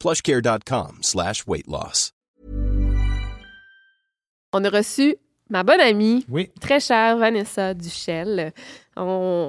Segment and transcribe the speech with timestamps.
[0.00, 2.12] plushcare.com slash weight loss.
[4.52, 5.16] On a reçu
[5.50, 6.50] ma bonne amie, Oui.
[6.60, 8.52] très chère Vanessa Duchel.
[8.96, 9.02] On,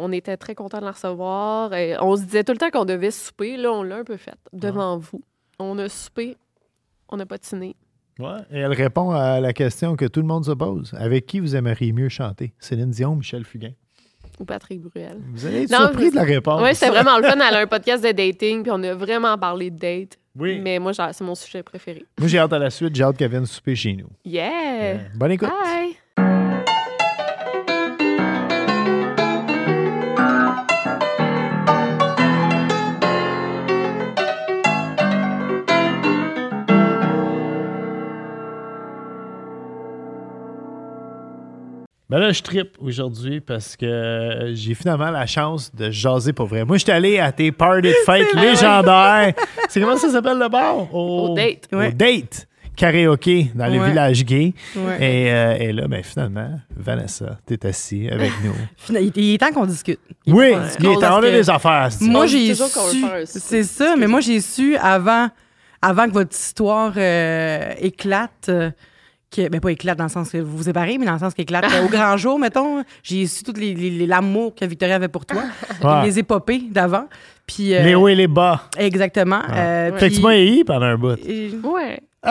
[0.04, 1.74] on était très contents de la recevoir.
[1.74, 3.58] Et on se disait tout le temps qu'on devait souper.
[3.58, 5.22] Là, on l'a un peu fait devant vous.
[5.60, 6.36] On a soupé,
[7.10, 7.76] on a patiné.
[8.20, 8.40] Ouais.
[8.52, 10.94] Et elle répond à la question que tout le monde se pose.
[10.98, 12.54] Avec qui vous aimeriez mieux chanter?
[12.60, 13.74] Céline Dion, Michel Fugain?
[14.40, 15.20] Ou Patrick Bruel.
[15.34, 16.62] Vous allez être Non, surpris de la réponse.
[16.62, 17.36] Oui, c'était vraiment le fun.
[17.36, 20.18] Elle a un podcast de dating, puis on a vraiment parlé de date.
[20.38, 20.60] Oui.
[20.60, 22.06] Mais moi, c'est mon sujet préféré.
[22.20, 22.96] Moi, j'ai hâte à la suite.
[22.96, 24.10] J'ai hâte qu'elle vienne souper chez nous.
[24.26, 25.00] Yeah!
[25.16, 25.50] Bonne écoute.
[25.50, 25.96] Bye!
[42.10, 46.64] Ben là, je trippe aujourd'hui parce que j'ai finalement la chance de jaser pour vrai.
[46.64, 49.34] Moi, j'étais allé à tes parties de fête légendaires.
[49.68, 50.94] C'est comment ça s'appelle le bar?
[50.96, 51.68] Au date.
[51.74, 51.92] Au Ouais.
[51.92, 52.48] date.
[52.78, 53.90] Karaoké dans le Ouais.
[53.90, 54.54] village gay.
[54.76, 54.98] Ouais.
[55.04, 58.54] Et, euh, et là, ben, finalement, Vanessa, t'es assis avec nous.
[59.16, 60.00] Il, est temps qu'on discute.
[60.26, 61.88] Il oui, temps il est temps, on a des affaires.
[61.92, 62.10] c'est ça.
[62.12, 62.64] Moi, j'ai su.
[63.26, 65.28] C'est ça, mais moi, j'ai su avant,
[65.82, 68.48] avant que votre histoire euh, éclate.
[68.48, 68.70] euh,
[69.36, 71.34] que, ben pas éclate dans le sens que vous vous séparez, mais dans le sens
[71.34, 72.84] qu'éclate euh, au grand jour, mettons.
[73.04, 75.42] J'ai su tout l'amour que Victoria avait pour toi,
[75.84, 76.06] Ouais.
[76.06, 77.08] les épopées d'avant.
[77.46, 78.64] Puis, euh, Les hauts et les bas.
[78.78, 79.42] Exactement.
[79.54, 81.18] euh, Fait que tu m'as haï pendant un bout.
[81.64, 82.00] Ouais.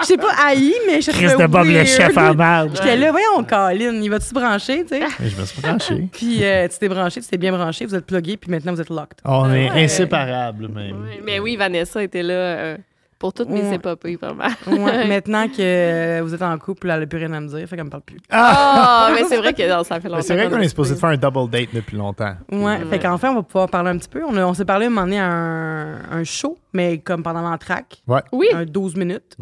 [0.00, 2.70] Je sais pas haï, mais je Chris de Bob le chef en marge.
[2.76, 5.02] J'étais là, voyons, Colin, il va-tu se brancher, tu sais?
[5.20, 6.08] Je me suis branché.
[6.12, 8.80] Puis euh, tu t'es branché, tu t'es bien branché, vous êtes plugué, puis maintenant vous
[8.80, 9.18] êtes locked.
[9.24, 9.84] On est Ouais.
[9.84, 11.02] inséparables, même.
[11.02, 11.20] Ouais.
[11.24, 12.76] Mais oui, Vanessa était là euh,
[13.22, 13.76] pour toutes mes Ouais.
[13.76, 14.44] épopées, vraiment.
[14.66, 17.68] Ouais, maintenant que euh, vous êtes en couple, elle n'a plus rien à me dire,
[17.68, 18.18] fait qu'elle me parle plus.
[18.30, 20.22] Ah, mais c'est vrai que non, ça fait longtemps.
[20.22, 22.34] C'est vrai qu'on a est supposé faire un double date depuis longtemps.
[22.50, 22.84] Ouais, Ouais.
[22.90, 24.22] fait qu'enfin, on va pouvoir parler un petit peu.
[24.26, 27.42] On, a- on s'est parlé un moment donné à un, un show, mais comme pendant
[27.42, 28.02] l'entraque,
[28.32, 29.36] Oui, un 12 minutes.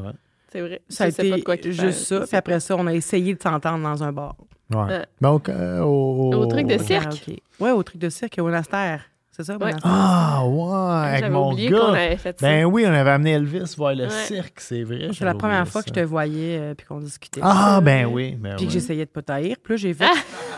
[0.53, 0.83] c'est vrai.
[0.91, 2.21] Ça a Je été de quoi juste ça.
[2.27, 4.37] Puis après ça, on a essayé de s'entendre dans un bar.
[4.75, 4.79] Ouais.
[4.85, 5.05] Ouais.
[5.23, 6.33] Donc, euh, au...
[6.35, 7.05] Au truc de cirque.
[7.05, 7.43] karaoké.
[7.59, 9.01] Ouais, au truc de cirque, au monastère.
[9.41, 9.67] C'est ça, au Ouais.
[9.71, 9.91] monastère?
[9.91, 11.89] Ah, ouais, avec mon oublié gars.
[11.95, 12.47] avait fait ça.
[12.47, 14.11] Ben oui, on avait amené Elvis voir le Ouais.
[14.27, 15.09] cirque, c'est vrai.
[15.15, 17.41] C'est la première fois que je te voyais euh, puis qu'on discutait.
[17.43, 18.37] Ah, ben oui.
[18.39, 18.75] Ben Puis que oui.
[18.75, 19.57] j'essayais de pas taire.
[19.63, 20.05] Puis là, j'ai fait.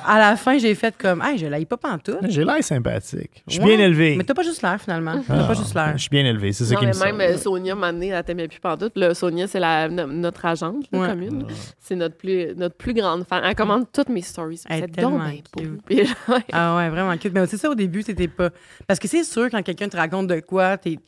[0.06, 1.22] À la fin, j'ai fait comme.
[1.22, 2.18] Hey, je l'ai pas pantoute.
[2.28, 3.42] J'ai l'air sympathique.
[3.46, 3.76] Je suis Ouais.
[3.76, 4.16] bien élevé.
[4.16, 5.22] Mais t'as pas juste l'air, finalement.
[5.26, 5.92] T'as Ah, pas juste l'air.
[5.94, 8.24] Je suis bien élevé, c'est ça qui me mais même euh, Sonia, m'a amené, elle
[8.24, 8.92] t'aimait plus pantoute.
[8.96, 11.08] Là, Sonia, c'est la, no- notre agente Ouais.
[11.08, 11.46] commune.
[11.80, 13.42] C'est notre plus, notre plus grande fan.
[13.44, 14.62] Elle commande toutes mes stories.
[14.68, 15.20] Elle est tellement
[16.52, 17.32] Ah ouais, vraiment cute.
[17.32, 18.50] Mais c'est ça, au début, c'était pas.
[18.86, 20.98] Parce que c'est sûr, quand quelqu'un te raconte de quoi, t'es.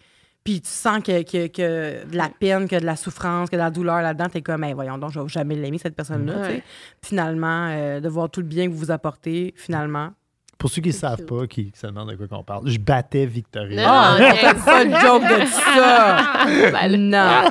[0.45, 3.61] Puis tu sens que, que, que de la peine, que de la souffrance, que de
[3.61, 6.39] la douleur là-dedans, t'es comme, hey, voyons donc, je vais jamais l'aimer, cette personne-là.
[6.43, 6.63] Ouais.
[7.03, 10.11] Finalement, euh, de voir tout le bien que vous vous apportez, finalement.
[10.59, 13.27] Pour ceux qui ne savent pas, qui, se demandent de quoi qu'on parle, je battais
[13.27, 13.83] Victoria.
[13.83, 16.89] Non, Ah, non, pas de joke de ça!
[16.97, 17.45] Non!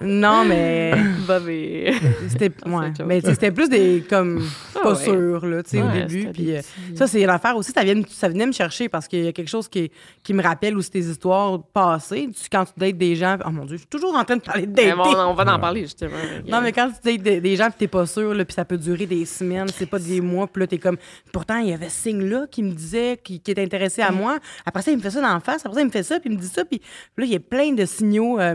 [0.00, 0.94] Non, mais.
[1.26, 1.94] Bob et-
[2.28, 2.92] C'était ouais.
[3.06, 4.42] mais tu c'était plus des comme
[4.74, 5.04] Ah pas ouais.
[5.04, 6.60] sûr là, tu sais au début puis euh,
[6.94, 9.48] ça c'est l'affaire aussi ça vient ça venait me chercher parce qu'il y a quelque
[9.48, 9.90] chose qui,
[10.22, 13.64] qui me rappelle aussi tes histoires passées Tu- quand tu dates des gens oh mon
[13.64, 15.58] dieu je suis toujours en train de parler de Mais dater bon, on va en
[15.58, 16.10] parler justement.
[16.46, 18.64] non mais quand tu dates des, des gens puis t'es pas sûr là puis ça
[18.64, 20.96] peut durer des semaines c'est pas des mois puis là t'es comme
[21.32, 24.38] pourtant il y avait ce là qui me disait qui, qui était intéressé à moi
[24.66, 26.20] après ça il me fait ça dans la face après ça il me fait ça
[26.20, 26.80] puis il me dit ça puis
[27.16, 28.54] là il y a plein de signaux euh,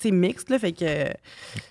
[0.00, 1.04] tu sais mixtes là fait que euh,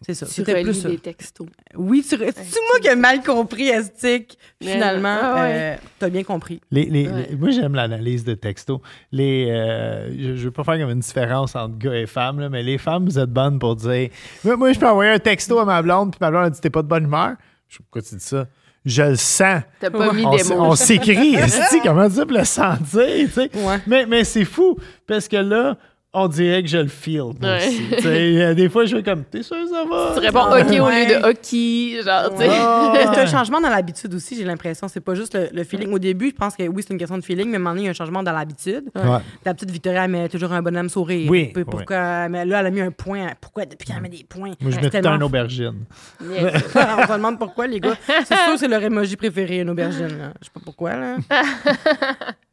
[0.06, 1.48] c'est ça Tu c'était plus ça les textos.
[1.75, 2.18] oui, tu...
[2.18, 4.38] c'est moi qui ai mal compris, Estique.
[4.62, 5.18] Finalement?
[5.22, 5.51] Ah ouais.
[5.54, 6.62] euh, t'as bien compris.
[6.72, 7.28] Les, les- Ouais.
[7.30, 8.81] les- moi, j'aime l'analyse de texto.
[9.12, 12.50] Les, euh, je ne veux pas faire comme une différence entre gars et femmes, là,
[12.50, 14.10] mais les femmes, vous êtes bonnes pour dire
[14.44, 16.60] Moi, moi, je peux envoyer un texto à ma blonde, puis ma blonde a dit
[16.62, 17.36] T'es pas de bonne humeur.
[17.68, 18.48] Je sais pourquoi tu dis ça.
[18.85, 19.62] Je le sens.
[19.80, 20.56] T'as pas mis on, des mots.
[20.59, 21.38] on s'écrit,
[21.83, 23.50] comment dire pour le sentir, tu sais?
[23.53, 23.80] Ouais.
[23.88, 24.77] Mais, mais c'est fou,
[25.07, 25.77] parce que là,
[26.13, 27.21] on dirait que je le feel.
[27.42, 27.60] Ouais.
[28.06, 30.12] euh, des fois, je fais comme, t'es sûr ça va?
[30.13, 34.45] Tu réponds OK au lieu de hockey, genre, C'est un changement dans l'habitude aussi, j'ai
[34.45, 34.88] l'impression.
[34.88, 35.92] C'est pas juste le, le feeling.
[35.92, 37.88] Au début, je pense que oui, c'est une question de feeling, mais donné, il y
[37.88, 38.86] a un changement dans l'habitude.
[38.95, 39.19] Ouais.
[39.44, 41.30] Ta petite Victoria, elle met toujours un bonhomme sourire.
[41.30, 43.27] Oui, Pourquoi, mais là, elle a mis un point.
[43.42, 44.51] Pourquoi depuis qu'elle met des points?
[44.62, 45.86] Moi, je mets tout tellement- un aubergine.
[46.21, 46.54] Yes.
[46.75, 47.95] on se demande pourquoi, les gars.
[48.25, 50.07] C'est sûr, c'est leur emoji préféré, une aubergine.
[50.18, 50.33] là.
[50.42, 51.18] Je sais pas pourquoi, là.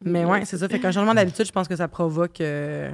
[0.05, 0.69] Mais ouais, c'est ça.
[0.69, 2.91] Fait qu'un changement d'habitude, je pense que ça provoque euh,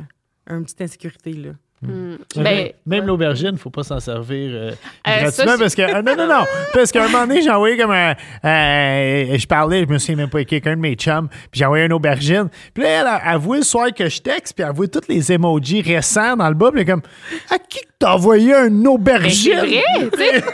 [0.48, 1.50] une petite insécurité, là.
[1.82, 3.06] Même, Ben, même ouais.
[3.06, 4.70] l'aubergine, faut pas s'en servir euh,
[5.06, 7.76] Euh, gratuitement parce que ah, non non non parce qu'à un moment donné j'ai envoyé
[7.76, 8.14] comme un
[8.46, 11.66] euh, je parlais je me souviens même pas avec quelqu'un de mes chums puis j'ai
[11.66, 14.68] envoyé une aubergine puis là elle a avoué le soir que je texte puis elle
[14.68, 17.02] a avoué tous les emojis récents dans le bas puis elle est comme
[17.50, 19.52] à qui que t'as envoyé un Ben, aubergine?
[19.60, 19.82] c'est vrai,
[20.12, 20.44] tu sais.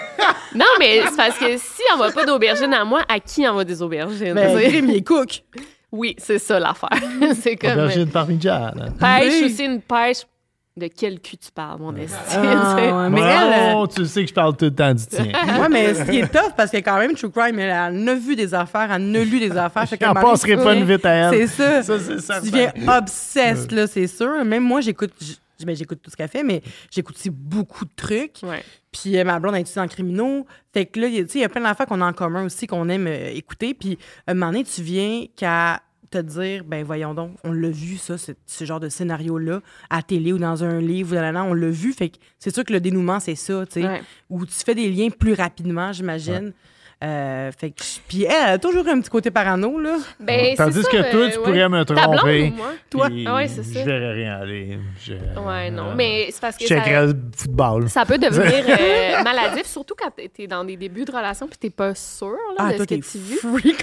[0.56, 3.54] Non, mais c'est parce que si on va pas d'aubergine à moi, à qui on
[3.54, 4.34] va des aubergines?
[4.34, 4.82] Ben, tu sais?
[5.92, 6.88] Oui, c'est ça l'affaire.
[7.40, 7.72] c'est comme.
[7.72, 9.44] aubergine parmigiana Pêche Oui.
[9.52, 10.22] aussi, une pêche.
[10.74, 12.16] De quel cul tu parles, mon esti?
[12.30, 12.36] Ah,
[12.76, 12.90] tu sais?
[12.90, 15.26] ouais, mais elle, Bon, tu sais que je parle tout le temps du tien
[15.60, 18.14] Ouais, mais ce qui est tough, parce que quand même, True Crime, elle, elle a
[18.14, 19.86] vu des affaires, elle a lu des affaires.
[19.86, 21.82] Fait qu'à un j'en moment donné, passerai pas une vite à C'est elle ça.
[21.82, 24.42] ça c'est ça tu deviens obsesse, là, c'est sûr.
[24.46, 25.36] Même moi, j'écoute j-
[25.66, 28.38] ben, j'écoute tout ce qu'elle fait, mais j'écoute aussi beaucoup de trucs.
[28.42, 28.62] Ouais.
[28.92, 30.46] Puis euh, ma blonde a étudié en criminaux.
[30.72, 32.06] Fait que là, il y a- tu sais, il y a plein d'affaires qu'on a
[32.06, 33.74] en commun aussi, qu'on aime euh, écouter.
[33.74, 37.96] Puis un moment donné, tu viens qu'à te dire, ben voyons donc, on l'a vu,
[37.96, 41.42] ça, ce, ce genre de scénario-là, à télé ou dans un livre, ou dans la-
[41.44, 41.94] on l'a vu.
[41.94, 43.86] Fait que c'est sûr que le dénouement, c'est ça, tu sais.
[43.88, 44.02] Ouais.
[44.28, 46.52] Où tu fais des liens plus rapidement, j'imagine.
[47.02, 49.96] Euh, fait que, puis elle, elle a toujours un petit côté parano, là.
[50.20, 51.44] Ben, tandis ça, que toi euh, tu ouais.
[51.44, 52.66] pourrais me blonde tromper moi?
[52.90, 53.08] Toi?
[53.26, 53.80] Ah ouais, c'est ça.
[53.80, 55.90] je verrais rien aller je, Ouais, non.
[55.90, 59.94] euh, Mais c'est parce que je ça, le football ça peut devenir euh, maladif, surtout
[59.98, 62.86] quand t'es dans des débuts de relation puis t'es pas sûr là, Ah, de toi,
[62.88, 63.76] ce que tu vis.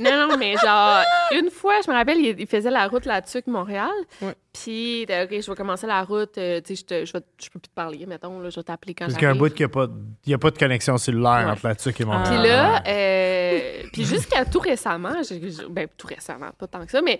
[0.00, 1.02] Non, non, mais genre,
[1.32, 3.90] une fois, je me rappelle, il, il faisait la route là-dessus Montréal.
[4.22, 4.34] Ouais.
[4.52, 6.36] Puis, OK, je vais commencer la route.
[6.38, 8.40] euh, tu sais, je, peux plus te parler, mettons.
[8.40, 9.86] Là, je vais t'appeler quand Parce qu'il y a un bout qu'il n'y a, pas
[9.86, 9.94] de-
[10.26, 11.52] il y a pas de connexion cellulaire Ouais.
[11.52, 12.22] entre là-dessus et mon Ah.
[12.24, 15.14] Puis là, euh, puis jusqu'à tout récemment,
[15.70, 17.18] ben tout récemment, pas tant que ça, mais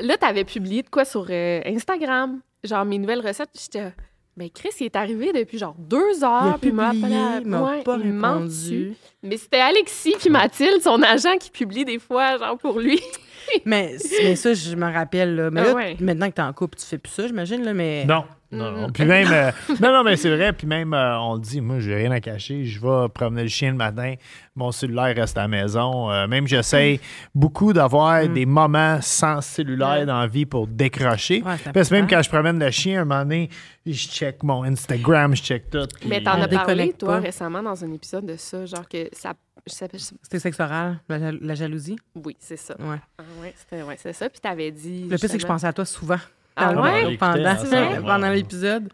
[0.00, 3.50] là, t'avais publié de quoi sur euh, Instagram, genre mes nouvelles recettes.
[3.58, 3.92] J'étais,
[4.36, 7.16] ben Chris, il est arrivé depuis genre deux heures, puis il m'a publié,
[7.46, 8.94] ouais, pas il répondu.
[9.22, 13.00] Mais c'était Alexis puis Mathilde, son agent, qui publie des fois, genre pour lui.
[13.64, 15.34] mais, mais ça, je me rappelle.
[15.36, 15.50] Là.
[15.50, 15.96] Mais Ah là, ouais.
[16.00, 17.64] maintenant que t'es en couple, tu fais plus ça, j'imagine.
[17.64, 18.04] Là, mais...
[18.04, 18.24] Non.
[18.52, 18.80] Non, Mm.
[18.80, 18.90] non.
[18.90, 19.50] Puis même, euh,
[19.82, 20.52] non, non, mais c'est vrai.
[20.52, 22.64] Puis même, euh, on le dit, moi, j'ai rien à cacher.
[22.64, 24.14] Je vais promener le chien le matin.
[24.54, 26.12] Mon cellulaire reste à la maison.
[26.12, 27.00] Euh, même, j'essaie
[27.34, 31.42] beaucoup d'avoir des moments sans cellulaire dans la vie pour décrocher.
[31.44, 33.50] Ouais, Parce que même quand je promène le chien, un moment donné,
[33.84, 35.86] je check mon Instagram, je check tout.
[36.00, 37.20] puis- Mais t'en as parlé, toi, pas.
[37.20, 39.34] récemment, dans un épisode de ça, genre que ça.
[39.66, 41.96] Je sais pas- je- C'était sexe oral, la, jal- la jalousie?
[42.14, 42.74] Oui, c'est ça.
[42.80, 43.00] Ouais.
[43.18, 44.28] Ah ouais, c'était ouais, c'est ça.
[44.28, 45.04] Puis t'avais dit.
[45.08, 46.18] Le pire, c'est que je pensais à toi souvent.
[46.56, 47.16] Ah ouais?
[47.18, 47.54] Pendant,
[48.02, 48.88] pendant l'épisode.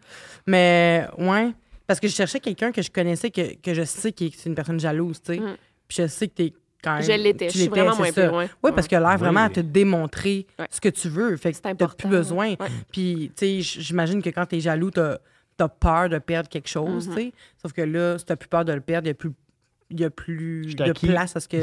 [0.45, 1.53] Mais, ouais.
[1.87, 4.55] Parce que je cherchais quelqu'un que je connaissais, que, que je sais qui est une
[4.55, 5.39] personne jalouse, tu sais.
[5.39, 5.55] Mm.
[5.87, 7.03] Puis je sais que t'es quand même.
[7.03, 7.47] Je l'étais.
[7.47, 8.21] tu Je suis l'étais, vraiment c'est moins ça.
[8.21, 8.47] plus loin.
[8.63, 9.45] Oui, parce que l'air vraiment Oui.
[9.45, 10.67] à te démontrer Ouais.
[10.71, 11.35] ce que tu veux.
[11.37, 12.51] Fait que t'as plus besoin.
[12.51, 12.57] Ouais.
[12.91, 15.17] Puis, tu sais, j'imagine que quand t'es jaloux, t'as
[15.59, 17.15] as peur de perdre quelque chose, Mhm.
[17.15, 17.33] tu sais.
[17.61, 19.31] Sauf que là, si t'as plus peur de le perdre, il y a plus,
[19.93, 21.07] il y a plus de acquis.
[21.07, 21.57] place à ce que.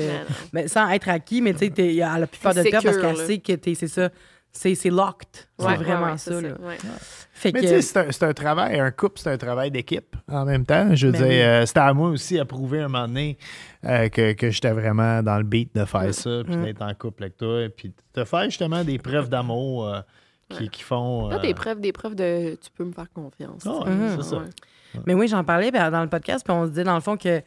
[0.53, 2.85] Mais sans être acquis, mais tu sais, t'es- elle a plus peur de le perdre
[2.91, 4.09] parce qu'elle sait que t'es, c'est ça.
[4.53, 5.29] C'est, c'est locked.
[5.61, 6.57] C'est Ouais, vraiment ouais, ouais, ça, c'est là.
[6.61, 6.77] ouais.
[7.33, 7.67] Fait Mais que.
[7.67, 10.67] tu sais, c'est un, c'est un travail, un couple, c'est un travail d'équipe en même
[10.67, 10.93] temps.
[10.97, 11.41] Je veux Ben dire, oui.
[11.41, 13.39] euh, c'était à moi aussi à prouver un moment donné
[13.85, 17.23] euh, que, que j'étais vraiment dans le beat de faire ça, puis d'être en couple
[17.23, 20.01] avec toi, et puis de faire justement des preuves d'amour euh,
[20.49, 21.31] qui, qui font.
[21.31, 23.63] Euh, des preuves, des preuves de tu peux me faire confiance.
[23.65, 24.37] Ah, ça.
[24.39, 24.43] Ouais.
[25.07, 27.17] Mais oui, j'en parlais ben, dans le podcast, puis on se disait dans le fond
[27.17, 27.41] que,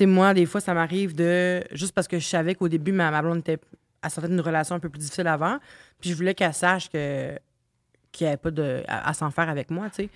[0.00, 1.62] sais, moi, des fois, ça m'arrive de.
[1.72, 3.58] Juste parce que je savais qu'au début, ma, ma blonde était.
[4.02, 5.58] Elle sortait d'une relation un peu plus difficile avant,
[6.00, 7.34] puis je voulais qu'elle sache que
[8.12, 10.08] qu'il n'y avait pas de, à, à s'en faire avec moi, tu sais.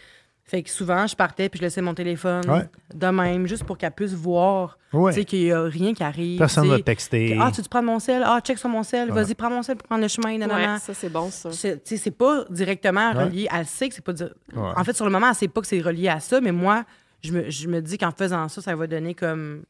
[0.46, 2.68] Fait que souvent, je partais, puis je laissais mon téléphone Ouais.
[2.94, 5.12] de même, juste pour qu'elle puisse voir, Ouais.
[5.12, 6.38] tu sais, qu'il n'y a rien qui arrive.
[6.38, 7.38] Personne tu va te texter.
[7.40, 8.22] Ah, tu veux prendre mon sel?
[8.26, 9.10] Ah, check sur mon sel.
[9.10, 9.22] Ouais.
[9.22, 10.36] Vas-y, prends mon sel pour prendre le chemin.
[10.36, 10.74] nanana.
[10.74, 11.50] Ouais, ça, c'est bon, ça.
[11.50, 13.24] Je- tu sais, c'est pas directement Ouais.
[13.24, 13.48] relié.
[13.54, 14.12] Elle sait que c'est pas.
[14.12, 14.30] di- Ouais.
[14.76, 16.84] En fait, sur le moment, elle sait pas que c'est relié à ça, mais moi,
[17.22, 19.62] je me, je me dis qu'en faisant ça, ça va donner comme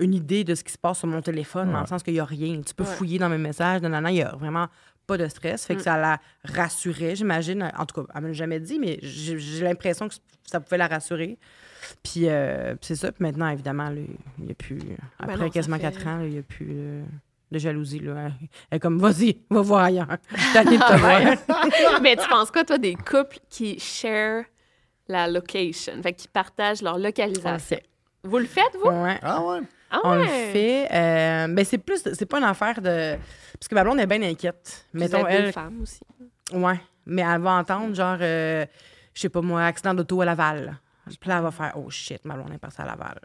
[0.00, 2.20] une idée de ce qui se passe sur mon téléphone, dans le sens qu'il y
[2.20, 2.60] a rien.
[2.64, 2.90] Tu peux Ouais.
[2.90, 4.66] fouiller dans mes messages, nanana, il y a vraiment
[5.06, 5.64] pas de stress.
[5.66, 5.84] Fait que Mm.
[5.84, 7.70] ça la rassurait, j'imagine.
[7.78, 10.14] En tout cas, elle me l'a jamais dit, mais j'ai l'impression que
[10.44, 11.38] ça pouvait la rassurer.
[12.02, 13.12] Puis euh, puis c'est ça.
[13.12, 14.00] Puis maintenant, évidemment, là,
[14.38, 14.78] il n'y a plus.
[15.18, 17.02] Après Ben non, ça quasiment fait- quatre ans, il n'y a plus euh,
[17.50, 18.00] de jalousie.
[18.00, 18.30] Là.
[18.70, 20.08] Elle est comme, vas-y, va voir ailleurs.
[20.52, 22.00] T'as de te voir.
[22.02, 24.44] Mais tu penses quoi, toi, des couples qui share
[25.08, 27.78] la location, fait qu'ils partagent leur On le localisation?
[28.24, 28.90] Vous le faites, vous?
[28.90, 29.18] Ouais.
[29.22, 29.60] Ah ouais?
[29.90, 30.88] Ah On le fait.
[30.92, 33.16] Euh, ben c'est plus, c'est pas une affaire de.
[33.54, 34.86] Parce que ma blonde est bien inquiète.
[34.92, 35.52] Vous Mettons, êtes elle.
[35.52, 36.00] femmes aussi.
[36.52, 36.80] Ouais.
[37.06, 38.66] Mais elle va entendre, genre, euh,
[39.14, 40.78] je sais pas moi, accident d'auto à Laval.
[41.06, 43.18] Puis là, elle va faire, oh shit, ma blonde est passée à Laval.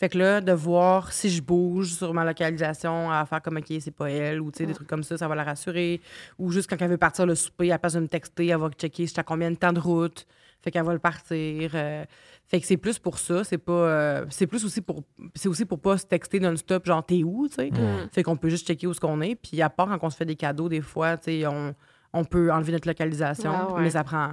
[0.00, 3.66] Fait que là, de voir si je bouge sur ma localisation, à faire comme, OK,
[3.80, 6.00] c'est pas elle, ou tu sais, des trucs comme ça, ça va la rassurer.
[6.38, 8.70] Ou juste quand elle veut partir le souper, elle passe de me texter, elle va
[8.70, 10.24] checker si à combien de temps de route.
[10.68, 11.70] Fait qu'elle va le partir.
[11.74, 12.04] euh,
[12.46, 13.72] fait que c'est plus pour ça, c'est pas.
[13.72, 15.02] euh, c'est plus aussi pour.
[15.34, 17.70] C'est aussi pour pas se texter non-stop, genre, t'es où, tu sais?
[18.12, 19.34] Fait qu'on peut juste checker où ce qu'on est.
[19.34, 21.74] Puis à part quand on se fait des cadeaux, des fois, tu sais, on,
[22.12, 23.80] on peut enlever notre localisation, Ah ouais.
[23.82, 24.32] mais ça prend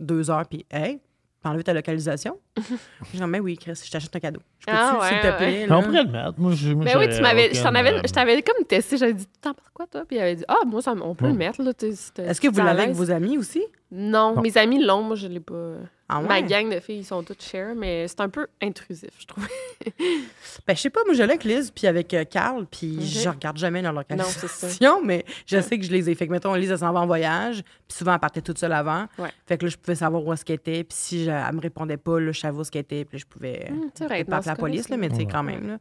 [0.00, 1.00] deux heures, puis, hey,
[1.42, 2.38] t'as enlevé ta localisation?
[2.56, 4.40] je dis, mais oui, Chris, je t'achète un cadeau.
[4.60, 5.36] Je peux-tu, Ah ouais, s'il te ouais.
[5.36, 5.66] plaît?
[5.70, 6.34] On pourrait le mettre.
[6.38, 8.96] Moi, je, moi, Ben oui, tu m'avais, je avais, euh, je t'avais comme testé.
[8.98, 10.04] J'avais dit, t'en penses quoi, toi?
[10.06, 11.72] Puis il avait dit, ah, moi, ça, on peut le mettre, là.
[11.74, 13.62] t'es- t'es- Est-ce que vous l'avez avec vos amis aussi?
[13.94, 14.40] Non, Non.
[14.40, 15.74] mes amis l'ont, moi, je l'ai pas.
[16.08, 16.26] Ah ouais?
[16.26, 19.46] Ma gang de filles, ils sont toutes share, mais c'est un peu intrusif, je trouve.
[20.66, 23.04] Ben, je sais pas, moi, je l'ai avec Liz, puis avec euh, Carl, puis Ok.
[23.04, 26.14] je regarde jamais leur Non, c'est localisation, mais je sais que je les ai.
[26.14, 28.72] Fait que, mettons, Liz, elle s'en va en voyage, puis souvent, elle partait toute seule
[28.72, 29.06] avant.
[29.18, 29.30] Ouais.
[29.46, 31.60] Fait que là, je pouvais savoir où est-ce qu'elle était, puis si je- elle me
[31.60, 34.48] répondait pas, là, je savais où est-ce qu'elle était, puis je pouvais pas appeler ce
[34.48, 35.78] la police, là, mais tu sais, quand même, là.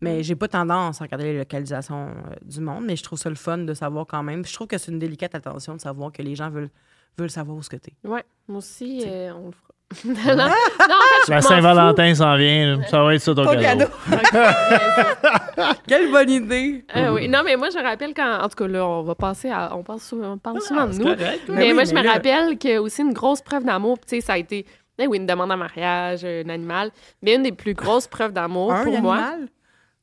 [0.00, 3.28] Mais j'ai pas tendance à regarder les localisations euh, du monde, mais je trouve ça
[3.28, 4.42] le fun de savoir quand même.
[4.42, 6.70] Puis je trouve que c'est une délicate attention de savoir que les gens veulent,
[7.16, 7.92] veulent savoir où ce que t'es.
[8.04, 9.64] Ouais, moi aussi, euh, on le fera.
[10.04, 12.80] non, non, en fait, La m'en Saint-Valentin s'en vient.
[12.90, 13.86] Ça va être ça ton Ton cadeau.
[15.86, 16.84] Quelle bonne idée!
[16.92, 18.40] Ah oui, non, mais moi, je me rappelle quand.
[18.42, 19.74] En tout cas, là, on va passer à.
[19.76, 21.04] On parle souvent, on parle souvent de Ah, C'est nous.
[21.16, 21.54] correct, là.
[21.54, 24.20] Mais, oui, moi, mais je me rappelle que aussi une grosse preuve d'amour, tu sais,
[24.20, 24.66] ça a été.
[24.98, 26.90] eh oui, une demande en mariage, un animal.
[27.22, 29.32] Mais une des plus grosses preuves d'amour Un pour moi.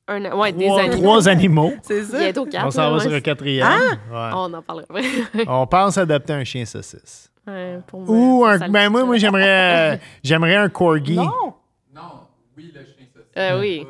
[0.07, 0.95] Un, ouais, des Trois, animaux.
[1.01, 1.73] trois animaux.
[1.81, 2.19] C'est ça?
[2.19, 2.67] Bientôt quatre.
[2.67, 3.15] On s'en va sur ouais.
[3.15, 3.67] le quatrième.
[3.67, 4.29] Ouais.
[4.33, 4.85] On en parlera.
[4.93, 5.03] ouais,
[5.47, 7.31] On pense adopter un chien saucisse.
[7.87, 8.69] pour moi, Ou un.
[8.69, 11.15] Ben, moi, moi j'aimerais, j'aimerais un corgi.
[11.15, 11.53] Non!
[11.93, 12.01] Non,
[12.55, 13.31] oui, le chien saucisse.
[13.37, 13.85] Euh, oui.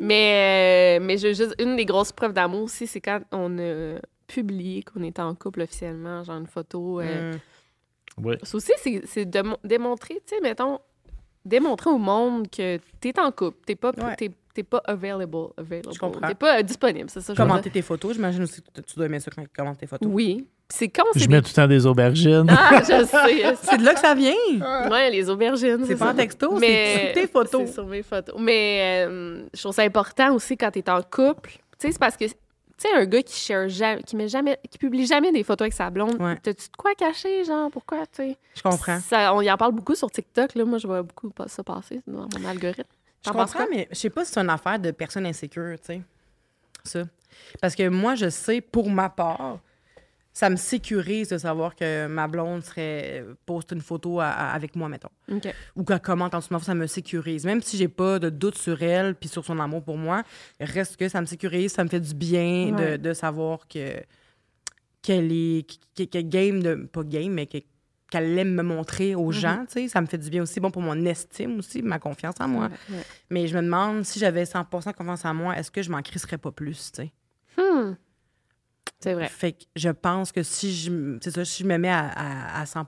[0.00, 3.98] Mais, euh, mais je, juste, une des grosses preuves d'amour aussi, c'est quand on a
[4.26, 7.00] publié qu'on était en couple officiellement, genre une photo.
[7.00, 7.32] euh.
[8.22, 8.36] Oui.
[8.42, 10.78] Ça aussi, c'est- c'est de mo- démontrer, tu sais, mettons,
[11.44, 14.16] démontrer au monde que t'es en couple, t'es pas, Ouais.
[14.16, 15.88] t'es, t'es pas available, available.
[15.92, 16.26] Je comprends.
[16.28, 17.34] T'es pas euh, disponible, c'est ça.
[17.34, 20.08] Commenter tes photos, j'imagine aussi que tu dois aimer ça quand tu commentes tes photos.
[20.12, 20.46] Oui.
[20.68, 22.46] C'est quand c'est Je des- mets tout le temps des aubergines.
[22.48, 23.54] Ah, je sais.
[23.62, 24.32] C'est de là que ça vient!
[24.90, 25.84] Ouais, les aubergines.
[25.86, 26.12] C'est pas ça.
[26.12, 27.62] en texto, Mais c'est sur tes photos.
[27.66, 28.34] C'est sur mes photos.
[28.38, 31.50] Mais euh, je trouve ça important aussi quand t'es en couple.
[31.78, 32.24] Tu sais, c'est parce que,
[32.82, 35.62] tu sais, un gars qui share jamais, qui met jamais, qui publie jamais des photos
[35.66, 36.36] avec sa blonde, Ouais.
[36.42, 38.36] t'as-tu de quoi cacher, genre, pourquoi, tu sais?
[38.54, 38.98] Je comprends.
[39.00, 40.64] Ça, on y en parle beaucoup sur TikTok, là.
[40.64, 42.82] Moi, je vois beaucoup pas- ça passer dans mon algorithme.
[43.24, 46.02] Je comprends, mais je sais pas si c'est une affaire de personnes insécures, tu sais.
[46.84, 47.02] Ça.
[47.60, 49.58] Parce que moi, je sais, pour ma part,
[50.34, 54.74] ça me sécurise de savoir que ma blonde serait poste une photo à- à- avec
[54.76, 55.10] moi, mettons.
[55.76, 57.44] Ou qu'elle commente en dessous de ma photo, ça me sécurise.
[57.44, 60.22] Même si j'ai pas de doute sur elle puis sur son amour pour moi,
[60.58, 62.96] reste que ça me sécurise, ça me fait du bien Ouais.
[62.98, 63.96] de, de savoir que
[65.02, 67.58] qu'elle est que, que game de pas game mais que-
[68.10, 70.70] qu'elle aime me montrer aux gens, tu sais, ça me fait du bien aussi bon
[70.70, 72.68] pour mon estime aussi, ma confiance en moi.
[72.90, 72.96] Ouais.
[73.30, 76.36] Mais je me demande si j'avais 100% confiance en moi, est-ce que je m'en crisserais
[76.38, 77.12] pas plus, tu sais?
[77.56, 77.94] Hmm.
[79.02, 79.28] C'est vrai.
[79.28, 82.66] Fait que je pense que si je, ça, si je me mets à, à, à
[82.66, 82.86] 100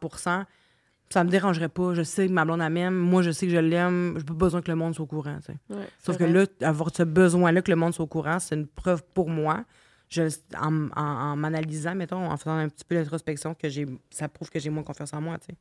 [1.11, 1.95] ça me dérangerait pas.
[1.95, 2.95] Je sais que ma blonde elle m'aime.
[2.95, 4.15] Moi, je sais que je l'aime.
[4.19, 5.59] J'ai pas besoin que le monde soit au courant, tu sais.
[5.71, 6.47] Ouais, Sauf que vrai.
[6.61, 9.65] là, avoir ce besoin-là que le monde soit au courant, c'est une preuve pour moi.
[10.09, 10.23] Je,
[10.61, 14.51] en, en, en m'analysant, mettons, en faisant un petit peu d'introspection, que j'ai, ça prouve
[14.51, 15.57] que j'ai moins confiance en moi, tu sais.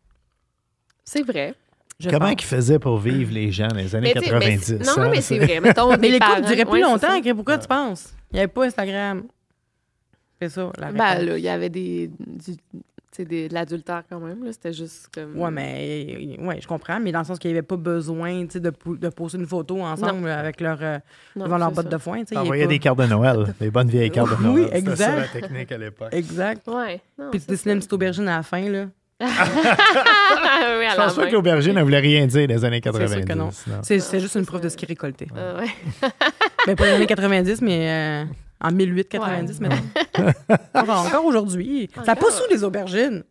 [1.03, 1.53] C'est vrai.
[1.99, 4.57] Je Comment qu'ils faisaient pour vivre les gens dans les années Mais tu sais, mais
[4.57, 4.63] 90?
[4.65, 5.59] c'est- non, hein, mais c'est vrai.
[5.59, 8.13] Mettons, Mais les parents- couples duraient plus Ouais, longtemps, pourquoi tu penses?
[8.31, 9.23] Il n'y avait pas Instagram.
[10.49, 12.57] C'est ça, la Ben là, il y avait des, du-
[13.25, 14.43] des- de l'adultère quand même.
[14.43, 14.51] là.
[14.51, 15.37] C'était juste comme.
[15.39, 18.53] Ouais, mais ouais, je comprends, mais dans le sens qu'il n'y avait pas besoin tu
[18.53, 20.97] sais, de, de poser une photo ensemble avec leur, euh,
[21.35, 21.91] Non, devant leur botte ça.
[21.91, 22.23] de foin.
[22.35, 24.69] Envoyer pas- des cartes de Noël, des bonnes vieilles cartes de Oui, Noël.
[24.73, 25.33] C'était ça, exact.
[25.35, 26.09] la technique à l'époque.
[26.11, 26.67] Exact.
[26.67, 27.01] Ouais.
[27.19, 28.85] non, Puis tu dessinais une petite aubergine à la fin, là.
[29.23, 29.27] oui,
[30.91, 33.13] Je pense pas que l'aubergine, elle voulait rien dire dans les années C'est 90.
[33.13, 33.45] sûr que non.
[33.45, 33.51] non.
[33.83, 35.27] C'est c'est juste une preuve de ce qu'ils récoltaient.
[35.37, 35.67] Euh, ouais.
[36.67, 38.25] Ben, pas les années 90, mais euh,
[38.63, 39.67] en 1890, Ouais.
[39.69, 40.31] maintenant.
[40.73, 41.89] encore encore aujourd'hui.
[42.05, 43.23] Ça pousse où les aubergines?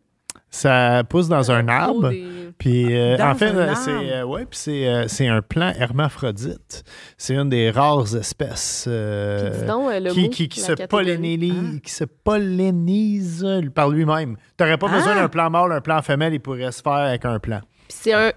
[0.49, 2.11] Ça pousse dans un arbre.
[2.59, 6.83] Puis euh, en fait, euh, c'est euh, ouais, puis c'est euh, c'est un plant hermaphrodite.
[7.17, 10.73] C'est une des rares espèces Puis dis donc, le qui, mot, qui, qui la se
[10.87, 14.37] pollinise, qui se pollinise par lui-même.
[14.57, 14.95] Tu n'aurais pas Ah!
[14.95, 17.61] besoin d'un plant mâle, un plant femelle, il pourrait se faire avec un plant.
[17.87, 18.31] Puis c'est un.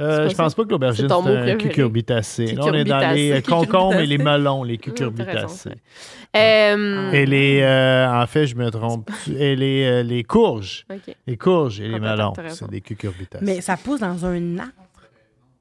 [0.00, 2.46] Euh, je pense pas que l'aubergine, C'est un cucurbitacé.
[2.54, 5.70] Là, on est dans les euh, concombres et les melons, les cucurbitacés.
[6.36, 9.10] Euh, Et les, euh, en fait, je me trompe.
[9.28, 10.86] et les, euh, les courges.
[11.26, 13.44] Les courges et les melons, c'est des cucurbitacées.
[13.44, 14.72] Mais ça pousse dans un arbre.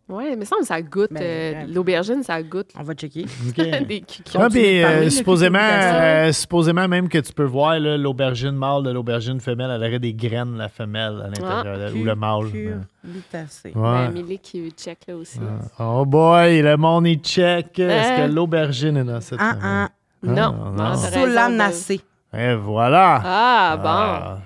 [0.09, 1.11] Ouais, mais ça, ça goûte.
[1.11, 1.65] Ben, euh.
[1.71, 2.71] L'aubergine, ça goûte.
[2.77, 3.25] On va checker.
[3.49, 3.55] OK.
[3.87, 4.03] Des.
[4.35, 9.39] Ah, puis, euh, supposément, euh, supposément même que tu peux voir l'aubergine mâle de l'aubergine
[9.39, 12.45] femelle, elle aurait des graines, la femelle, à l'intérieur, Ah, ou le mâle.
[12.51, 13.71] Curcubitacée.
[13.75, 13.81] Ouais.
[13.83, 15.39] Ben, Emily qui check là aussi.
[15.79, 17.77] Oh boy, le monde il check.
[17.77, 19.61] Est-ce que l'aubergine est dans cette Ah, famille?
[19.63, 19.89] ah.
[20.23, 20.33] Non.
[20.53, 20.71] non.
[20.71, 22.01] non, Solanacée.
[22.33, 23.21] Et voilà.
[23.23, 23.83] Ah, bon.
[23.89, 24.37] Ah.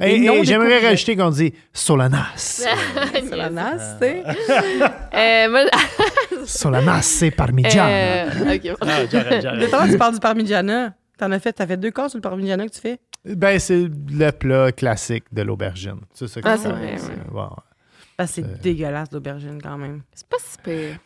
[0.00, 2.64] Et Et, non et j'aimerais rajouter qu'on dit Solanas.
[3.28, 4.22] Solanacée.
[5.14, 5.60] Euh, moi,
[6.46, 7.90] Solanas parmigiano.
[7.90, 8.76] euh, ok.
[8.80, 9.04] Ah.
[9.06, 10.94] De temps, tu parles du parmigiana.
[11.18, 12.98] T'en as fait, t'as fait deux corps sur le parmigiana que tu fais?
[13.24, 15.98] Ben, c'est le plat classique de l'aubergine.
[16.14, 16.62] C'est ça que Ah, c'est.
[16.64, 17.16] c'est vrai, C'est- ouais.
[17.32, 17.50] bon.
[18.26, 20.02] C'est dégueulasse, l'aubergine, quand même.
[20.14, 20.98] C'est pas si pire.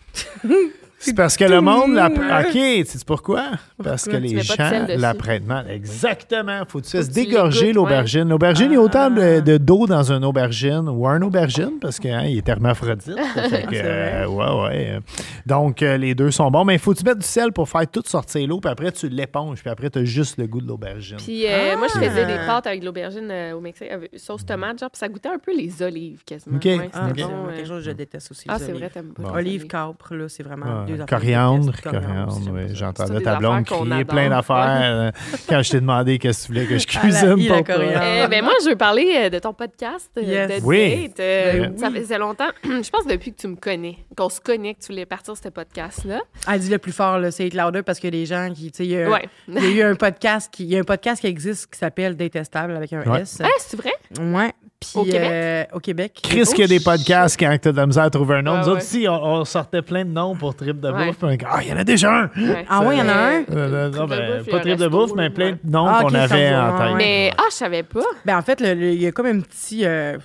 [1.05, 2.07] C'est parce que le monde la.
[2.07, 2.45] hein?
[2.47, 3.51] OK, tu sais pourquoi?
[3.83, 5.01] Parce que les gens sel dessus?
[5.01, 5.69] la prennent mal.
[5.71, 6.63] Exactement.
[6.69, 8.29] Faut que tu fasses dégorger l'aubergine.
[8.29, 9.41] L'aubergine, il y a autant de, Ah.
[9.41, 13.17] de- d'eau dans un aubergine ou un aubergine parce qu'il est hermaphrodite.
[13.51, 14.99] Fait que, euh, ouais, ouais.
[15.47, 16.65] Donc, euh, les deux sont bons.
[16.65, 18.61] Mais il faut que tu mettes du sel pour faire tout sortir l'eau.
[18.61, 19.61] Puis après, tu l'éponges.
[19.61, 21.17] Puis après, tu as juste le goût de l'aubergine.
[21.19, 22.47] Puis euh, moi, je faisais des Ah.
[22.47, 25.39] pâtes avec de l'aubergine euh, au Mexique, avec sauce tomate, genre, puis ça goûtait un
[25.39, 26.57] peu les olives quasiment.
[26.57, 26.65] Ok.
[26.65, 27.55] Ouais, Ah, bon, euh.
[27.57, 28.45] quelque chose que je déteste aussi.
[28.49, 28.77] Ah, c'est olives.
[28.77, 29.33] vrai, t'aimes pas.
[29.35, 31.07] Olive, capre, là, c'est vraiment Affaires.
[31.19, 32.63] coriandre, coriandre, oui.
[32.75, 35.11] J'entendais ta blonde crier plein d'affaires euh,
[35.49, 37.75] quand je t'ai demandé qu'est-ce que tu voulais que je Ah, cuisine pour toi.
[37.77, 38.01] coriandre.
[38.03, 40.61] Euh, ben moi, je veux parler euh, de ton podcast euh, Yes.
[40.63, 41.09] de Oui.
[41.09, 41.21] date.
[41.21, 42.51] Euh, Ben Ça faisait longtemps.
[42.65, 45.49] je pense depuis que tu me connais, qu'on se connaît, que tu voulais partir ce
[45.49, 46.21] podcast-là.
[46.51, 48.71] Elle dit le plus fort, là, c'est It Louder parce que les gens qui.
[48.71, 51.27] Tu sais, il y, a- eu un podcast qui, il y a un podcast qui
[51.27, 53.23] existe qui s'appelle Détestable avec un Ouais.
[53.23, 53.39] S.
[53.43, 53.93] Ah, c'est vrai?
[54.21, 54.53] Ouais.
[54.91, 55.31] Puis, Au Québec?
[55.31, 56.21] euh, au Québec.
[56.23, 58.37] Chris, Oh, qu'il y a des podcasts quand tu as de la misère à trouver
[58.37, 58.55] un nom.
[58.59, 58.83] Nous autres, ouais.
[58.83, 61.07] ici, on, on sortait plein de noms pour Trip de Ouais.
[61.07, 61.17] bouffe.
[61.19, 62.31] puis on dit, Ah, il y en a déjà un!
[62.37, 62.67] Ouais.
[62.69, 63.41] Ah ouais, il y en a un?
[63.41, 66.15] Euh, euh, non, ben, pas Trip de resto, bouffe, mais plein de noms Ah, qu'on
[66.15, 66.87] avait en tête.
[66.89, 66.95] ouais.
[66.97, 68.03] Mais, ah, je savais pas.
[68.25, 69.85] Ben, en fait, il y a comme un petit.
[69.87, 70.19] euh,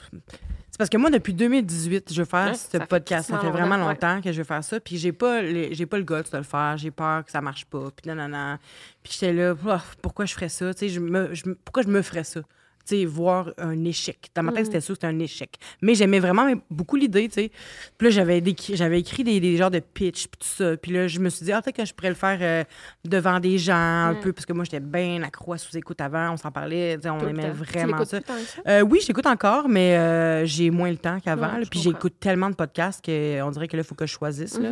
[0.70, 3.30] c'est parce que moi, depuis 2018, je veux faire Ouais, ce ça fait podcast.
[3.32, 4.80] Ça fait vraiment longtemps, que je veux faire ça.
[4.80, 6.76] Puis j'ai pas, j'ai pas le goût de le faire.
[6.78, 7.86] J'ai peur que ça marche pas.
[7.96, 8.58] Puis non, non, non.
[9.02, 10.72] Puis j'étais là, Ah, pourquoi je ferais ça?
[10.80, 11.00] Je
[11.66, 12.42] pourquoi je me ferais ça?
[12.88, 14.30] Sais, voir un échec.
[14.34, 14.56] Dans ma Mm.
[14.56, 15.56] tête, c'était sûr que c'était un échec.
[15.82, 17.52] Mais j'aimais vraiment beaucoup l'idée, tu sais.
[17.98, 20.78] Puis là, j'avais, écrit des, des genres de pitch, puis tout ça.
[20.78, 22.64] Puis là, je me suis dit, ah, peut-être que je pourrais le faire euh,
[23.04, 24.20] devant des gens un Mm.
[24.22, 26.32] peu, parce que moi, j'étais bien accro à sous-écoute avant.
[26.32, 28.22] On s'en parlait, on Tout aimait vraiment ça.
[28.22, 28.62] temps, ça?
[28.68, 31.60] Euh, oui, j'écoute encore, mais euh, j'ai moins le temps qu'avant.
[31.70, 34.58] Puis j'écoute tellement de podcasts qu'on dirait que là, il faut que je choisisse.
[34.60, 34.70] là.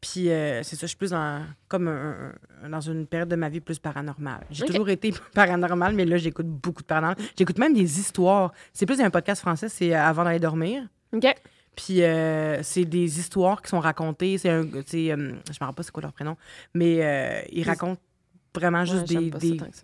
[0.00, 2.32] Puis euh, c'est ça, je suis plus dans, comme un-
[2.64, 4.44] un- dans une période de ma vie plus paranormale.
[4.50, 7.16] J'ai toujours été paranormale, mais là, j'écoute beaucoup de paranormal.
[7.36, 8.52] J'écoute même des histoires.
[8.72, 10.82] C'est plus un podcast français, c'est euh, Avant d'aller dormir.
[11.12, 11.26] OK.
[11.74, 14.38] Puis euh, c'est des histoires qui sont racontées.
[14.38, 16.36] C'est un, euh, je me rappelle pas c'est quoi leur prénom,
[16.74, 18.00] mais ils racontent
[18.54, 19.30] vraiment juste des,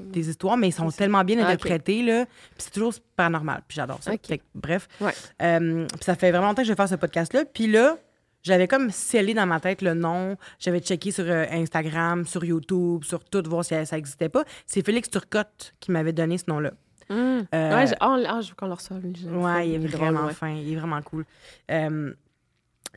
[0.01, 2.25] des, histoires, mais ils sont tellement bien Ah, interprétés, là.
[2.25, 3.63] Puis c'est toujours paranormal.
[3.69, 4.13] Puis j'adore ça.
[4.27, 4.89] Fait bref.
[5.01, 5.13] Ouais.
[5.43, 7.45] Euh, puis ça fait vraiment longtemps que je vais faire ce podcast-là.
[7.45, 7.99] Puis là,
[8.43, 10.37] j'avais comme scellé dans ma tête le nom.
[10.59, 14.45] J'avais checké sur euh, Instagram, sur YouTube, sur tout, voir si ça existait pas.
[14.67, 16.73] C'est Félix Turcotte qui m'avait donné ce nom-là.
[17.09, 17.15] Mm.
[17.15, 19.03] Euh, Ouais, j'ai- ah, ah, je veux qu'on le reçoive.
[19.05, 20.33] Ouais, il est drôle, vraiment ouais.
[20.35, 20.51] fin.
[20.51, 21.25] Il est vraiment cool.
[21.71, 22.13] Euh,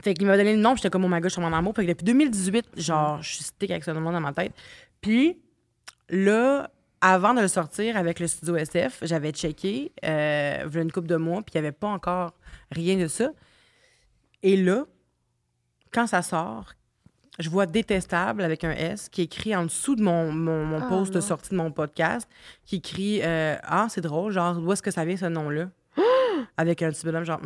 [0.04, 1.54] fait qu'il m'a donné le nom, puis j'étais comme, oh my god, je suis en
[1.54, 1.74] amour.
[1.76, 4.54] Fait que depuis 2018, genre, je suis stick avec ce nom dans ma tête.
[5.02, 5.38] Puis
[6.10, 6.70] là,
[7.02, 11.42] avant de le sortir avec le studio SF, j'avais checké, euh, une couple de mois,
[11.44, 12.34] puis il n'y avait pas encore
[12.72, 13.32] rien de ça.
[14.44, 14.86] Et là,
[15.96, 16.74] quand ça sort,
[17.40, 20.82] je vois Détestable avec un S qui est écrit en dessous de mon, mon, mon
[20.82, 22.30] Ah, post de sortie de mon podcast,
[22.66, 25.70] qui écrit euh, Ah, c'est drôle, genre, d'où est-ce que ça vient ce nom-là?
[26.58, 27.40] avec un petit bonhomme, genre.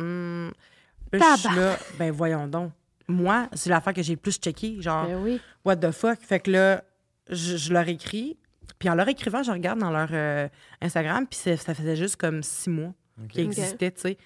[1.12, 2.72] Là, je suis là, ben voyons donc.
[3.08, 5.40] Moi, c'est l'affaire que j'ai le plus checké, genre, Ben oui.
[5.64, 6.20] what the fuck?
[6.20, 6.84] Fait que là,
[7.28, 8.36] je, je leur écris.
[8.78, 10.48] Puis en leur écrivant, je regarde dans leur euh,
[10.80, 12.92] Instagram, puis ça, faisait juste comme six mois
[13.28, 13.58] qu'ils Ok.
[13.58, 14.18] existaient, tu sais.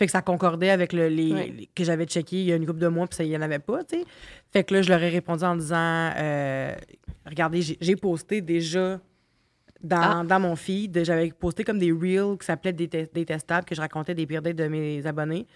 [0.00, 1.54] Fait que ça concordait avec le, les, Ouais.
[1.56, 3.36] les- que j'avais checké il y a une couple de mois, puis ça, il n'y
[3.36, 4.04] en avait pas, tu sais.
[4.50, 5.76] Fait que là, je leur ai répondu en disant
[6.16, 6.74] euh,
[7.26, 8.98] Regardez, j'ai- posté déjà
[9.82, 10.24] dans, Ah.
[10.26, 14.14] dans mon feed, j'avais posté comme des reels qui s'appelaient Déte- Détestables, que je racontais
[14.14, 15.46] des pires dates de mes abonnés.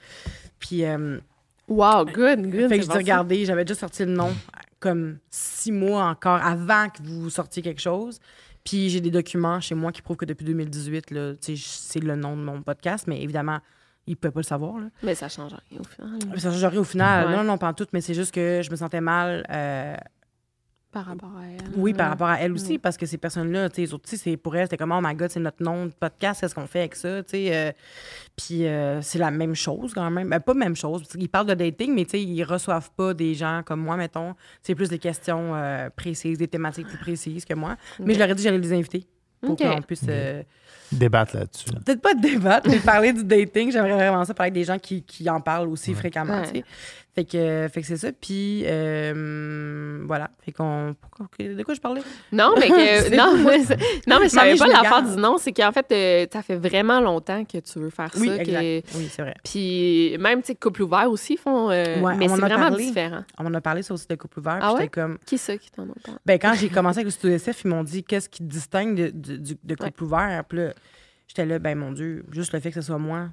[0.58, 0.84] Puis.
[0.84, 1.18] euh,
[1.66, 2.68] Wow, good, good.
[2.68, 4.30] fait que je dis, regardez, j'avais déjà sorti le nom
[4.80, 8.20] comme six mois encore avant que vous sortiez quelque chose.
[8.62, 12.00] Puis j'ai des documents chez moi qui prouvent que depuis 2018, là, tu sais, c'est
[12.04, 13.60] le nom de mon podcast, mais évidemment,
[14.06, 14.78] ils ne pouvaient pas le savoir.
[14.78, 14.86] Là.
[15.02, 16.18] Mais ça change rien au final.
[16.32, 17.28] là, Ça changerait au final.
[17.28, 17.36] Ouais.
[17.36, 19.44] Non, non, pas en tout, mais c'est juste que je me sentais mal.
[19.50, 19.96] euh,
[20.92, 21.72] Par rapport à elle.
[21.76, 22.78] oui, par rapport à elle aussi, Ouais.
[22.78, 25.40] parce que ces personnes-là, tu sais, c'est pour elles, c'était comme, oh my god, c'est
[25.40, 27.48] notre nom de podcast, qu'est-ce qu'on fait avec ça, tu sais.
[27.56, 27.72] euh,
[28.36, 30.28] puis euh, c'est la même chose quand même.
[30.28, 33.34] Ben, pas même chose, qu'ils parlent de dating, mais tu sais, ils reçoivent pas des
[33.34, 34.34] gens comme moi, mettons.
[34.62, 37.76] C'est plus des questions euh, précises, des thématiques plus précises que moi.
[37.98, 39.04] Mais je leur ai dit que j'allais les inviter
[39.44, 40.04] pour qu'on puisse.
[40.08, 40.42] euh,
[40.92, 41.64] Débattre là-dessus.
[41.84, 43.72] Peut-être pas de débattre, mais parler du dating.
[43.72, 45.96] J'aimerais vraiment ça parler avec des gens qui, qui en parlent aussi Ouais.
[45.96, 46.64] fréquemment, Ouais.
[47.14, 48.08] Fait que, fait que c'est ça.
[48.12, 50.30] Puis, euh, voilà.
[50.44, 50.96] Fait qu'on.
[51.38, 52.02] De quoi je parlais?
[52.32, 53.58] Non, mais que, non, mais,
[54.08, 55.38] non, mais je savais pas l'affaire du nom.
[55.38, 58.36] C'est qu'en fait, euh, ça fait vraiment longtemps que tu veux faire Oui, ça.
[58.36, 58.60] exact.
[58.60, 59.34] que- Oui, c'est vrai.
[59.44, 61.70] Puis même, tu sais, couple ouvert aussi font.
[61.70, 62.84] euh, Ouais, mais c'est vraiment parlé.
[62.86, 63.22] différent.
[63.38, 64.58] On en a parlé ça aussi de couple ouvert.
[64.60, 64.88] Ah ouais?
[64.88, 65.18] comme.
[65.24, 66.18] Qui ça qui t'en a parlé?
[66.26, 68.96] Ben, quand j'ai commencé avec le studio SF, ils m'ont dit qu'est-ce qui te distingue
[68.96, 70.42] de, de, du- de couple ouvert.
[70.48, 70.72] Puis là,
[71.28, 73.28] j'étais là, ben mon Dieu, juste le fait que ce soit moi,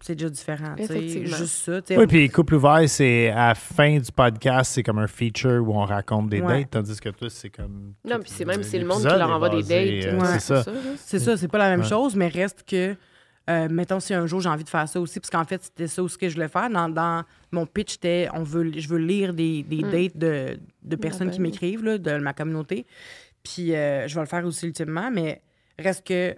[0.00, 0.74] c'est déjà différent.
[0.78, 1.80] Juste ça.
[1.90, 5.72] Oui, puis couple ouvert, c'est à la fin du podcast, c'est comme un feature où
[5.74, 6.60] on raconte des Ouais.
[6.60, 7.94] dates, tandis que toi, c'est comme.
[8.04, 10.06] Non, puis c'est même c'est le monde qui leur envoie des dates.
[10.14, 10.26] euh, Ouais.
[10.38, 10.64] C'est ça.
[10.96, 11.86] C'est ça, c'est pas la même Ouais.
[11.88, 12.96] chose, mais reste que,
[13.48, 15.86] euh, mettons, si un jour j'ai envie de faire ça aussi, parce qu'en fait, c'était
[15.88, 16.70] ça aussi que je voulais faire.
[16.70, 19.90] Dans, dans mon pitch, c'était on veut, je veux lire des, des Mm.
[19.90, 21.48] dates de, de personnes ben qui oui.
[21.48, 22.86] m'écrivent, là, de ma communauté.
[23.42, 25.40] Puis euh, je vais le faire aussi ultimement, mais
[25.78, 26.36] reste que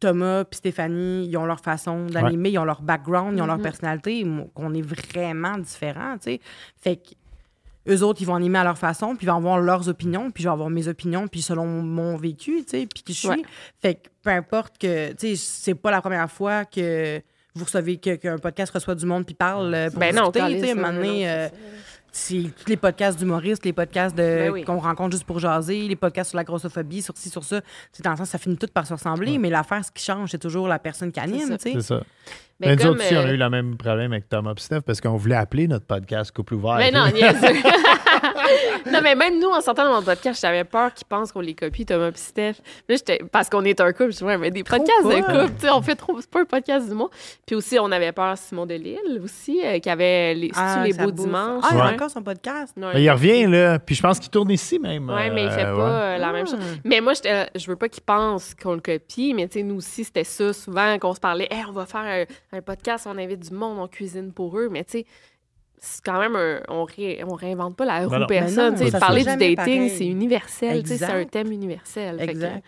[0.00, 3.58] Thomas puis Stéphanie, ils ont leur façon d'animer, ils ont leur background, ils ont leur
[3.58, 3.62] Mhm.
[3.62, 6.40] personnalité, qu'on est vraiment différents, tu sais.
[6.80, 7.10] Fait que
[7.88, 10.42] eux autres, ils vont animer à leur façon, puis ils vont avoir leurs opinions, puis
[10.42, 13.28] je vais avoir mes opinions, puis selon mon vécu, tu sais, puis qui je suis.
[13.28, 13.42] Ouais.
[13.80, 17.20] Fait que peu importe que, tu sais, c'est pas la première fois que
[17.54, 20.60] vous recevez que- qu'un podcast reçoit du monde puis parle euh, pour Ben non, discuter,
[20.60, 21.50] tu sais,
[22.10, 24.64] non, c'est tous les podcasts d'humoristes, les podcasts de Ben oui.
[24.64, 27.60] qu'on rencontre juste pour jaser, les podcasts sur la grossophobie, sur ci, sur ça.
[27.92, 30.30] C'est dans le sens, ça finit tout par se ressembler, mais l'affaire, ce qui change,
[30.30, 31.12] c'est toujours la personne
[31.58, 31.72] sais.
[31.74, 32.02] C'est ça.
[32.60, 34.52] Mais Mais nous comme, autres aussi, on a euh, eu le même problème avec Thomas
[34.54, 36.76] et Steph parce qu'on voulait appeler notre podcast Couple ouvert.
[36.76, 37.38] Mais non, niaiseux.
[38.90, 41.54] non, mais même nous, en sortant de mon podcast, j'avais peur qu'ils pensent qu'on les
[41.54, 42.54] copie, Thomas et Steph.
[42.88, 45.22] Là, j'étais, parce qu'on est un couple, je dis, ouais, mais des Trop podcasts de
[45.22, 45.42] pas.
[45.44, 47.10] couple, tu sais, on fait trop, c'est pas un podcast du monde.
[47.46, 51.12] Puis aussi, on avait peur Simon Delille aussi, euh, qui avait les, c'est-tu les beaux
[51.12, 51.26] bouffe.
[51.26, 51.64] dimanches.
[51.66, 51.94] Ah, il a Ouais.
[51.94, 52.74] encore son podcast.
[52.76, 53.78] Non, il revient, là.
[53.78, 55.08] Puis je pense qu'il tourne ici même.
[55.08, 56.16] Ouais, mais il fait euh, pas ouais.
[56.16, 56.50] euh, la même Ah.
[56.50, 56.60] chose.
[56.84, 60.04] Mais moi, je veux pas qu'ils pensent qu'on le copie, mais tu sais, nous aussi,
[60.04, 61.48] c'était ça souvent qu'on se parlait.
[61.50, 62.00] Hey, on va faire
[62.52, 64.68] un, un podcast, on invite du monde, on cuisine pour eux.
[64.70, 65.06] Mais tu sais,
[65.80, 66.60] c'est quand même un.
[66.68, 68.26] On, ré- on réinvente pas la roue Ben non.
[68.26, 68.56] personne.
[68.56, 70.82] Ben non, Tu sais, ça parler du dating, c'est universel.
[70.82, 72.16] tu sais, C'est un thème universel.
[72.18, 72.64] Que, Exact.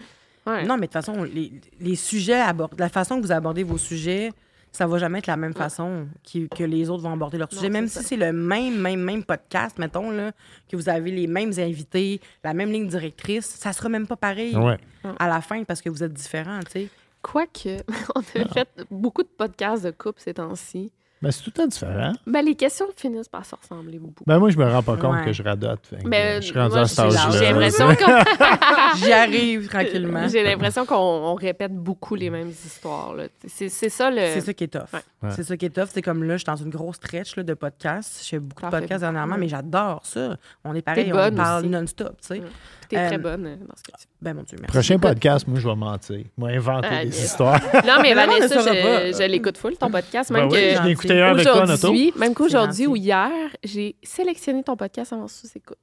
[0.47, 0.65] ouais.
[0.65, 3.79] Non, mais de toute façon, les, les sujets abordés, la façon que vous abordez vos
[3.79, 4.31] sujets,
[4.73, 7.59] ça va jamais être la même façon qui- que les autres vont aborder leurs Non,
[7.59, 7.71] sujets.
[7.71, 10.33] Même si c'est le même, même, même podcast, mettons, là,
[10.71, 14.57] que vous avez les mêmes invités, la même ligne directrice, ça sera même pas pareil
[14.57, 14.79] Ouais.
[15.19, 16.89] à la fin parce que vous êtes différents, tu sais.
[17.21, 17.77] Quoique,
[18.17, 20.91] on a fait beaucoup de podcasts de couple ces temps-ci.
[21.23, 22.13] Mais c'est tout le temps différent.
[22.27, 24.25] Ben, les questions finissent par se ressembler beaucoup.
[24.27, 25.25] Ben moi, je me rends pas compte Ouais.
[25.27, 25.81] que je radote.
[25.89, 30.29] Fait euh, je suis rendu moi, à j'ai- l'impression qu'on J'y arrive tranquillement.
[30.29, 33.15] J'ai l'impression qu'on on répète beaucoup les mêmes histoires.
[33.15, 33.25] là.
[33.47, 34.19] C'est c'est ça le.
[34.35, 34.81] C'est ça qui est tough.
[34.93, 35.01] Ouais.
[35.23, 35.31] Ouais.
[35.35, 35.89] C'est ça qui est tough.
[35.93, 38.23] C'est comme là, je suis dans une grosse stretch là, de podcasts.
[38.25, 40.37] Je fais beaucoup de podcasts beaucoup, dernièrement, mais j'adore ça.
[40.65, 41.69] On est pareil, on parle aussi.
[41.71, 42.41] non-stop, tu sais.
[42.41, 42.47] Ouais.
[42.89, 44.71] T'es très Euh, bonne euh, dans ce que tu Ben mon Dieu, merci.
[44.73, 46.25] Prochain podcast, moi, je vais mentir.
[46.37, 47.59] Moi, inventer Ah, des histoires.
[47.87, 49.25] Non, mais Vanessa, je, pas.
[49.25, 50.31] je l'écoute full, ton podcast.
[50.31, 50.83] Ben Même oui, que
[51.19, 51.73] toi en auto.
[51.73, 53.31] aujourd'hui, même qu'aujourd'hui ou hier,
[53.65, 55.79] j'ai sélectionné ton podcast avant sous-écoute.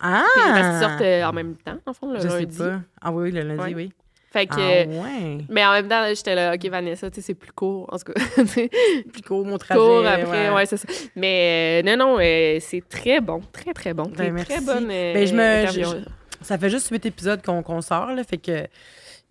[0.00, 0.24] Ah!
[0.34, 2.58] Puis Parce qu'ils sortent euh, en même temps, en fond, le Je sais lundi.
[2.58, 2.80] pas.
[3.00, 3.74] Ah oui, oui, le lundi, Ouais.
[3.74, 3.92] oui.
[4.32, 4.54] Fait que.
[4.54, 5.38] Ah ouais.
[5.50, 7.86] Mais en même temps, j'étais là, OK, Vanessa, tu sais, c'est plus court.
[7.92, 8.20] En tout cas,
[9.12, 9.78] Plus court, mon trajet.
[9.78, 10.66] court après, ouais, ouais.
[10.66, 10.88] c'est ça.
[11.14, 14.04] Mais euh, non, non, euh, c'est très bon, très, très bon.
[14.04, 14.64] Ben, très merci.
[14.64, 14.88] bonne.
[14.90, 16.02] euh, Ben, je me-.
[16.40, 18.66] Ça fait juste huit épisodes qu'on qu'on sort, là, fait que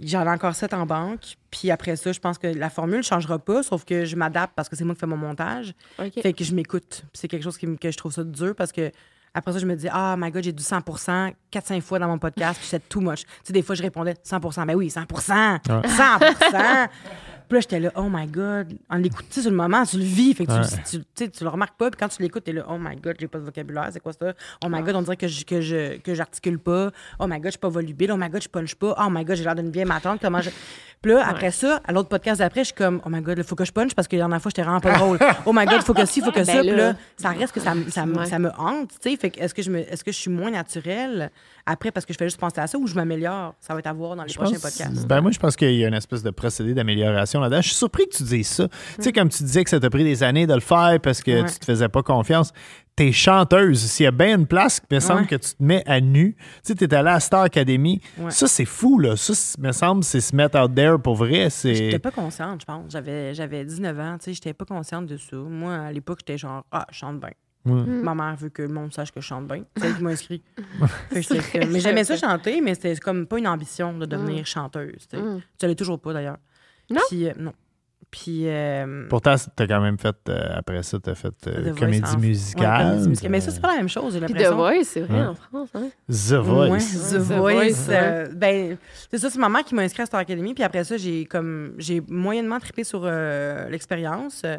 [0.02, 1.38] j'en ai encore sept en banque.
[1.50, 4.54] Puis après ça, je pense que la formule ne changera pas, sauf que je m'adapte
[4.56, 5.74] parce que c'est moi qui fais mon montage.
[6.00, 6.22] OK.
[6.22, 7.04] Fait que je m'écoute.
[7.12, 8.92] Puis C'est quelque chose qui que je trouve ça dur parce que
[9.34, 12.18] après ça, je me dis, ah, my God, j'ai du 100 4-5 fois dans mon
[12.20, 13.22] podcast, puis c'est too much.
[13.22, 15.60] Tu sais, des fois, je répondais 100% Ben oui, 100 100
[17.52, 18.78] Puis là, j'étais là, oh my God.
[18.90, 20.34] En l'écoutant, tu sais, sur le moment, tu le vis.
[20.34, 20.66] Fait que tu- Ouais.
[20.90, 21.90] tu, tu, sais, tu le remarques pas.
[21.92, 23.90] Puis quand tu l'écoutes, t'es là, oh my God, j'ai pas de vocabulaire.
[23.92, 24.32] C'est quoi ça?
[24.64, 26.92] Oh my God, on dirait que je, que je, que j'articule pas.
[27.20, 28.14] Oh my God, je suis pas volubile.
[28.14, 28.96] Oh my God, je punch pas.
[28.98, 30.20] Oh my God, j'ai l'air d'une vieille matante.
[30.22, 30.50] Comment je...
[31.02, 33.44] Puis là, après ça, à l'autre podcast d'après, je suis comme, oh my God, il
[33.44, 35.18] faut que je punch parce que la dernière fois, j'étais vraiment pas drôle.
[35.46, 36.60] Oh my God, il faut que ci, il faut que Ben ça.
[36.62, 36.94] Puis là.
[37.18, 39.18] ça reste que ça, me- ça, ça me hante, tu sais.
[39.18, 41.32] Fait que est-ce que, je me, est-ce que je suis moins naturelle
[41.66, 43.56] après parce que je fais juste penser à ça ou je m'améliore?
[43.60, 45.08] Ça va être à voir dans les Je prochains pense- podcasts.
[45.08, 47.62] Ben moi, je pense qu'il y a une espèce de procédé d'amélioration là-dedans.
[47.62, 48.68] Je suis surpris que tu dises ça.
[48.96, 51.22] Tu sais, comme tu disais que ça t'a pris des années de le faire parce
[51.22, 51.50] que Ouais.
[51.52, 52.54] tu te faisais pas confiance.
[52.96, 53.80] T'es chanteuse.
[53.80, 55.28] S'il y a bien une place, il me semble Ouais.
[55.28, 56.36] que tu te mets à nu.
[56.36, 58.02] Tu sais, t'es allé à Star Academy.
[58.18, 58.32] Ouais.
[58.32, 59.16] Ça, c'est fou, là.
[59.16, 61.48] Ça, me semble, c'est se mettre out there pour vrai.
[61.64, 62.92] J'étais pas consciente, je pense.
[62.92, 65.38] J'avais, j'avais 19 ans, tu sais, j'étais pas consciente de ça.
[65.38, 67.32] Moi, à l'époque, j'étais genre, ah, je chante bien.
[67.64, 67.84] Ouais.
[67.86, 69.64] Ma mère veut que le monde sache que je chante bien.
[69.78, 70.42] C'est elle qui m'a inscrit.
[71.70, 75.08] Mais j'aimais ça chanter, mais c'était comme pas une ambition de devenir chanteuse.
[75.10, 75.22] Tu sais.
[75.22, 75.42] Mm.
[75.62, 76.38] Je l'ai toujours pas, d'ailleurs.
[76.92, 77.02] Non?
[77.10, 77.54] Puis, euh, non.
[78.10, 81.80] Puis, euh, Pourtant, t'as quand même fait, euh, après ça, t'as fait euh, The Voice
[81.80, 82.88] comédie ouais, musicale.
[82.90, 83.32] comédie musicale.
[83.32, 84.58] Mais ça, c'est pas la même chose, j'ai Puis The l'impression.
[84.58, 85.26] Voice, c'est vrai, Ouais.
[85.28, 85.70] en France.
[85.76, 85.90] Hein?
[86.10, 86.70] The Voice.
[86.70, 87.54] Ouais, The The Voice.
[87.54, 88.78] Voice, euh, ben,
[89.10, 90.54] c'est ça, c'est ma mère qui m'a inscrit à Star Academy.
[90.54, 94.42] Puis après ça, j'ai comme j'ai moyennement trippé sur euh, l'expérience.
[94.44, 94.58] Euh,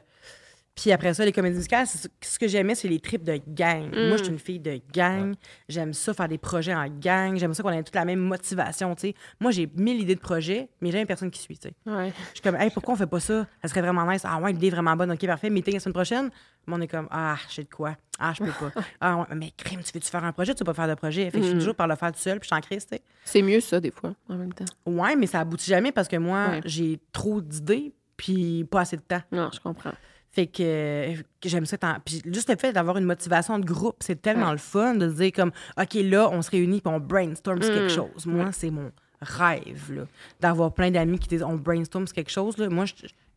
[0.75, 3.91] Puis après ça, les comédies musicales, ce que j'aimais, c'est les trips de gang.
[3.95, 5.35] Moi, je suis une fille de gang.
[5.69, 7.37] J'aime ça, faire des projets en gang.
[7.37, 9.15] J'aime ça qu'on ait toute la même motivation, tu sais.
[9.39, 11.75] Moi, j'ai mille idées de projets, mais j'ai jamais personne qui suit, tu sais.
[11.85, 12.11] Ouais.
[12.31, 13.47] Je suis comme, hey, pourquoi on fait pas ça?
[13.61, 14.23] Ça serait vraiment nice.
[14.25, 15.13] Ah ouais, l'idée est vraiment bonne.
[15.13, 15.51] OK, parfait.
[15.51, 16.31] Meeting la semaine prochaine.
[16.67, 17.95] Mais on est comme, ah, je sais de quoi.
[18.19, 18.81] Ah, je peux pas.
[19.01, 20.55] Ah ouais, mais crime, tu veux-tu faire un projet?
[20.55, 21.31] Tu veux pas faire de projet?
[21.31, 22.87] Fait que je suis toujours par le faire tout seul, puis je suis en crise,
[22.87, 23.03] tu sais.
[23.25, 24.65] C'est mieux ça, des fois, en même temps.
[24.87, 26.61] Ouais, mais ça aboutit jamais parce que moi, Ouais.
[26.65, 29.21] j'ai trop d'idées, puis pas assez de temps.
[29.33, 29.93] Non, je comprends.
[30.35, 31.77] Fait que, euh, que j'aime ça.
[31.77, 35.11] tant- Puis juste le fait d'avoir une motivation de groupe, c'est tellement le fun de
[35.11, 37.75] se dire comme, OK, là, on se réunit puis on brainstorm sur Mm.
[37.75, 38.25] quelque chose.
[38.27, 38.91] Moi, c'est mon
[39.21, 40.03] rêve, là,
[40.41, 42.57] d'avoir plein d'amis qui disent on brainstorm sur quelque chose.
[42.59, 42.69] Là.
[42.69, 42.95] Moi, je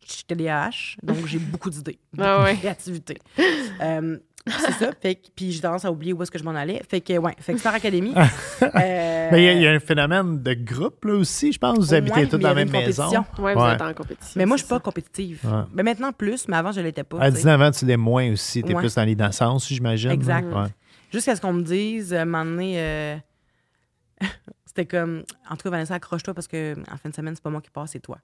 [0.08, 2.54] je suis TDAH, donc j'ai beaucoup d'idées, beaucoup Ah ouais.
[2.54, 3.18] de créativité.
[3.82, 4.90] Euh, c'est ça.
[5.00, 6.82] Fait que, puis j'ai tendance à oublier où est-ce que je m'en allais.
[6.88, 8.12] Fait que, ouais, fait que Star Academy.
[8.62, 11.58] euh, Mais il y a- il y, a un phénomène de groupe, là aussi, je
[11.58, 11.78] pense.
[11.78, 13.08] Vous Ouais, habitez tous dans la même maison.
[13.38, 13.72] Ouais, vous Ouais.
[13.74, 14.32] êtes en compétition.
[14.36, 14.80] mais moi, je suis pas ça.
[14.82, 15.40] compétitive.
[15.44, 15.62] Ouais.
[15.74, 17.18] Mais maintenant, plus, mais avant, je l'étais pas.
[17.20, 17.42] À tu sais.
[17.42, 18.62] 19 ans, tu l'es moins aussi.
[18.62, 18.80] Tu es Ouais.
[18.80, 20.10] plus dans l'innocence, j'imagine.
[20.10, 20.46] Exact.
[20.52, 20.68] Ouais.
[21.12, 23.16] Jusqu'à ce qu'on me dise, euh, donné, euh,
[24.66, 27.50] c'était comme, en tout cas, Vanessa, accroche-toi parce que en fin de semaine, c'est pas
[27.50, 28.18] moi qui passe, c'est toi.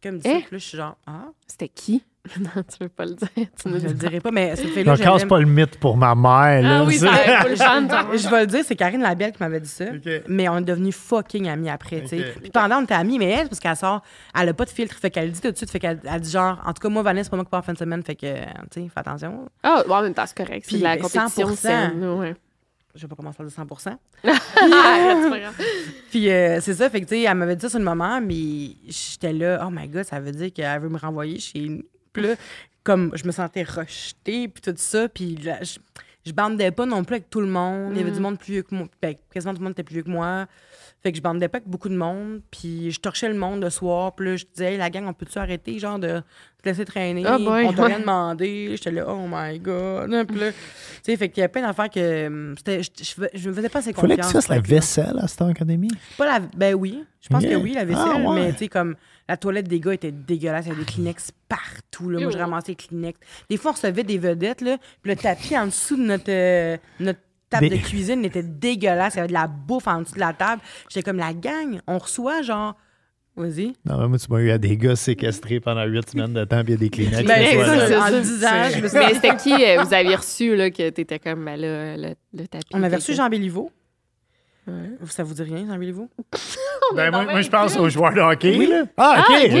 [0.00, 0.40] Quelqu'un me dit Eh?
[0.40, 2.02] là, je suis genre, ah, C'était qui?
[2.40, 3.28] non, tu veux pas le dire.
[3.34, 6.14] Tu je le dirai pas, mais cette fille-là, je casse pas le mythe pour ma
[6.14, 6.62] mère.
[6.62, 7.56] Là, Ah oui, ça pas le.
[8.18, 9.86] Je vais le dire, c'est Karine Labielle qui m'avait dit ça.
[10.28, 12.20] Mais on est devenus fucking amis après, tu sais.
[12.20, 12.42] Ok.
[12.42, 14.02] Puis pendant, on était amis, mais elle, parce qu'elle sort,
[14.38, 16.20] elle a pas de filtre, fait qu'elle le dit tout de suite, fait qu'elle elle
[16.20, 17.78] dit genre, en tout cas, moi, Vanessa, c'est pas moi qui pars en fin de
[17.78, 18.34] semaine, fait que,
[18.70, 19.48] tu sais, fais attention.
[19.62, 20.66] Ah, bon, en même temps, c'est correct.
[20.68, 21.56] C'est la ben, compétition 100%.
[21.56, 22.04] saine.
[22.18, 22.34] Ouais.
[22.94, 23.62] Je vais pas commencer à dire 100
[24.24, 25.54] Arrête, c'est pas grave.
[26.10, 28.20] Puis euh, c'est ça, fait que tu sais, elle m'avait dit ça sur le moment,
[28.20, 31.82] mais j'étais là, oh my god, ça veut dire qu'elle veut me renvoyer chez nous.
[32.18, 32.34] Puis là,
[32.84, 35.78] comme je me sentais rejetée, puis tout ça, puis là, je,
[36.26, 37.92] je bandais pas non plus avec tout le monde.
[37.92, 38.86] Il y avait du monde plus vieux que moi.
[39.02, 40.46] Ben, quasiment tout le monde était plus vieux que moi.
[41.00, 43.70] Fait que je bandais pas avec beaucoup de monde, puis je torchais le monde le
[43.70, 46.20] soir, puis là, je disais, hey, la gang, on peut-tu arrêter, genre, de
[46.60, 47.22] te laisser traîner?
[47.24, 48.00] Ah, boy, on t'a rien ouais.
[48.00, 48.68] demandé.
[48.72, 50.10] J'étais là, oh my god.
[50.26, 50.58] Puis là, tu
[51.04, 53.68] sais, fait qu'il y a plein d'affaires que hum, c'était- je, je, je me faisais
[53.68, 54.26] pas assez Fallait confiance.
[54.26, 55.88] que tu fasses la vaisselle à Star Academy.
[56.16, 56.40] pas la...
[56.40, 57.52] Ben oui, je pense Yeah.
[57.54, 58.34] que oui, la vaisselle, Ah, ouais.
[58.34, 58.96] mais tu sais, comme
[59.28, 62.20] la toilette des gars était dégueulasse, il y avait des Kleenex partout, là.
[62.20, 63.18] Moi, je ramassais les Kleenex.
[63.50, 66.76] Des fois, on recevait des vedettes, là, puis le tapis en dessous de notre, euh,
[67.00, 70.14] notre table Des- de cuisine était dégueulasse, il y avait de la bouffe en dessous
[70.14, 70.60] de la table.
[70.88, 72.74] J'étais comme, la gang, on reçoit, genre...
[73.36, 73.72] Vas-y.
[73.84, 76.64] Non, mais moi, tu m'as eu à des gars séquestrés pendant huit semaines de temps,
[76.64, 77.22] puis il y a des Kleenex.
[77.24, 77.86] Ben, ça, là.
[77.86, 80.16] c'est- en ça, 10 ans, c'est- je me suis- Mais c'était qui euh, vous aviez
[80.16, 82.64] reçu, là, que t'étais comme, ben là, le, le tapis?
[82.72, 83.14] On avait reçu?
[83.14, 83.70] Jean Béliveau.
[84.68, 84.90] Ouais.
[85.08, 86.08] Ça vous dit rien, Jean Béliveau?
[86.94, 88.66] Ben, moi, moi, je pense aux joueurs de hockey.
[88.66, 88.84] Là.
[88.96, 89.52] Ah, OK, Ah, OK.
[89.52, 89.58] ok.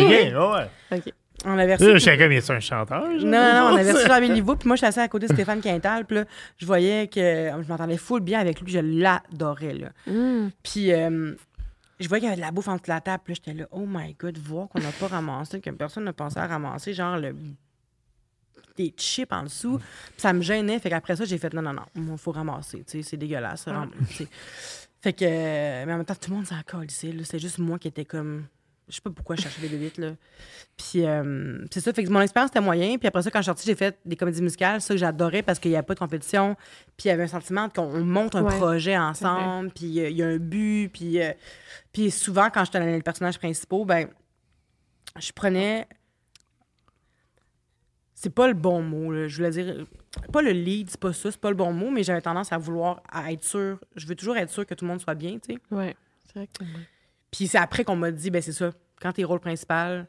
[0.92, 0.98] ouais.
[0.98, 1.12] OK.
[1.44, 1.92] On avait Là, reçu...
[1.94, 3.06] je sais comme, il est un chanteur?
[3.08, 5.28] Non, non, non, on avait reçu Jean Béliveau, puis moi, je suis assise à côté
[5.28, 6.24] de Stéphane Quintal, puis là,
[6.56, 9.88] je voyais que je m'entendais full bien avec lui, je l'adorais, là.
[10.12, 10.48] Mm.
[10.64, 11.34] Puis euh,
[12.00, 13.68] je voyais qu'il y avait de la bouffe entre la table, puis là, j'étais là,
[13.70, 17.16] oh my god, voir qu'on n'a pas ramassé, que personne n'a pensé à ramasser, genre
[17.18, 17.34] le
[18.76, 19.78] des chips en dessous.
[19.78, 22.78] Puis ça me gênait, fait qu'après ça, j'ai fait non, non, non, il faut ramasser,
[22.84, 23.62] tu sais, c'est dégueulasse.
[23.62, 24.28] ça, sais.
[25.00, 27.14] Fait que, mais en même temps, tout le monde s'en calissait.
[27.24, 28.46] C'est juste moi qui étais comme.
[28.88, 30.12] Je sais pas pourquoi je cherchais des bébites, là.
[30.76, 32.96] Puis euh, c'est ça, fait que mon expérience était moyen.
[32.96, 35.42] Puis après ça, quand je suis sortie, j'ai fait des comédies musicales, ça que j'adorais
[35.42, 36.56] parce qu'il n'y a pas de compétition.
[36.96, 40.16] Puis il y avait un sentiment qu'on monte un Ouais, projet ensemble, puis euh, il
[40.16, 40.88] y a un but.
[40.88, 41.32] Puis, euh,
[41.92, 44.08] puis souvent, quand j'étais dans les personnages principaux, ben,
[45.18, 45.86] je prenais.
[48.14, 49.28] C'est pas le bon mot, là.
[49.28, 49.84] Je voulais dire.
[50.32, 52.58] Pas le lead, c'est pas ça, c'est pas le bon mot, mais j'avais tendance à
[52.58, 53.78] vouloir à être sûr.
[53.96, 55.58] Je veux toujours être sûr que tout le monde soit bien, tu sais.
[55.70, 55.96] Ouais.
[56.26, 56.64] C'est vrai que.
[57.30, 60.06] Puis c'est après qu'on m'a dit, ben c'est ça, quand t'es rôle principal,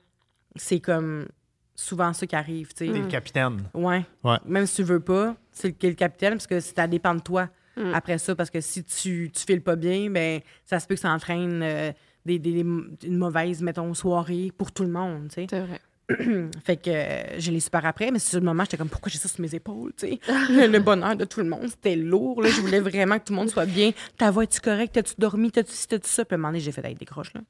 [0.56, 1.28] c'est comme
[1.76, 2.92] souvent ça qui arrive, tu sais.
[2.92, 3.64] T'es le capitaine.
[3.74, 4.06] Ouais.
[4.24, 4.38] Ouais.
[4.46, 7.94] Même si tu veux pas, c'est le capitaine, parce que ça dépend de toi Mm.
[7.94, 11.00] après ça, parce que si tu, tu files pas bien, ben ça se peut que
[11.00, 11.94] ça entraîne euh,
[12.26, 15.48] des, des- des- une mauvaise, mettons, soirée pour tout le monde, tu sais.
[15.50, 15.80] C'est vrai.
[16.66, 19.18] Fait que euh, je l'ai super après, mais sur le moment, j'étais comme, pourquoi j'ai
[19.20, 20.20] ça sur mes épaules, tu sais?
[20.28, 22.50] le, le bonheur de tout le monde, c'était lourd, là.
[22.50, 23.92] Je voulais vraiment que tout le monde soit bien.
[24.18, 24.96] Ta voix, es-tu correcte?
[24.96, 25.52] T'as-tu dormi?
[25.52, 26.26] T'as-tu ci, t'as-tu ça?
[26.26, 27.42] Puis à un moment donné, j'ai fait avec des croches, là.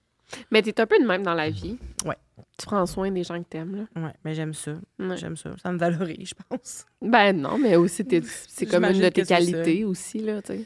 [0.51, 1.77] Mais t'es un peu de même dans la vie.
[2.05, 2.15] Ouais.
[2.59, 4.01] Tu prends soin des gens que t'aimes, là.
[4.03, 4.73] Ouais, mais j'aime ça.
[4.99, 5.17] Ouais.
[5.17, 5.51] J'aime ça.
[5.63, 6.85] Ça me valorise, je pense.
[7.01, 10.65] Ben non, mais aussi, t'es- c'est comme une de tes qualités aussi, là, tu sais.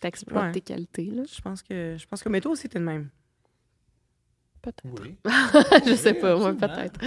[0.00, 0.52] T'exploites Ouais.
[0.52, 1.22] tes qualités, là.
[1.32, 1.96] Je pense que.
[1.98, 2.28] Je pense que.
[2.28, 3.08] Mais toi aussi, t'es de même.
[4.66, 4.82] Peut-être.
[5.02, 5.16] Oui.
[5.86, 7.00] je sais pas, moi, peut-être.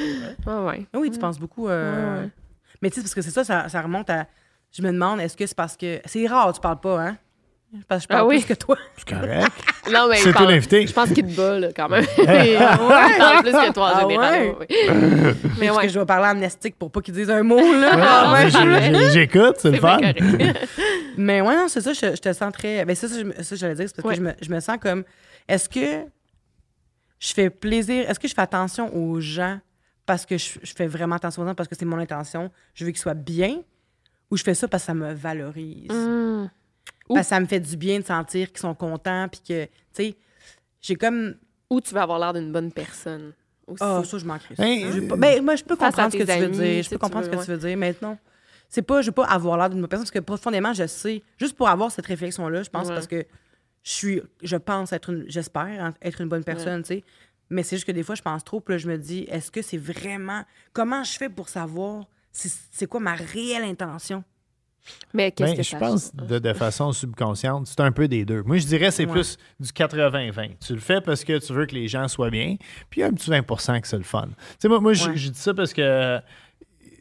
[0.45, 0.85] Ouais, ouais.
[0.93, 1.67] Ah oui, tu penses beaucoup.
[1.67, 2.29] euh, Ouais, ouais.
[2.81, 4.25] Mais tu sais, parce que c'est ça, ça, ça remonte à.
[4.71, 5.99] Je me demande, est-ce que c'est parce que.
[6.05, 7.17] C'est rare, tu parles pas, hein?
[7.87, 8.37] Parce que je parle Ah oui.
[8.39, 8.77] plus que toi.
[8.97, 9.51] C'est correct.
[9.91, 10.87] Non, mais C'est je toi pense- l'invité.
[10.87, 12.05] Je pense qu'il te bat, là, quand même.
[12.17, 14.33] Il parle plus que toi, en Ah général.
[14.33, 14.55] ouais?
[14.59, 15.33] ouais, ouais.
[15.59, 15.83] Mais ouais.
[15.87, 17.95] que je vais parler amnestique pour pas qu'ils disent un mot, là.
[17.95, 19.09] Ouais, Ah ouais.
[19.11, 19.97] J'écoute, c'est le fun.
[21.17, 22.85] Mais ouais, non, c'est ça, je, je te sens très.
[22.85, 24.13] Ben, c'est ça, ça, j'allais dire, c'est parce Ouais.
[24.15, 25.03] que je me, je me sens comme.
[25.47, 26.05] Est-ce que
[27.19, 28.09] je fais plaisir.
[28.09, 29.59] Est-ce que je fais attention aux gens
[30.05, 32.83] parce que je, je fais vraiment attention aux gens, parce que c'est mon intention, je
[32.85, 33.61] veux qu'ils soient bien,
[34.31, 35.91] ou je fais ça parce que ça me valorise?
[35.91, 36.49] Hum.
[37.07, 39.69] Parce que ça me fait du bien de sentir qu'ils sont contents, puis que, tu
[39.93, 40.15] sais,
[40.81, 41.35] j'ai comme.
[41.69, 43.33] Ou tu veux avoir l'air d'une bonne personne
[43.67, 43.83] aussi.
[43.83, 44.57] Ah, ça, je m'en crisse.
[44.57, 46.83] Ben, Je pas- ben, moi, je peux comprendre ce que tu veux dire.
[46.83, 48.17] Je peux comprendre veux, ce que tu veux dire, mais non.
[48.67, 51.21] C'est pas, je veux pas avoir l'air d'une bonne personne, parce que profondément, je sais.
[51.37, 52.93] Juste pour avoir cette réflexion-là, je pense, Ouais.
[52.95, 53.25] parce que
[53.89, 57.03] je suis, je pense être une, j'espère être une bonne personne, tu sais.
[57.49, 59.49] Mais c'est juste que des fois, je pense trop, puis là, je me dis, est-ce
[59.49, 60.43] que c'est vraiment.
[60.73, 64.23] Comment je fais pour savoir si- c'est quoi ma réelle intention?
[65.13, 68.23] Mais qu'est-ce Ben, que je ça pense de, de façon subconsciente, c'est un peu des
[68.25, 68.43] deux.
[68.43, 69.11] Moi, je dirais c'est Ouais.
[69.11, 70.57] plus du 80-20.
[70.65, 72.55] Tu le fais parce que tu veux que les gens soient bien,
[72.91, 74.27] puis il y a un petit 20% que c'est le fun.
[74.27, 76.19] Tu sais, moi, moi je dis ça parce que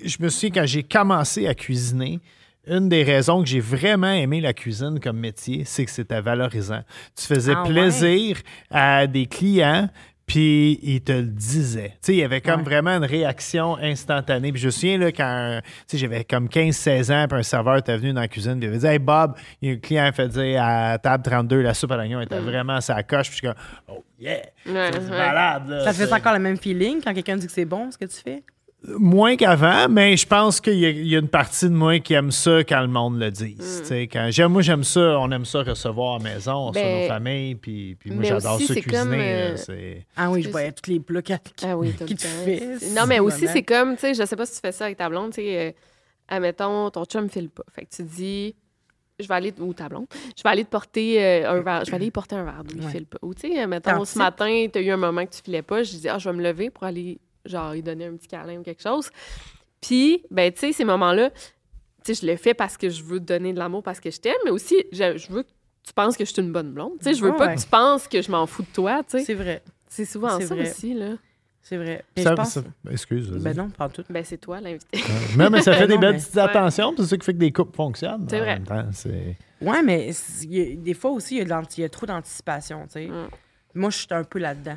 [0.03, 2.21] je me souviens quand j'ai commencé à cuisiner,
[2.69, 6.83] une des raisons que j'ai vraiment aimé la cuisine comme métier, c'est que c'était valorisant.
[7.17, 7.69] Tu faisais Ah ouais?
[7.71, 8.39] plaisir
[8.71, 9.89] à des clients,
[10.27, 11.93] puis ils te le disaient.
[11.93, 12.65] Tu sais, il y avait comme Ouais.
[12.65, 14.53] vraiment une réaction instantanée.
[14.53, 17.79] Puis je me souviens, là, quand tu sais, j'avais comme 15-16 ans, puis un serveur
[17.79, 19.79] était venu dans la cuisine, puis il avait dit Hey Bob, il y a un
[19.79, 23.03] client qui fait dire à table 32, la soupe à l'oignon était vraiment à sa
[23.03, 23.31] coche.
[23.31, 23.57] Puis je suis comme
[23.89, 24.35] Oh yeah,
[24.67, 25.09] Ouais, c'est ouais.
[25.11, 25.69] malade.
[25.69, 25.85] là.
[25.85, 28.05] Ça te fait encore le même feeling quand quelqu'un dit que c'est bon, ce que
[28.05, 28.43] tu fais?
[28.87, 31.99] Moins qu'avant, mais je pense qu'il y, a- il y a une partie de moi
[31.99, 33.57] qui aime ça quand le monde le dit.
[33.57, 33.81] Mm.
[33.81, 35.19] Tu sais, Quand, j'aime, moi, j'aime ça.
[35.19, 37.55] On aime ça recevoir à la maison, sur Ben, nos familles.
[37.57, 39.03] Puis, puis moi, j'adore ça c'est cuisiner.
[39.03, 42.15] comme, euh, là, c'est- Ah oui, je voyais tous les plats qu'elle Ah oui, qui
[42.15, 42.23] te.
[42.23, 44.85] C'est- Non, mais aussi, c'est comme, tu sais, je sais pas si tu fais ça
[44.85, 45.73] avec ta blonde, tu sais, euh,
[46.29, 47.65] admettons, ton chum file pas.
[47.75, 48.55] Fait que tu dis,
[49.19, 51.91] je vais aller, ou ta blonde, je vais aller te porter euh, un verre, je
[51.91, 52.93] vais aller y porter un verre d'eau, il Ouais.
[52.93, 53.19] file pas.
[53.23, 54.15] Ou tu sais, admettons, T'anticipes.
[54.15, 56.31] ce matin, tu as eu un moment que tu filais pas, je dis, ah, je
[56.31, 59.11] vais me lever pour aller, genre, lui donner un petit câlin ou quelque chose.
[59.81, 63.19] Puis, ben, tu sais, ces moments-là, tu sais, je le fais parce que je veux
[63.21, 65.49] te donner de l'amour parce que je t'aime, mais aussi, je, je veux que
[65.85, 66.99] tu penses que je suis une bonne blonde.
[66.99, 67.55] Tu sais, je veux Ouais, pas ouais.
[67.57, 69.25] que tu penses que je m'en fous de toi, tu sais.
[69.25, 70.71] C'est vrai, C'est souvent ça vrai.
[70.71, 71.13] aussi, là.
[71.63, 72.05] c'est vrai.
[72.17, 72.51] Mais Ça- je pense...
[72.51, 73.31] ça- excuse.
[73.31, 74.05] Ben non, pas en tout.
[74.11, 75.01] Ben, c'est toi, l'invité.
[75.37, 76.93] Non, mais ça fait Ben des non, belles mais- petites attentions.
[76.95, 78.27] puis C'est ça qui fait que des couples fonctionnent.
[78.29, 78.55] C'est en vrai.
[78.55, 81.83] même temps, c'est- Ouais, mais a- des fois aussi, il y, a de l'anti- il
[81.83, 83.07] y a trop d'anticipation, tu sais.
[83.07, 83.29] Mm.
[83.75, 84.77] Moi, je suis un peu là-dedans.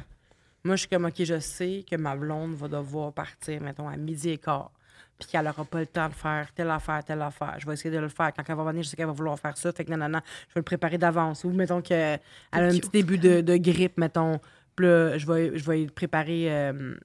[0.63, 3.97] Moi, je suis comme, OK, je sais que ma blonde va devoir partir, mettons, à
[3.97, 4.71] midi et quart,
[5.17, 7.55] puis qu'elle n'aura pas le temps de faire telle affaire, telle affaire.
[7.57, 8.31] Je vais essayer de le faire.
[8.35, 9.71] Quand elle va venir, je sais qu'elle va vouloir faire ça.
[9.71, 11.43] Fait que non, non, non, je vais le préparer d'avance.
[11.43, 12.19] Ou, mettons, qu'elle
[12.51, 14.39] a un petit début de, de grippe, mettons.
[14.75, 16.95] Puis là, je vais, je vais préparer euh,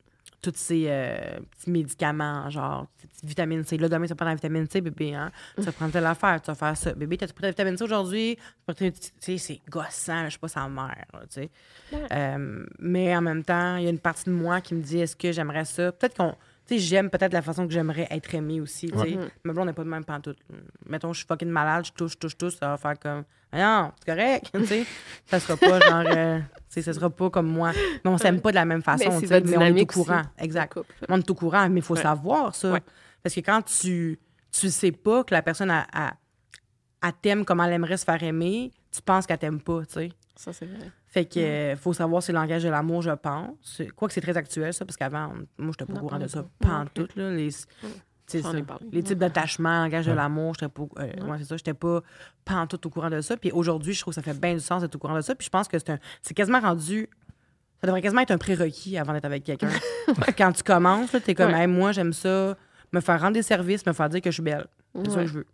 [0.52, 3.76] tous ces euh, petits médicaments, genre ces petites vitamines C.
[3.78, 5.14] Là, demain, tu vas prendre la vitamine C, bébé.
[5.14, 5.30] Hein?
[5.56, 6.92] Tu vas prendre telle affaire, tu vas faire ça.
[6.94, 8.38] Bébé, t'as-tu pris la vitamine C aujourd'hui?
[8.76, 11.50] Tu sais, c'est gossant, je sais pas, sa mère, tu sais.
[12.12, 14.98] Euh, mais en même temps, il y a une partie de moi qui me dit
[14.98, 15.92] est-ce que j'aimerais ça?
[15.92, 16.34] Peut-être qu'on.
[16.68, 18.88] Sais, j'aime peut-être la façon que j'aimerais être aimée aussi.
[18.90, 19.18] Tu sais.
[19.44, 20.38] Ma blonde n'est pas de même pantoute.
[20.84, 23.22] Mettons, je suis fucking malade, je touche, touche, touche, ça va faire comme.
[23.52, 24.50] Ah non, c'est correct.
[24.52, 24.84] tu sais.
[25.26, 26.02] ça sera pas genre.
[26.06, 27.70] euh, tu sais, ça sera pas comme moi.
[28.04, 29.04] Mais on s'aime pas de la même façon.
[29.10, 30.20] Mais tu sais, mais on est au courant.
[30.20, 30.72] aussi, Exact.
[30.72, 30.92] couple.
[31.08, 32.02] On est au courant, mais il faut Ouais.
[32.02, 32.72] savoir ça.
[32.72, 32.82] Ouais.
[33.22, 34.18] Parce que quand tu
[34.50, 38.72] tu sais pas que la personne a, a- t'aime comme elle aimerait se faire aimer,
[38.90, 40.08] tu penses qu'elle t'aime pas, tu sais.
[40.34, 40.90] Ça, c'est vrai.
[41.16, 43.80] Fait que euh, faut savoir c'est le langage de l'amour, je pense.
[43.96, 46.44] Quoique c'est très actuel, ça, parce qu'avant, moi, j'étais pas au courant de ça.
[46.58, 47.30] Pas en tout, là.
[47.30, 47.66] Les, ça,
[48.66, 48.86] parlé.
[48.92, 52.02] les types d'attachement, langage de l'amour, j'étais pas, euh, ouais, c'est ça, j'étais pas,
[52.44, 53.34] pas en tout au courant de ça.
[53.38, 55.34] Puis aujourd'hui, je trouve que ça fait bien du sens d'être au courant de ça.
[55.34, 57.08] Puis je pense que c'est un, c'est quasiment rendu,
[57.80, 59.70] ça devrait quasiment être un prérequis avant d'être avec quelqu'un.
[60.36, 61.60] Quand tu commences, tu es comme, Ouais.
[61.62, 62.58] Hey, moi, j'aime ça,
[62.92, 64.66] me faire rendre des services, me faire dire que je suis belle.
[64.96, 65.22] C'est ça Ouais.
[65.24, 65.46] que je veux.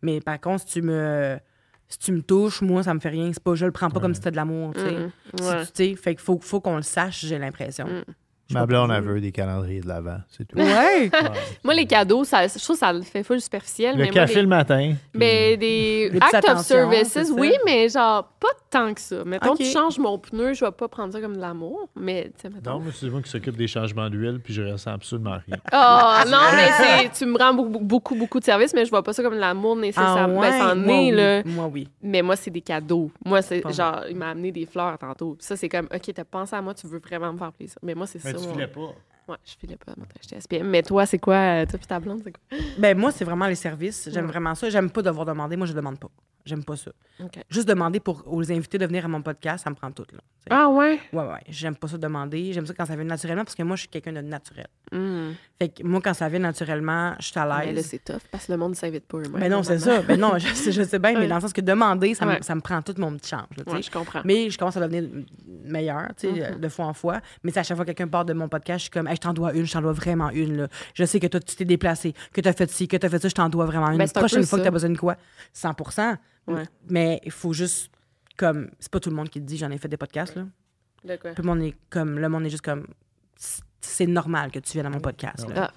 [0.00, 1.40] Mais par contre, si tu me,
[1.88, 3.30] si tu me touches, moi, ça me fait rien.
[3.32, 4.96] C'est pas, je le prends pas comme si c'était de l'amour, tu sais.
[5.38, 5.60] Si Ouais.
[5.66, 7.86] tu- tu sais, fait qu'il faut, faut qu'on le sache, j'ai l'impression.
[7.86, 8.02] Mm.
[8.50, 10.56] Ma blonde, elle veut des calendriers de l'avant, c'est tout.
[10.58, 11.10] Ouais!
[11.64, 13.96] Moi, les cadeaux, ça, je trouve que ça le fait full superficiel.
[13.98, 14.94] Le mais café moi, le matin.
[15.12, 19.22] Mais des Des acts of services, oui, mais genre pas tant que ça.
[19.24, 19.58] Mettons, Ok.
[19.58, 22.48] tu changes mon pneu, je vais pas prendre ça comme de l'amour, mais tu sais,
[22.48, 22.72] mettons.
[22.72, 25.58] Non, moi, c'est moi qui s'occupe des changements d'huile, puis je ressens absolument rien.
[25.72, 29.12] Ah, non, mais tu me rends beaucoup, beaucoup, beaucoup de services, mais je vois pas
[29.12, 30.14] ça comme de l'amour nécessaire.
[30.18, 30.74] Ah Ben, ouais?
[30.74, 31.10] Moi, est, oui.
[31.10, 31.42] là.
[31.44, 31.88] Moi, oui.
[32.02, 33.10] Mais moi, c'est des cadeaux.
[33.26, 35.34] Moi, c'est genre, il m'a amené des fleurs tantôt.
[35.38, 37.76] Puis ça, c'est comme, OK, t'as pensé à moi, tu veux vraiment me faire plaisir.
[37.82, 38.37] Mais moi, c'est Mais ça.
[38.40, 38.94] Tu mon- filais pas.
[39.28, 40.68] Ouais, je filais pas, moi, t'as acheté SPM.
[40.68, 42.58] Mais toi, c'est quoi, euh, toi puis ta blonde, c'est quoi?
[42.78, 44.08] Ben, moi, c'est vraiment les services.
[44.10, 44.30] J'aime Ouais.
[44.32, 44.70] vraiment ça.
[44.70, 45.56] J'aime pas devoir demander.
[45.56, 46.08] Moi, je demande pas.
[46.48, 46.90] J'aime pas ça.
[47.50, 50.18] Juste demander pour aux invités de venir à mon podcast, ça me prend tout, là.
[50.50, 50.98] Ah, ouais?
[51.12, 51.42] Ouais, ouais.
[51.48, 52.52] J'aime pas ça demander.
[52.54, 54.66] J'aime ça quand ça vient naturellement parce que moi, je suis quelqu'un de naturel.
[54.92, 55.34] Hum.
[55.58, 57.86] Fait que moi, quand ça vient naturellement, je suis à Mais là, l'aise.
[57.86, 59.40] c'est tough parce que le monde ne s'invite pas eux-mêmes.
[59.40, 60.00] Ben non, c'est ça.
[60.02, 62.40] Ben non, je sais, je sais bien, mais dans le sens que demander, ça, me,
[62.40, 63.42] ça me prend tout mon petit change.
[63.58, 63.70] là.
[63.72, 64.22] Ouais, je comprends.
[64.24, 65.04] Mais je commence à devenir
[65.64, 66.60] meilleure, tu sais, Mm-hmm.
[66.60, 67.20] de fois en fois.
[67.42, 69.16] Mais c'est à chaque fois que quelqu'un part de mon podcast, je suis comme, Hey,
[69.16, 70.56] je t'en dois une, je t'en dois vraiment une.
[70.56, 70.68] Là.
[70.94, 73.08] Je sais que toi, tu t'es déplacé, que tu as fait ci, que tu as
[73.10, 73.98] fait ça, je t'en dois vraiment une.
[73.98, 75.16] Ben, c'est un prochaine fois que tu as besoin de quoi?
[75.52, 75.74] 100
[76.48, 76.64] Ouais.
[76.88, 77.90] Mais il faut juste,
[78.36, 80.46] comme, c'est pas tout le monde qui te dit, j'en ai fait des podcasts, là.
[81.04, 81.32] De quoi?
[81.32, 82.86] Puis le monde est comme, le monde est juste comme,
[83.80, 85.46] c'est normal que tu viennes à mon podcast.
[85.48, 85.54] là.
[85.68, 85.70] Ah.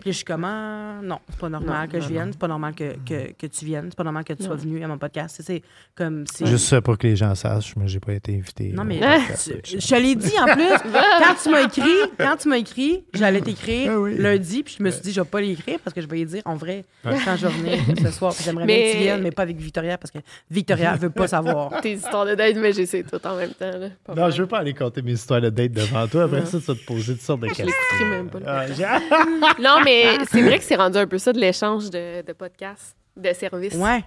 [0.00, 2.48] Puis je suis comme, ah, non, c'est pas normal Non, que je vienne, c'est pas
[2.48, 4.96] normal que, que, que tu viennes, c'est pas normal que tu sois venu à mon
[4.96, 5.42] podcast.
[5.44, 5.62] C'est-
[5.94, 6.46] comme, c'est.
[6.46, 8.72] Juste ça pour que les gens sachent, mais j'ai pas été invité.
[8.72, 10.90] Non, mais podcast, tu- je te l'ai dit en plus.
[10.90, 14.16] quand tu m'as écrit, quand tu m'as écrit, j'allais t'écrire Ah oui.
[14.16, 16.24] lundi, puis je me suis dit, je vais pas l'écrire parce que je vais y
[16.26, 18.34] dire en vrai quand je vais venir ce soir.
[18.34, 20.18] Puis J'aimerais bien que tu viennes, mais pas avec Victoria parce que
[20.50, 21.78] Victoria veut pas savoir.
[21.82, 23.70] Tes histoires de date, mais j'essaie tout en même temps.
[23.78, 23.88] Là.
[24.08, 24.32] Non, mal.
[24.32, 26.22] je veux pas aller compter mes histoires de date devant toi.
[26.24, 27.66] Après ça, tu vas te poser toutes sortes de questions.
[27.66, 31.32] l'écouterai même pas, le Ah, Non, mais c'est vrai que c'est rendu un peu ça
[31.32, 33.74] de l'échange de, de podcasts, de services.
[33.74, 34.04] Ouais.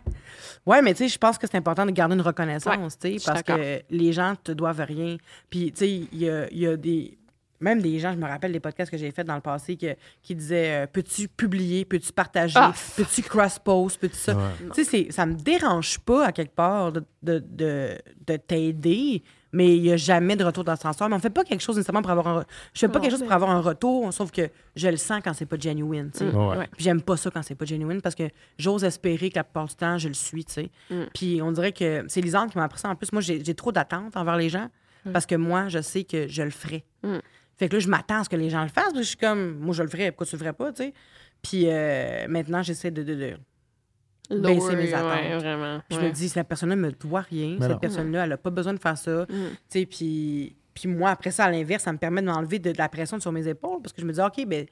[0.65, 3.19] Ouais, mais tu sais, je pense que c'est important de garder une reconnaissance, Ouais, tu
[3.19, 5.17] sais, je parce que les gens te doivent rien.
[5.49, 7.17] Puis, tu sais, il y a, il y a des.
[7.59, 9.95] Même des gens, je me rappelle des podcasts que j'ai faits dans le passé que,
[10.21, 12.74] qui disaient euh, Peux-tu publier Peux-tu partager Ah.
[12.97, 14.36] Peux-tu cross-post Peux-tu ça?
[14.74, 17.97] Tu sais, c'est- ça me dérange pas, à quelque part, de, de, de,
[18.28, 19.24] de t'aider,
[19.54, 21.08] mais il n'y a jamais de retour d'ascenseur.
[21.08, 22.41] Mais on fait pas quelque chose nécessairement pour avoir un.
[22.41, 24.88] re- Je fais pas Non, quelque chose mais- pour avoir un retour, sauf que je
[24.89, 26.26] le sens quand c'est pas genuine, tu sais.
[26.30, 26.58] Ouais.
[26.58, 26.68] Ouais.
[26.76, 28.24] Puis j'aime pas ça quand c'est pas genuine parce que
[28.58, 30.70] j'ose espérer que la plupart du temps, je le suis, tu sais.
[31.14, 32.89] Puis on dirait que c'est Lisande qui m'a appris ça.
[32.89, 34.68] En plus, moi, j'ai trop d'attentes envers les gens
[35.14, 36.84] parce que moi, je sais que je le ferai.
[37.58, 38.95] Fait que là, je m'attends à ce que les gens le fassent.
[38.95, 40.93] Je suis comme, moi, je le ferais, pourquoi tu le ferais pas, tu sais?
[41.43, 43.38] Puis euh, maintenant, j'essaie de, de, de-
[44.30, 45.11] baisser Lower, mes attentes.
[45.21, 45.82] ouais, vraiment.
[45.89, 47.57] Je me dis, cette personne-là me doit rien.
[47.59, 49.26] Mais cette personne-là, elle a pas besoin de faire ça.
[49.28, 49.36] Tu
[49.69, 52.78] sais, puis, puis moi, après ça, à l'inverse, ça me permet de m'enlever de, de
[52.78, 54.65] la pression sur mes épaules parce que je me dis, OK, ben,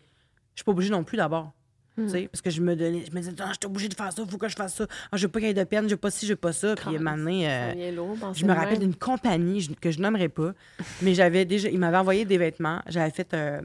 [0.56, 1.52] je suis pas obligée non plus d'abord.
[1.98, 3.94] Tu sais, Parce que je me donnais, je me disais, Ah, je suis obligée de
[3.94, 4.88] faire ça, faut que je fasse ça.
[5.12, 6.38] Ah, je veux pas qu'il y ait de peine, je veux pas ci, je veux
[6.38, 6.74] pas ça.
[6.74, 10.54] Puis donné, euh, Ça vient lourd, je me rappelle d'une compagnie que je nommerai pas,
[11.02, 12.82] mais j'avais déjà, ils m'avaient envoyé des vêtements.
[12.88, 13.62] J'avais fait, euh,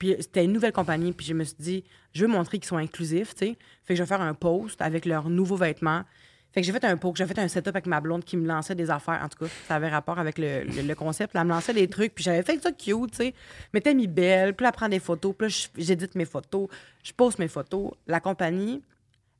[0.00, 1.84] puis c'était une nouvelle compagnie, puis je me suis dit,
[2.14, 3.58] je veux montrer qu'ils sont inclusifs, tu sais.
[3.84, 6.04] Fait que je vais faire un post avec leurs nouveaux vêtements.
[6.52, 8.48] Fait que j'ai fait un post, j'ai fait un setup avec ma blonde qui me
[8.48, 9.20] lançait des affaires.
[9.22, 11.36] En tout cas, ça avait rapport avec le, concept.
[11.36, 13.34] Elle me lançait des trucs, puis j'avais fait ça cute, tu sais.
[13.74, 16.68] M'étais mis belle, puis elle prend des photos, puis là, j'édite mes photos,
[17.02, 17.90] je poste mes photos.
[18.06, 18.82] La compagnie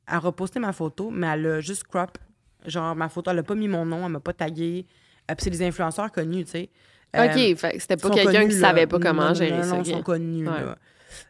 [0.05, 2.19] a reposté ma photo, mais elle a juste crop.
[2.67, 4.85] Genre, ma photo, elle a pas mis mon nom, elle m'a pas tagué.
[5.31, 6.69] Euh, puis c'est des influenceurs connus, tu sais.
[7.15, 8.67] Euh, OK, fait que c'était pas quelqu'un qui là.
[8.67, 9.77] savait pas comment Non, non, gérer non, ça.
[9.77, 10.53] ils sont connus, Ouais.
[10.61, 10.77] là.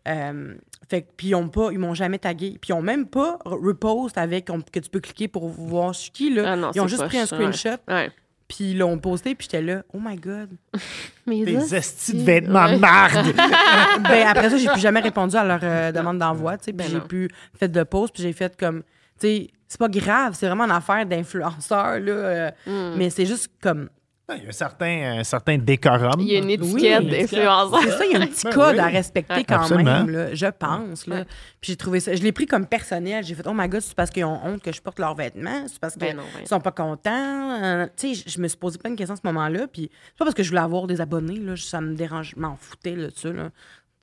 [0.08, 0.54] Euh,
[0.90, 2.58] fait que- puis ils ont pas, ils m'ont jamais tagué.
[2.62, 5.96] Puis ils ont même pas re- repost avec on- que tu peux cliquer pour voir
[5.96, 6.44] suis qui là.
[6.54, 7.28] Ah non, ils ont juste pris un ouais.
[7.28, 8.12] screenshot, Ouais.
[8.48, 10.50] puis ils l'ont posté, puis j'étais là, oh my god.
[11.28, 13.34] Mais Des ça, estis de vêtements de marde.
[14.04, 16.86] ben après ça, j'ai plus jamais répondu à leur euh, demande d'envoi, tu sais, puis
[16.88, 17.28] Ben j'ai plus
[17.58, 18.82] fait de post, puis j'ai fait comme,
[19.20, 22.98] tu sais, c'est pas grave, c'est vraiment une affaire d'influenceur là, euh, Hmm.
[22.98, 23.90] mais c'est juste comme
[24.38, 26.20] Il y a un certain, un certain décorum.
[26.20, 27.82] Il y a une Oui, étiquette d'influenceur.
[27.84, 28.80] C'est ça, il y a un petit Ben code oui.
[28.80, 29.44] à respecter Ouais.
[29.44, 30.04] quand Absolument.
[30.04, 31.08] même, là, je pense.
[31.08, 31.26] Là.
[31.60, 33.24] Puis j'ai trouvé ça, je l'ai pris comme personnel.
[33.24, 35.64] J'ai fait, oh my god, c'est parce qu'ils ont honte que je porte leurs vêtements,
[35.68, 36.46] c'est parce qu'ils Ben non, ben.
[36.46, 37.64] sont pas contents?
[37.64, 39.68] Euh, tu sais, je- me suis posé plein de questions à ce moment-là.
[39.68, 42.40] Puis c'est pas parce que je voulais avoir des abonnés, là, ça me dérange, je
[42.42, 43.30] m'en foutais là, de ça.
[43.32, 43.50] Là.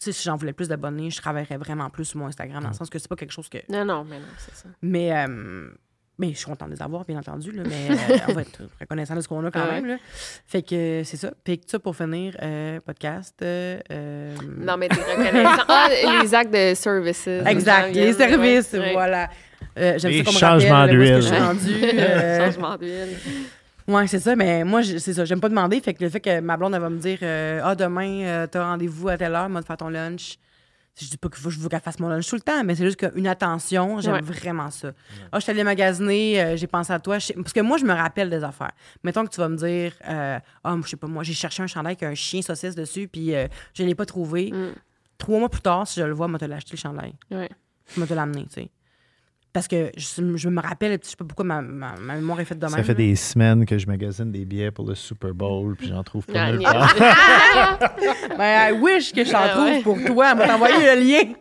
[0.00, 2.68] Tu sais, si j'en voulais plus d'abonnés, je travaillerais vraiment plus sur mon Instagram, dans
[2.68, 3.58] le sens que c'est pas quelque chose que.
[3.68, 4.68] Non, non, mais non, c'est ça.
[4.80, 5.70] Mais, euh,
[6.18, 8.60] mais je suis contente de les avoir, bien entendu, là, mais euh, on va être
[8.80, 9.80] reconnaissant de ce qu'on a quand Ah ouais.
[9.80, 9.86] même.
[9.86, 9.96] Là.
[10.46, 11.30] Fait que c'est ça.
[11.44, 13.34] Puis ça, pour finir, euh, podcast.
[13.42, 13.78] euh,
[14.58, 15.62] Non, mais t'es reconnaissant.
[15.68, 15.88] Ah,
[16.22, 17.26] les actes de services.
[17.26, 19.28] Exact, les services, ouais, voilà.
[19.78, 21.94] Euh, J'aime ça qu'on me changements rappelle où est-ce que d'huile.
[22.00, 23.16] euh, Changement d'huile.
[23.86, 25.24] Ouais, c'est ça, mais moi, je- c'est ça.
[25.24, 25.80] J'aime pas demander.
[25.80, 28.46] Fait que le fait que ma blonde, elle va me dire euh, Ah, demain, euh,
[28.46, 30.36] t'as rendez-vous à telle heure, moi, de faire ton lunch.
[31.00, 32.84] Je dis pas que je veux qu'elle fasse mon lunch tout le temps, mais c'est
[32.84, 34.20] juste qu'une attention, j'aime Ouais.
[34.20, 34.92] vraiment ça.
[35.30, 37.18] Ah, je suis allée magasiner, euh, j'ai pensé à toi.
[37.36, 38.72] Parce que moi, je me rappelle des affaires.
[39.04, 41.66] Mettons que tu vas me dire euh, Ah, je sais pas, moi, j'ai cherché un
[41.68, 44.50] chandail avec un chien saucisse dessus, puis euh, je l'ai pas trouvé.
[44.52, 44.72] Mm.
[45.18, 47.14] Trois mois plus tard, si je le vois, moi, te l'acheter le chandail.
[47.30, 47.48] Ouais.
[47.94, 48.70] Je vais te l'amener, tu sais.
[49.52, 52.44] Parce que je, je me rappelle, je sais pas pourquoi ma, ma, ma mémoire est
[52.44, 52.74] faite de même.
[52.74, 52.94] Ça fait là.
[52.98, 56.34] des semaines que je magasine des billets pour le Super Bowl, puis j'en trouve pas
[56.36, 56.70] Ah, nulle niaise.
[56.70, 56.94] part.
[58.38, 59.82] Ben, I wish que je t'en Ah trouve ouais.
[59.82, 60.32] pour toi.
[60.32, 61.32] Elle m'a envoyé le lien.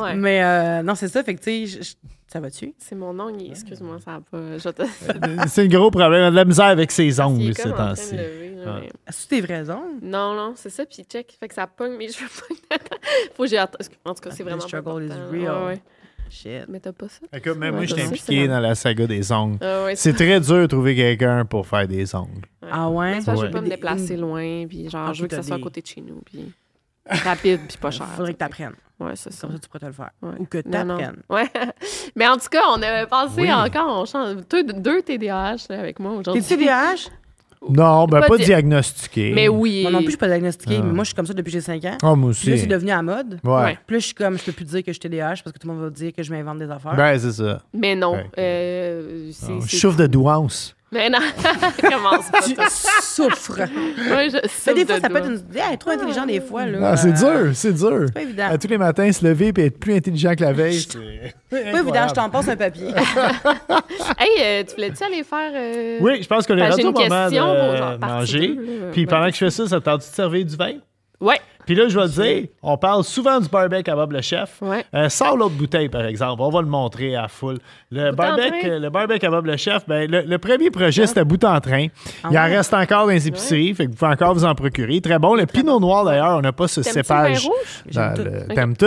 [0.00, 0.14] Ouais.
[0.14, 1.22] Mais euh, non, c'est ça.
[1.22, 1.94] Fait que, tu sais, je- je-
[2.32, 2.72] ça va-tu?
[2.78, 3.50] C'est mon ongle.
[3.50, 4.72] Excuse-moi, ça va pas.
[4.72, 4.82] Te.
[5.48, 6.20] C'est un gros problème.
[6.20, 8.14] Elle a de la misère avec ses ongles ces temps-ci.
[8.14, 8.88] Ouais.
[9.06, 9.98] que tes vraies ongles?
[10.02, 11.36] Non, non, c'est ça, puis check.
[11.40, 12.28] Fait que ça pogne mes cheveux.
[13.34, 14.58] Faut que j'ai En tout cas, c'est The vraiment.
[14.60, 15.54] pas struggle is real.
[15.56, 15.82] Ouais, ouais.
[16.30, 16.64] Shit.
[16.68, 17.20] Mais t'as pas ça?
[17.32, 19.58] Écoute, même moi, je suis ça, impliqué dans la saga des ongles.
[19.60, 22.46] Ah ouais, C'est très dur de trouver quelqu'un pour faire des ongles.
[22.70, 23.16] Ah ouais?
[23.16, 25.36] Mais que je veux pas me déplacer une- loin, puis genre, Ah, je veux que
[25.36, 26.52] ça soit à côté de chez nous, puis
[27.10, 28.06] rapide, puis pas cher.
[28.08, 28.74] Faudrait que t'apprennes.
[29.00, 29.42] Ouais, c'est ça.
[29.46, 30.10] Comme ça, tu pourrais te le faire.
[30.22, 30.34] Ouais.
[30.40, 30.98] Ou que Non, non.
[30.98, 31.22] t'apprennes.
[31.30, 31.48] Ouais.
[32.16, 33.52] Mais en tout cas, on avait passé Oui.
[33.52, 36.42] encore, on change, deux, deux TDAH là, avec moi aujourd'hui.
[36.42, 37.08] T'es-tu TDAH?
[37.68, 39.32] Non, ben Pas pas, di- diagnostiqué.
[39.34, 39.82] Mais oui.
[39.82, 40.76] Moi non plus, je suis pas diagnostiquée.
[40.78, 40.82] Ah.
[40.84, 41.98] mais Moi, je suis comme ça depuis que j'ai 5 ans.
[42.02, 42.62] Ah, moi Puis là, aussi.
[42.62, 43.40] c'est devenu à mode.
[43.44, 43.52] Ouais.
[43.52, 43.78] Ouais.
[43.86, 45.58] Puis là, je suis comme, je peux plus dire que je suis TDAH parce que
[45.58, 46.94] tout le monde va dire que je m'invente des affaires.
[46.96, 47.60] Ben, c'est ça.
[47.74, 48.12] Mais non.
[48.14, 48.26] Ouais.
[48.38, 50.74] euh, c'est- Ah, c'est- Je souffre de douance.
[50.90, 51.18] Mais non,
[51.82, 52.40] commence pas.
[52.40, 52.54] Tu
[53.02, 53.58] souffres.
[53.60, 55.34] Ouais, je Mais souffre des fois, de ça peut être une.
[55.34, 56.64] Hey, elle est trop intelligent des fois.
[56.64, 56.78] Là.
[56.78, 58.04] Non, c'est Euh, dur, c'est dur.
[58.06, 58.46] C'est pas évident.
[58.50, 61.34] À tous les matins, se lever et être plus intelligent que la veille, c'est.
[61.50, 62.88] Pas évident, je t'en passe un papier.
[64.18, 65.52] Hey, euh, tu voulais-tu aller faire.
[65.54, 68.48] euh, Oui, je pense qu'on est rendu au une moment de partie manger.
[68.48, 68.86] deux, là.
[68.92, 69.06] Puis Ouais.
[69.06, 70.72] pendant que je fais ça, ça tente de servir du vin?
[71.20, 71.40] Ouais.
[71.66, 74.56] Puis là, je vais te dire, on parle souvent du barbecue à Bob le chef.
[74.62, 74.86] Ouais.
[74.94, 76.40] Euh, sors l'autre bouteille, par exemple.
[76.40, 77.58] On va le montrer à full.
[77.90, 81.44] Le barbecue, le barbecue à Bob le chef, ben, le, le premier projet, c'était bout
[81.44, 81.88] en train.
[82.30, 82.56] Il en ouais?
[82.56, 85.00] reste encore dans les épiceries, fait que vous pouvez encore vous en procurer.
[85.02, 85.34] Très bon.
[85.34, 87.46] Le pinot noir, d'ailleurs, on n'a pas ce cépage.
[88.54, 88.86] T'aimes tout?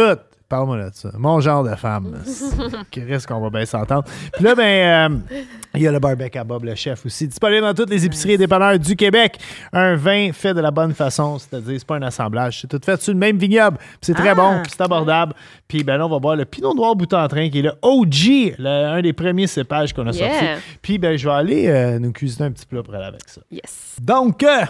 [0.51, 1.09] Parle-moi de ça.
[1.17, 2.21] Mon genre de femme.
[2.91, 4.03] Qui risque qu'on va bien s'entendre.
[4.33, 5.35] Puis là, ben, euh,
[5.75, 7.25] il y a le barbecue à Bob le chef aussi.
[7.27, 9.37] Disponible dans toutes les épiceries et dépanneurs du Québec.
[9.71, 12.59] Un vin fait de la bonne façon, c'est-à-dire c'est pas un assemblage.
[12.61, 13.77] C'est tout fait sur le même vignoble.
[14.01, 14.35] C'est très Ah!
[14.35, 15.33] bon, c'est abordable.
[15.69, 17.71] Puis ben là, on va boire le Pinot Noir bout en train qui est le
[17.81, 20.29] OG, le- un des premiers cépages qu'on a Yeah.
[20.29, 20.45] sorti.
[20.81, 23.39] Puis ben, je vais aller euh, nous cuisiner un petit plat pour aller avec ça.
[23.49, 23.95] Yes.
[24.01, 24.65] Donc, euh,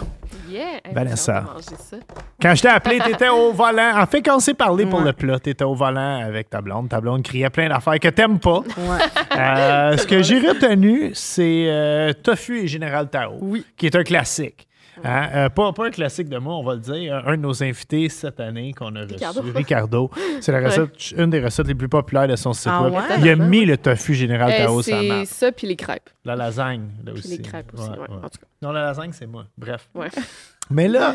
[0.48, 0.80] Yeah.
[0.92, 1.44] Vanessa.
[1.60, 1.96] ça.
[2.40, 3.92] quand je t'ai appelé, t'étais au volant.
[4.00, 6.88] En fait, quand on s'est parlé pour le plat, t'étais au volant avec ta blonde.
[6.88, 8.60] Ta blonde criait plein d'affaires que t'aimes pas.
[8.60, 8.98] Ouais.
[9.38, 13.64] Euh, ce que j'ai retenu, c'est euh, Tofu et Général Tao, Oui.
[13.76, 14.68] qui est un classique.
[15.04, 15.28] Hein?
[15.34, 17.22] Euh, pas, pas un classique de moi, on va le dire.
[17.26, 19.42] Un de nos invités cette année qu'on a reçu, Ricardo.
[19.54, 20.10] Ricardo.
[20.40, 22.94] C'est la recette, une des recettes les plus populaires de son site Ah web.
[22.94, 23.00] ouais?
[23.18, 26.10] Il a mis le tofu Général Euh, Tao sur c'est ça, puis les crêpes.
[26.24, 27.36] La lasagne, là Puis aussi.
[27.36, 28.46] les crêpes aussi, ouais, en tout cas.
[28.62, 29.46] Non, la lasagne, c'est moi.
[29.58, 29.88] Bref.
[30.72, 31.14] Mais là,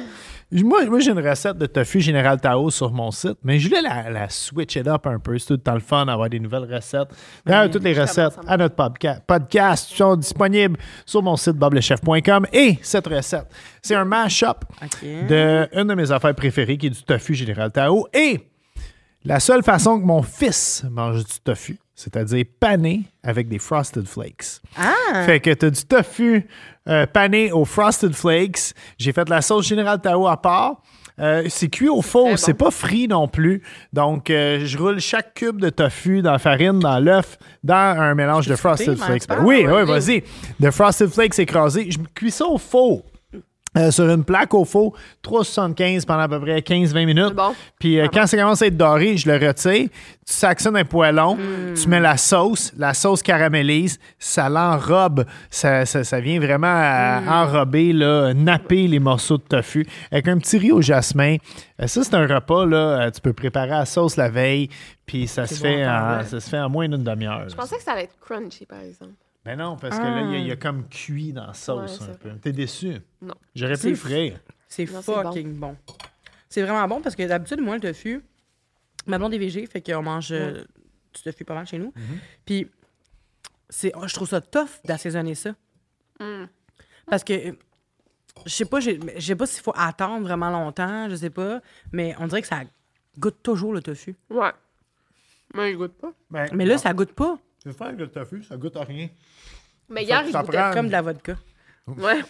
[0.51, 3.81] moi, moi j'ai une recette de tofu Général Tao sur mon site, mais je voulais
[3.81, 5.37] la, la switch it up un peu.
[5.37, 7.09] C'est tout le temps le fun d'avoir des nouvelles recettes.
[7.45, 12.45] D'ailleurs, toutes les recettes à notre podca- podcast sont disponibles sur mon site boblechef.com.
[12.53, 13.47] Et cette recette,
[13.81, 15.03] c'est un mash-up OK.
[15.27, 18.07] de une de mes affaires préférées qui est du tofu Général Tao.
[18.13, 18.39] Et
[19.27, 24.61] la seule façon que mon fils mange du tofu, c'est-à-dire pané avec des Frosted Flakes.
[24.77, 25.25] Ah!
[25.25, 26.47] Fait que t'as du tofu
[26.87, 28.73] euh, pané aux Frosted Flakes.
[28.97, 30.81] J'ai fait la sauce Générale Tao à part.
[31.19, 32.37] Euh, c'est cuit au four, bon.
[32.37, 33.63] c'est pas frit non plus.
[33.91, 38.13] Donc, euh, je roule chaque cube de tofu dans la farine, dans l'œuf, dans un
[38.13, 39.23] mélange de Frosted Flakes.
[39.41, 40.23] Oui, oui, vas-y.
[40.59, 41.89] De Frosted Flakes écrasés.
[41.89, 43.03] Je cuis ça au four.
[43.77, 44.93] Euh, sur une plaque au four,
[45.23, 47.33] 3,75 pendant à peu près 15-20 minutes.
[47.33, 47.53] Bon.
[47.79, 49.89] Puis euh, quand ça commence à être doré, je le retire.
[50.25, 51.73] Tu saxonnes un poêlon, Hmm.
[51.73, 57.21] tu mets la sauce, la sauce caramélise, ça l'enrobe, ça, ça, ça vient vraiment à
[57.21, 57.27] Hmm.
[57.29, 61.37] enrober, là, napper les morceaux de tofu avec un petit riz au jasmin.
[61.81, 64.69] Euh, ça, c'est un repas, là, tu peux préparer la sauce la veille,
[65.05, 67.47] puis ça, se fait en, ça se fait en moins d'une demi-heure.
[67.47, 69.11] Je pensais que ça allait être crunchy, par exemple.
[69.47, 71.53] Mais non, parce que là, il y a- il y, a comme cuit dans la
[71.53, 72.31] sauce Ouais, un peu.
[72.35, 72.97] T'es déçu?
[73.21, 73.33] Non.
[73.55, 74.39] J'aurais pu C'est le frire.
[74.67, 75.75] C'est fucking bon.
[76.49, 78.21] C'est vraiment bon parce que d'habitude, moi, le tofu,
[79.05, 80.63] ma blonde est végé, fait qu'on mange euh,
[81.13, 81.93] du tofu pas mal chez nous.
[81.95, 82.17] Mm-hmm.
[82.45, 82.69] Puis,
[83.69, 85.51] c'est, oh, je trouve ça tough d'assaisonner ça.
[86.19, 86.45] Mm.
[87.09, 87.55] Parce que,
[88.45, 91.61] je sais pas, j'ai- je sais pas s'il faut attendre vraiment longtemps, je sais pas,
[91.93, 92.61] mais on dirait que ça
[93.17, 94.15] goûte toujours le tofu.
[94.29, 94.51] Ouais.
[95.55, 96.11] Mais je goûte pas.
[96.29, 97.37] Ben, Mais là, ça goûte pas.
[97.67, 99.09] Veux faire avec le tofu, ça goûte à rien.
[99.89, 101.35] Mais hier, il ça goûtait prend- Comme de la vodka.
[101.87, 102.21] Ouais.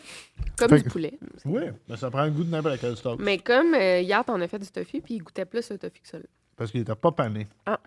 [0.58, 1.18] Comme Fait du que- poulet.
[1.46, 3.20] Oui, mais ça prend le goût de n'importe quel stock.
[3.20, 6.00] Mais comme euh, hier, t'en as fait du tofu, puis il goûtait plus le tofu
[6.02, 6.18] que ça.
[6.18, 6.26] là.
[6.56, 7.48] Parce qu'il était pas pané.
[7.66, 7.80] Ah.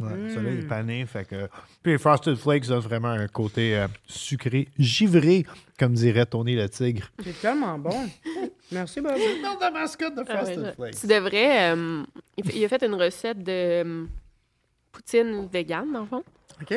[0.00, 1.04] Ouais, celui-là, il est pané.
[1.04, 1.48] Fait que...
[1.82, 5.44] Puis les Frosted Flakes ont vraiment un côté euh, sucré, givré,
[5.78, 7.10] comme dirait Tony le tigre.
[7.22, 8.08] C'est tellement bon.
[8.70, 9.12] Merci, Bob.
[9.42, 10.44] Non, la mascotte de Ah
[10.78, 11.74] ouais, je- tu devrais.
[11.74, 12.02] euh,
[12.38, 13.52] il, a fait une recette de
[13.84, 14.04] euh,
[14.92, 16.24] poutine vegan, dans le fond.
[16.62, 16.74] OK?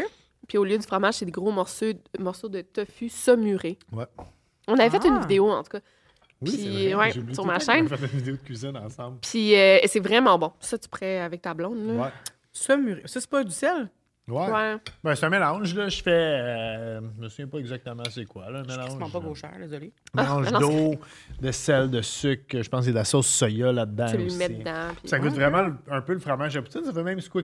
[0.48, 1.86] Puis au lieu du fromage, c'est des gros morceaux,
[2.20, 3.78] morceaux de tofu saumurés.
[3.92, 4.06] Ouais.
[4.68, 5.08] On avait fait Ah.
[5.08, 5.80] une vidéo, en tout cas.
[6.42, 6.96] Oui, Puis, vrai.
[7.06, 7.92] ouais, sur tout ma chaîne.
[7.92, 9.18] a fait une vidéo de cuisine ensemble.
[9.22, 10.52] Puis euh, c'est vraiment bon.
[10.60, 11.94] Ça, tu pourrais avec ta blonde, là.
[11.94, 12.10] Ouais.
[12.52, 13.90] Ça, mûri- ça c'est pas du sel?
[14.28, 14.52] Ouais.
[14.52, 14.76] Ouais.
[15.04, 15.88] Ben, c'est un mélange, là.
[15.88, 16.10] Je fais.
[16.12, 18.60] euh, je me souviens pas exactement c'est quoi, là.
[18.60, 18.90] Un Je mélange.
[19.02, 19.94] suis pas gauchère, désolé.
[20.16, 20.96] mélange Ah, non, d'eau,
[21.42, 22.62] de sel, de sucre.
[22.62, 24.08] Je pense qu'il y a de la sauce soya là-dedans.
[24.12, 24.90] Tu le mets dedans.
[25.00, 26.84] puis- Ça goûte vraiment un peu le fromage à poutine.
[26.84, 27.44] Ça fait même squid.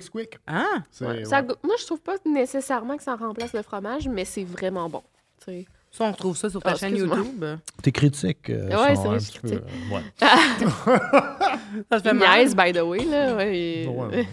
[0.00, 0.38] Squick.
[0.46, 0.64] Ah!
[0.90, 1.24] C'est- Ouais, ouais.
[1.24, 4.88] ça goûte- Moi, je trouve pas nécessairement que ça remplace le fromage, mais c'est vraiment
[4.88, 5.02] bon.
[5.44, 5.66] tu sais.
[5.90, 7.16] Ça, on retrouve ça sur ta Ah, chaîne excuse-moi.
[7.18, 7.44] YouTube.
[7.82, 9.48] Tes critiques euh, Ouais, sont c'est vrai, je peu...
[9.48, 9.64] critique.
[9.90, 10.02] euh, ouais.
[11.90, 12.38] Ça te fait mal.
[12.40, 13.36] niaise, by the way, là.
[13.36, 14.26] Ouais, et- Ouais, ouais,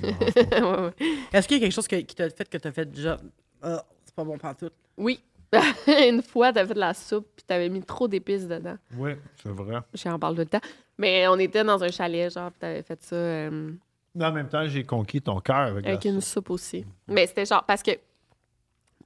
[0.61, 0.93] Ouais, ouais.
[1.32, 3.18] Est-ce qu'il y a quelque chose que- qui t'a fait que t'as fait déjà.
[3.61, 4.74] Ah, c'est pas bon pantoute.
[4.97, 5.22] Oui.
[5.88, 8.76] Une fois, t'avais fait de la soupe, puis t'avais mis trop d'épices dedans.
[8.97, 9.80] Ouais, c'est vrai.
[9.93, 10.59] J'en parle tout le temps.
[10.97, 13.72] Mais on était dans un chalet, genre, puis t'avais fait ça euh,
[14.16, 16.86] Mais en même temps, j'ai conquis ton cœur avec, avec la une soupe aussi.
[17.07, 17.91] Mais c'était genre, parce que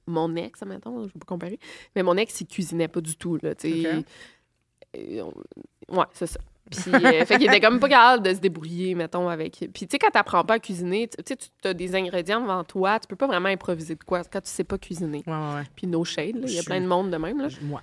[0.06, 1.58] mon ex, mettons, je vais pas comparer,
[1.94, 4.04] mais mon ex, il cuisinait pas du tout, là, tu sais.
[5.22, 5.32] On-
[5.96, 6.38] Ouais, c'est ça.
[6.70, 9.58] Puis, euh, fait qu'il était comme pas capable de se débrouiller, mettons, avec.
[9.58, 12.62] Puis, tu sais, quand t'apprends pas à cuisiner, tu sais, tu as des ingrédients devant
[12.62, 15.24] toi, tu peux pas vraiment improviser de quoi quand tu sais pas cuisiner.
[15.26, 15.62] Ouais, ouais, ouais.
[15.74, 17.48] Puis, no shade, là, il y a plein de monde de même, là.
[17.62, 17.82] Moi.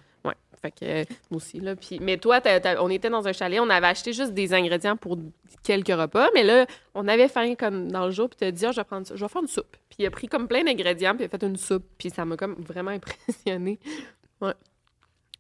[0.68, 0.72] Ouais.
[0.80, 1.76] Fait que euh, moi aussi, là.
[1.76, 4.54] Puis, mais toi, t'as- t'as- on était dans un chalet, on avait acheté juste des
[4.54, 5.18] ingrédients pour
[5.64, 6.66] quelques repas, mais là,
[6.96, 9.16] on avait faim comme dans le jour, puis t'as dit, Ah, je vais prendre ça,
[9.16, 9.76] je vais faire une soupe.
[9.90, 12.26] Puis il a pris comme plein d'ingrédients, puis il a fait une soupe, puis ça
[12.26, 13.80] m'a comme vraiment impressionné.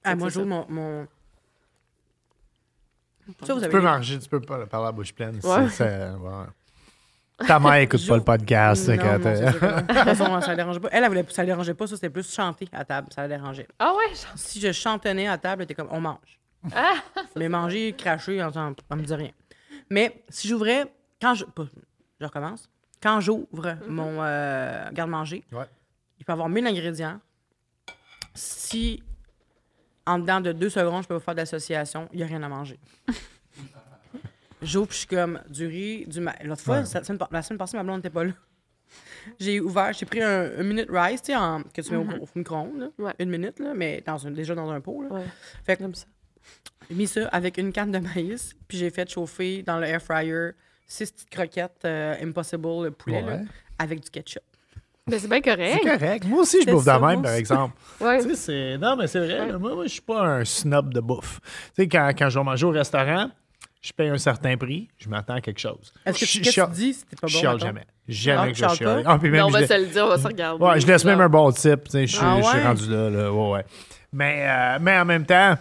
[0.03, 0.65] Ah, Fait que moi, j'ouvre mon.
[0.69, 1.07] mon...
[3.45, 5.39] Ça, vous Tu avez peux manger, tu peux pas parler à la bouche pleine.
[5.41, 5.69] c'est- Ouais.
[5.69, 6.45] c'est- ouais.
[7.46, 8.88] Ta mère écoute pas le podcast.
[8.90, 9.46] Non, quand non, non.
[9.46, 9.52] De
[9.88, 10.90] toute façon, ça la dérangeait pas.
[10.92, 13.28] Elle, elle voulait, ça la dérangeait pas, ça, c'était plus chanter à table, ça la
[13.28, 13.68] dérangeait.
[13.78, 16.40] Ah ouais, Si je chantonnais à table, elle était comme, on mange.
[16.76, 16.96] Ah!
[17.36, 18.52] Mais manger, cracher, ça
[18.90, 19.32] ça me dit rien.
[19.90, 21.46] Mais si j'ouvrais, quand je.
[21.46, 21.68] pas-
[22.20, 22.68] je recommence.
[23.02, 25.66] Quand j'ouvre mon euh, garde-manger, Ouais.
[26.18, 27.20] il peut avoir 1000 ingrédients.
[28.34, 29.04] Si
[30.08, 32.48] en dedans de deux secondes, je peux pas faire d'association, il n'y a rien à
[32.50, 32.80] manger.
[34.62, 36.34] J'ouvre, puis je suis comme du riz, du ma...
[36.43, 36.84] L'autre fois, Ouais.
[36.93, 38.32] la, semaine, la semaine passée, ma blonde n'était pas là.
[39.39, 42.24] J'ai ouvert, j'ai pris un, un minute rice, tu sais, en- que tu mets au,
[42.24, 42.91] au micro-ondes.
[42.97, 43.14] Ouais.
[43.20, 45.03] une minute, là, mais dans un- déjà dans un pot.
[45.03, 45.10] Là.
[45.10, 45.26] Ouais.
[45.66, 46.05] Fait que J'aime ça.
[46.89, 50.01] j'ai mis ça avec une canne de maïs, puis j'ai fait chauffer dans le air
[50.01, 50.51] fryer
[50.88, 53.39] six petites croquettes euh, Impossible le poulet là,
[53.78, 54.41] avec du ketchup.
[55.10, 55.80] Mais c'est bien correct.
[55.84, 56.26] C'est correct.
[56.26, 57.76] Moi aussi, je bouffe de ça, même, par exemple.
[58.01, 58.22] Ouais.
[58.24, 58.78] Tu sais, c'est...
[58.78, 59.58] Non, mais c'est vrai.
[59.58, 61.39] Moi, moi je suis pas un snob de bouffe.
[61.76, 63.30] Tu sais, quand, quand je vais manger au restaurant,
[63.82, 65.93] je paye un certain prix, je m'attends à quelque chose.
[66.05, 67.39] Est-ce que Je- tu, je qu'est-ce que chiale- tu dis si t'es pas Je bon?
[67.39, 67.65] chiale mettons?
[67.67, 67.86] jamais.
[68.07, 69.03] Jamais Ah, que je chiale.
[69.05, 70.63] Ah, puis on je va se le dire, on va se regarder.
[70.63, 71.82] Ouais, je laisse même un bon type.
[71.93, 72.63] Je suis Ah je suis ouais?
[72.63, 73.09] rendu là.
[73.09, 73.65] là, ouais, ouais.
[74.13, 75.57] Mais, euh, mais en même temps,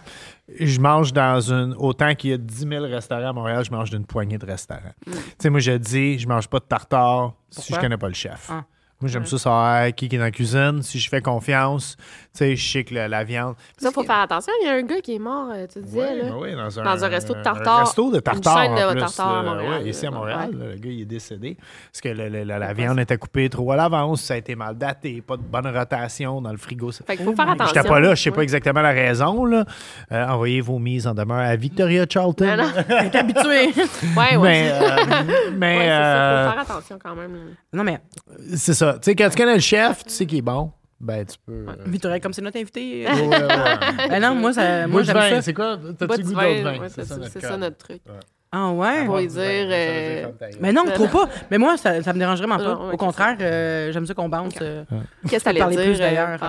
[0.57, 1.75] je mange dans une.
[1.77, 4.93] Autant qu'il y a 10 000 restaurants à Montréal, je mange d'une poignée de restaurants.
[5.05, 8.13] Tu sais, moi, je dis, je mange pas de tartare si je connais pas le
[8.13, 8.47] chef.
[8.49, 8.63] Ah.
[9.01, 10.81] Moi, j'aime ça savoir qui qui est dans la cuisine.
[10.81, 11.97] Si je fais confiance,
[12.37, 13.55] sais, je sais que la, la viande.
[13.77, 14.51] Ça, faut faire attention.
[14.61, 16.31] Il y a un gars qui est mort, euh, tu disais, Ouais, là.
[16.39, 17.79] oui, dans un, Dans un resto de Un tartare.
[17.85, 18.63] resto de tartare.
[18.63, 19.49] chaîne de en plus, tartare à là.
[19.51, 20.11] Montréal, Ouais, ici à.
[20.11, 20.57] Montréal, Ouais.
[20.65, 21.57] là, le gars, il est décédé.
[21.91, 24.55] Parce que le- le- la, la viande était coupée trop à l'avance, ça a été
[24.55, 26.91] mal daté, pas de bonne rotation dans le frigo.
[26.91, 27.73] Fait qu'il faut faire attention.
[27.75, 29.45] J'étais pas là, je sais pas exactement la raison.
[29.45, 29.65] Là.
[30.11, 32.47] Euh, envoyez vos mises en demeure à Victoria Charlton.
[32.49, 33.09] Ah non.
[33.11, 33.73] T'es habitué.
[34.17, 34.37] Ouais, ouais.
[34.37, 36.45] Mais, euh, mais ça.
[36.45, 37.31] Faut faire attention quand même.
[37.73, 37.99] non, mais
[38.55, 38.93] c'est ça.
[38.93, 41.65] Tu sais, quand tu connais le chef, tu sais qu'il est bon, ben tu peux.
[41.67, 43.07] euh, Victoria, comme c'est notre invité.
[43.07, 44.07] euh, ouais, ouais.
[44.09, 45.41] ben non, moi, ça, Moi, j'aime ça.
[45.41, 45.77] c'est quoi?
[45.97, 46.79] T'as-tu goût vin, d'autre vin?
[46.79, 48.01] ouais, c'est ça, notre ça truc.
[48.51, 49.05] Ah ouais?
[49.05, 50.31] Pour Ouais, vin, dire, euh.
[50.61, 51.29] Mais non, trop pas.
[51.51, 52.85] Mais moi, ça, ça me dérange vraiment Non, pas.
[52.87, 54.55] ouais, Au contraire, euh, j'aime ça qu'on bounce.
[54.61, 54.85] euh.
[55.29, 55.81] Qu'est-ce que t'allais dire?
[55.83, 56.39] plus, euh, d'ailleurs?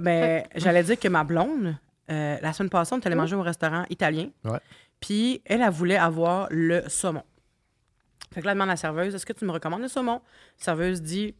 [0.00, 1.74] Ben, j'allais dire que ma blonde,
[2.10, 4.28] euh, la semaine passée, on est allé manger au restaurant italien.
[4.44, 4.58] Ouais.
[5.00, 7.22] Puis elle, elle voulait avoir le saumon.
[8.32, 10.14] Fait que là, elle demande à la serveuse Est-ce que tu me recommandes le saumon?
[10.58, 11.34] La serveuse dit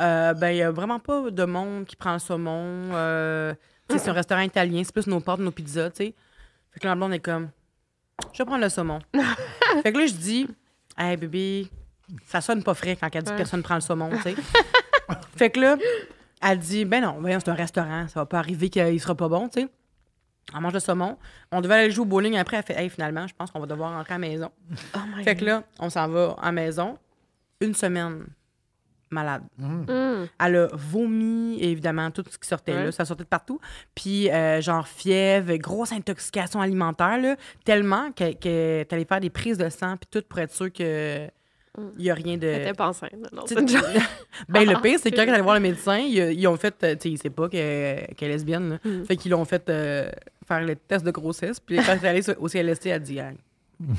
[0.00, 2.90] Euh, Ben, il n'y a vraiment pas de monde qui prend le saumon.
[2.92, 3.54] Euh,
[3.88, 6.14] tu sais, c'est un restaurant italien, c'est plus nos pâtes, nos pizzas, tu sais.
[6.70, 7.50] Fait que là, blonde est comme
[8.32, 9.00] Je vais prendre le saumon.
[9.82, 10.48] fait que là, je dis
[10.96, 11.68] Hey, bébé,
[12.26, 13.36] ça sonne pas frais quand elle dit Ouais.
[13.36, 14.34] personne prend le saumon, tu sais.
[15.36, 15.76] fait que là,
[16.40, 19.28] elle dit Ben non, voyons, c'est un restaurant, ça va pas arriver qu'il sera pas
[19.28, 19.68] bon, tu sais.
[20.54, 21.16] On mange le saumon.
[21.52, 22.56] On devait aller jouer au bowling après.
[22.56, 24.50] Elle fait Hey, finalement, je pense qu'on va devoir rentrer à la maison.
[24.94, 26.98] Oh my Fait que là, on s'en va à la maison.
[27.60, 28.26] Une semaine
[29.12, 29.42] malade.
[29.58, 30.24] Mm.
[30.44, 32.92] Elle a vomi, évidemment, tout ce qui sortait là.
[32.92, 33.60] Ça sortait de partout.
[33.94, 39.58] Puis, euh, genre, fièvre, grosse intoxication alimentaire, là, tellement qu'elle que allait faire des prises
[39.58, 41.28] de sang, puis tout pour être sûr que
[41.98, 42.46] il n'y a rien de.
[42.46, 43.12] Elle pas enceinte.
[43.32, 43.66] Non, une
[44.50, 46.56] ben, le pire, c'est que quand elle est allée voir le médecin, ils, ils ont
[46.56, 46.74] fait.
[46.84, 48.70] euh, Tu sais, il sait pas qu'elle qu'elle est lesbienne.
[48.70, 48.78] là.
[48.84, 49.04] Mm.
[49.06, 50.10] Fait qu'ils l'ont fait euh,
[50.46, 51.60] faire le test de grossesse.
[51.60, 53.36] Puis quand elle est allée au CLST, elle a dit Hey,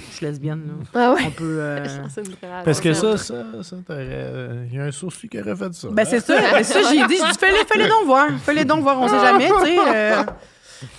[0.10, 0.64] je suis lesbienne.
[0.68, 0.74] Là.
[0.94, 1.22] Ah ouais.
[1.28, 1.58] On peut.
[1.60, 1.86] euh,
[2.66, 5.74] Parce que ça, ça, ça, t'aurais- euh, il y a un sourcil qui aurait fait
[5.74, 5.88] ça.
[5.92, 6.40] Ben, c'est ça.
[6.54, 8.28] Mais ça, j'ai dit, je dis, fais-les, fais-les donc voir.
[8.44, 9.78] Fais-les donc voir, on sait jamais, tu sais.
[9.96, 10.24] euh,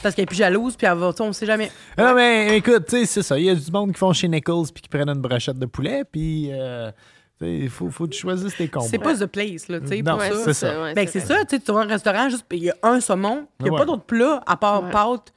[0.02, 1.70] parce qu'elle est plus jalouse, puis elle va, tu sais, on sait jamais.
[1.96, 3.38] Ah Non, mais écoute, tu sais, c'est ça.
[3.38, 5.66] Il y a du monde qui font chez Nichols puis qui prennent une brochette de
[5.66, 6.90] poulet, puis euh,
[7.38, 8.86] tu sais, il faut, faut que tu choisisses tes combats.
[8.88, 10.44] C'est pas the place, là, tu sais, Non, pour Ouais, ça.
[10.44, 10.82] c'est ça.
[10.82, 11.34] ouais, Ben, c'est vrai.
[11.38, 13.64] ça, tu sais, tu vas à un restaurant, juste, il y a un saumon, il
[13.64, 13.78] n'y a Ouais.
[13.80, 14.90] pas d'autre plat à part Ouais.
[14.90, 15.32] pâte,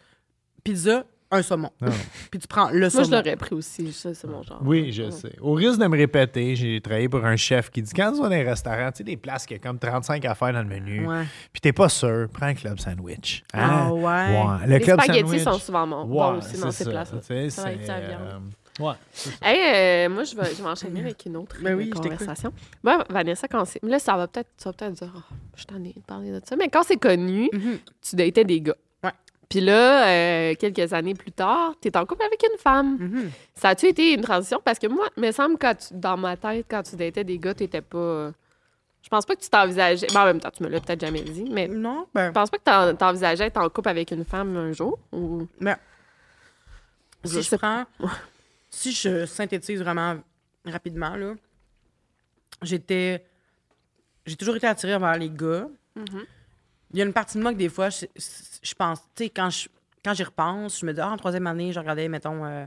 [0.63, 1.69] pizza, un saumon.
[1.81, 1.91] Non.
[2.31, 3.03] Puis tu prends le Moi, saumon.
[3.05, 3.91] je l'aurais pris aussi.
[3.91, 4.59] Ça, c'est mon genre.
[4.63, 5.33] Oui, je sais.
[5.41, 8.29] Au risque de me répéter, j'ai travaillé pour un chef qui dit quand tu vas
[8.29, 11.07] dans un restaurant, tu sais, des places qui a comme 35 affaires dans le menu,
[11.07, 11.23] Ouais.
[11.51, 13.43] puis t'es pas sûr, prends un club sandwich.
[13.53, 13.91] Ah Hein?
[13.91, 14.67] ouais.
[14.67, 15.43] Le Les club spaghettis sandwich.
[15.43, 16.89] sont souvent bons, Ouais, bons aussi dans c'est ces ça.
[16.91, 17.21] places-là.
[17.49, 18.39] Ça euh,
[18.79, 18.93] ouais.
[19.41, 22.53] Hey, euh, moi, je vais, je vais enchaîner avec une autre Ben euh, oui, conversation.
[22.83, 23.83] Moi, Vanessa, quand c'est.
[23.83, 24.49] Là, ça va peut-être.
[24.57, 26.55] Tu vas peut-être dire, oh, je t'en ai parlé de ça.
[26.55, 27.79] Mais quand c'est connu, Mhm.
[28.07, 28.75] tu datais des gars.
[29.49, 32.97] Puis là, euh, quelques années plus tard, tu es en couple avec une femme.
[32.99, 33.31] Mhm.
[33.55, 34.59] Ça a-tu été une transition?
[34.63, 37.53] Parce que moi, il me semble, tu- dans ma tête, quand tu datais des gars,
[37.53, 38.31] tu n'étais pas.
[39.01, 40.07] Je pense pas que tu t'envisageais.
[40.13, 42.49] Ben, en même temps, tu me l'as peut-être jamais dit, mais Non, ben, je pense
[42.49, 44.99] pas que t'en- t'envisageais être en couple avec une femme un jour.
[45.13, 45.47] Ou...
[45.61, 45.77] ben,
[47.23, 47.85] si Je prends,
[48.69, 50.15] si je synthétise vraiment
[50.65, 51.35] rapidement, là,
[52.61, 53.23] j'étais,
[54.25, 55.67] j'ai toujours été attirée vers les gars.
[55.95, 56.25] Mhm.
[56.97, 58.07] Il y a une partie de moi que des fois, je,
[58.63, 59.69] je pense, tu sais, quand je,
[60.03, 62.65] quand j'y repense, je me dis, ah, en troisième année, je regardais, mettons, euh,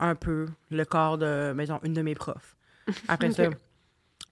[0.00, 2.56] un peu le corps de, mettons, une de mes profs.
[3.06, 3.44] Après ça,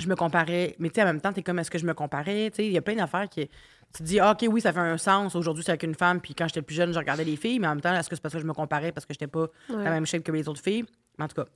[0.01, 1.95] je me comparais, mais tu sais, en même temps, t'es comme, est-ce que je me
[1.95, 2.51] comparais?
[2.51, 3.47] Tu sais, il y a plein d'affaires qui.
[3.95, 5.37] Tu te dis, ah, OK, oui, ça fait un sens.
[5.37, 7.69] Aujourd'hui, c'est avec une femme, puis quand j'étais plus jeune, je regardais les filles, mais
[7.69, 9.47] en même temps, est-ce que c'est parce que je me comparais parce que j'étais pas
[9.71, 9.85] Ouais.
[9.85, 10.85] la même shape que les autres filles?
[11.19, 11.47] Mais en tout cas.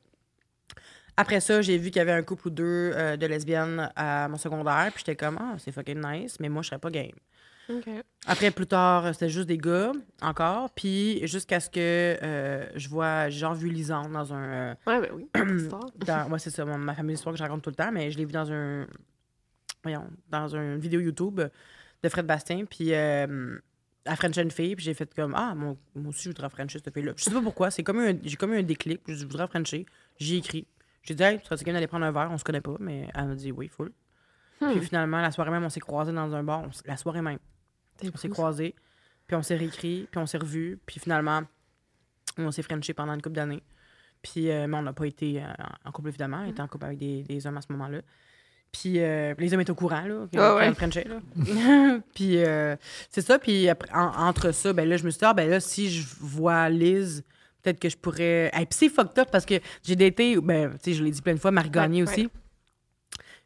[1.16, 4.28] Après ça, j'ai vu qu'il y avait un couple ou deux euh, de lesbiennes à
[4.28, 7.10] mon secondaire, puis j'étais comme, ah, c'est fucking nice, mais moi, je serais pas game.
[8.26, 9.92] Après, plus tard, c'était juste des gars,
[10.22, 10.70] encore.
[10.70, 14.42] Puis jusqu'à ce que euh, je vois, j'ai genre vu Lisande dans un.
[14.42, 15.26] euh, Ouais, ben oui.
[16.06, 18.10] dans, ouais, c'est ça, mon- ma fameuse histoire que je raconte tout le temps, mais
[18.10, 18.86] je l'ai vu dans un.
[19.82, 21.40] Voyons, dans une vidéo YouTube
[22.02, 22.64] de Fred Bastien.
[22.66, 23.58] Puis euh,
[24.04, 26.78] à French une fille, puis j'ai fait comme Ah, mon- moi aussi, je voudrais Frencher
[26.84, 27.12] cette fille-là.
[27.16, 29.46] Je sais pas pourquoi, c'est comme un, j'ai comme eu un déclic, puis je voudrais
[29.46, 29.86] Frencher.
[30.18, 30.66] J'ai écrit.
[31.02, 33.08] J'ai dit, hey, tu serais quelqu'un d'aller prendre un verre, on se connaît pas, mais
[33.14, 33.90] elle m'a dit oui, full.
[34.72, 36.60] Puis finalement, la soirée même, on s'est croisés dans un bar.
[36.64, 37.38] on la soirée même.
[38.14, 38.74] On s'est croisés,
[39.26, 41.42] puis on s'est réécrit, puis on s'est revus, puis finalement,
[42.38, 43.62] on s'est frenché pendant une couple d'années.
[44.22, 45.46] Puis, euh, mais on n'a pas été euh,
[45.84, 46.42] en couple, évidemment.
[46.44, 48.00] On était en couple avec des, des hommes à ce moment-là.
[48.70, 50.66] Puis, euh, les hommes étaient au courant, là, qu'on Ah ouais.
[51.06, 52.00] là.
[52.14, 52.76] puis, euh,
[53.08, 53.38] c'est ça.
[53.38, 55.90] Puis, après, en- entre ça, ben là, je me suis dit, ah, ben là, si
[55.90, 57.24] je vois Liz,
[57.62, 58.50] peut-être que je pourrais.
[58.52, 61.22] Hey, puis, c'est fucked up parce que j'ai daté, ben, tu sais, je l'ai dit
[61.22, 62.28] plein de fois, Marie Gagné Ouais, aussi.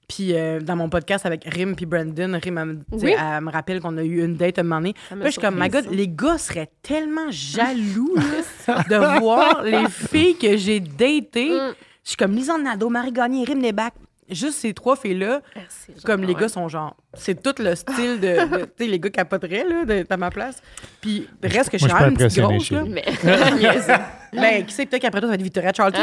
[0.09, 3.15] Puis euh, dans mon podcast avec Rim puis Brandon, Rim, elle, me- tu sais, Oui.
[3.19, 4.93] elle me rappelle qu'on a eu une date un moment donné.
[4.93, 9.89] Puis là, je suis comme, God, les gars seraient tellement jaloux là, de voir les
[9.89, 11.51] filles que j'ai datées.
[11.51, 11.75] Mm.
[12.05, 13.95] Je suis comme Lisanne Nadeau, Marie Gagné, Rim Lebac.
[14.31, 16.41] Juste ces trois filles-là, Merci, genre, comme les ouais.
[16.41, 16.97] gars sont genre.
[17.13, 18.57] C'est tout le style de.
[18.59, 20.63] de- tu sais, les gars capoteraient, là, de- à ma place.
[21.03, 22.85] Puis reste que je suis quand même petite grosse, là.
[22.89, 23.05] Mais.
[24.35, 26.01] Ben, qui sait, peut-être qu'après toi, ça va être Victoria Charlton.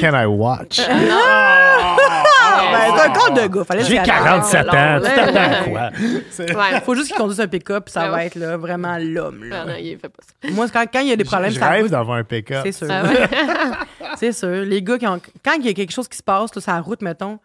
[0.00, 0.80] Can I watch?
[2.56, 3.64] Ben, c'est un corps de gars.
[3.64, 5.90] Fallait J'ai que- 47 ans, non, tu t'attends à quoi?
[6.30, 6.80] C'est- Ouais.
[6.82, 8.26] Faut juste qu'il conduise un pick-up, puis ça Ah va ouais.
[8.26, 9.44] être là, vraiment l'homme.
[9.50, 9.64] Ah là.
[9.66, 10.50] non, il fait pas ça.
[10.52, 12.60] Moi, quand quand il y a des problèmes, Je ça rêve d'avoir un pick-up.
[12.64, 12.86] c'est sûr.
[12.90, 13.28] Ah ouais.
[14.18, 14.48] C'est sûr.
[14.64, 15.20] Les gars, qui ont...
[15.44, 17.38] quand il y a quelque chose qui se passe, là, sur la route, mettons,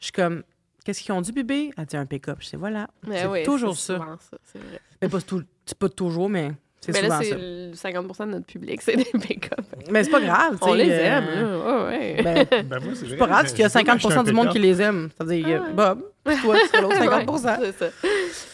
[0.00, 0.42] je suis comme,
[0.84, 1.70] qu'est-ce qu'ils ont dit, bébé?
[1.76, 2.38] Elle dit un pick-up.
[2.40, 2.88] Je sais, voilà.
[3.06, 3.98] Mais c'est oui, toujours c'est ça.
[3.98, 4.38] souvent ça.
[4.52, 4.80] C'est vrai.
[5.02, 5.42] Mais pas, tout...
[5.66, 6.52] c'est pas toujours, mais
[6.86, 7.36] c'est Mais souvent là, c'est ça.
[7.38, 9.60] le 50 de notre public, c'est des pick-up.
[9.90, 10.70] Mais c'est pas grave, tu sais.
[10.70, 11.86] On les euh, aime, là.
[11.88, 12.22] Ouais, ouais.
[12.22, 14.58] Ben, Ben, moi, c'est c'est pas grave, parce qu'il y a 50% du monde qui
[14.58, 15.08] les aime.
[15.16, 15.72] C'est-à-dire, Ah ouais.
[15.74, 16.00] Bob,
[16.42, 17.90] toi, tu l'autre 50 Ouais, c'est ça.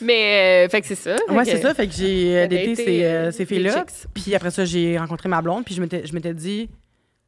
[0.00, 1.16] Mais, euh, fait que c'est ça.
[1.28, 1.74] Ouais, Fait c'est que- ça.
[1.74, 3.84] Fait que j'ai euh, daté ces, ces filles-là.
[4.14, 5.64] Puis après ça, j'ai rencontré ma blonde.
[5.64, 6.68] Puis je m'étais, je m'étais dit.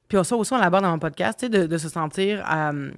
[0.08, 2.44] Puis ça aussi, on l'aborde dans mon podcast, tu sais, de, de se sentir.
[2.52, 2.90] euh,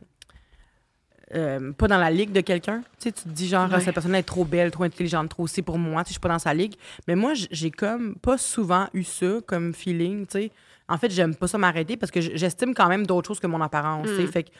[1.35, 2.83] euh, pas dans la ligue de quelqu'un.
[2.99, 3.81] Tu sais, tu te dis genre, Ouais.
[3.81, 6.03] cette personne-là est trop belle, trop intelligente, trop aussi pour moi.
[6.03, 6.75] Tu sais, je suis pas dans sa ligue.
[7.09, 10.53] Mais moi, j'ai comme pas souvent eu ça comme feeling, tu sais.
[10.89, 13.61] En fait, j'aime pas ça m'arrêter parce que j'estime quand même d'autres choses que mon
[13.61, 14.23] apparence, tu sais.
[14.23, 14.29] Mm.
[14.33, 14.51] Fait que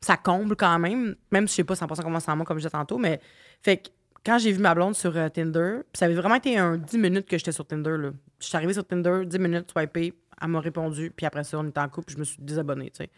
[0.00, 2.62] ça comble quand même, même si je sais pas 100% comment en moi, comme je
[2.62, 2.96] disais tantôt.
[2.98, 3.20] Mais
[3.62, 3.88] fait que
[4.24, 7.28] quand j'ai vu ma blonde sur euh, Tinder, ça avait vraiment été un 10 minutes
[7.28, 7.96] que j'étais sur Tinder.
[7.98, 8.10] Là.
[8.40, 11.68] Je suis arrivée sur Tinder, 10 minutes, swipé, elle m'a répondu, puis après ça, on
[11.68, 13.10] était en couple, puis je me suis désabonnée, tu sais.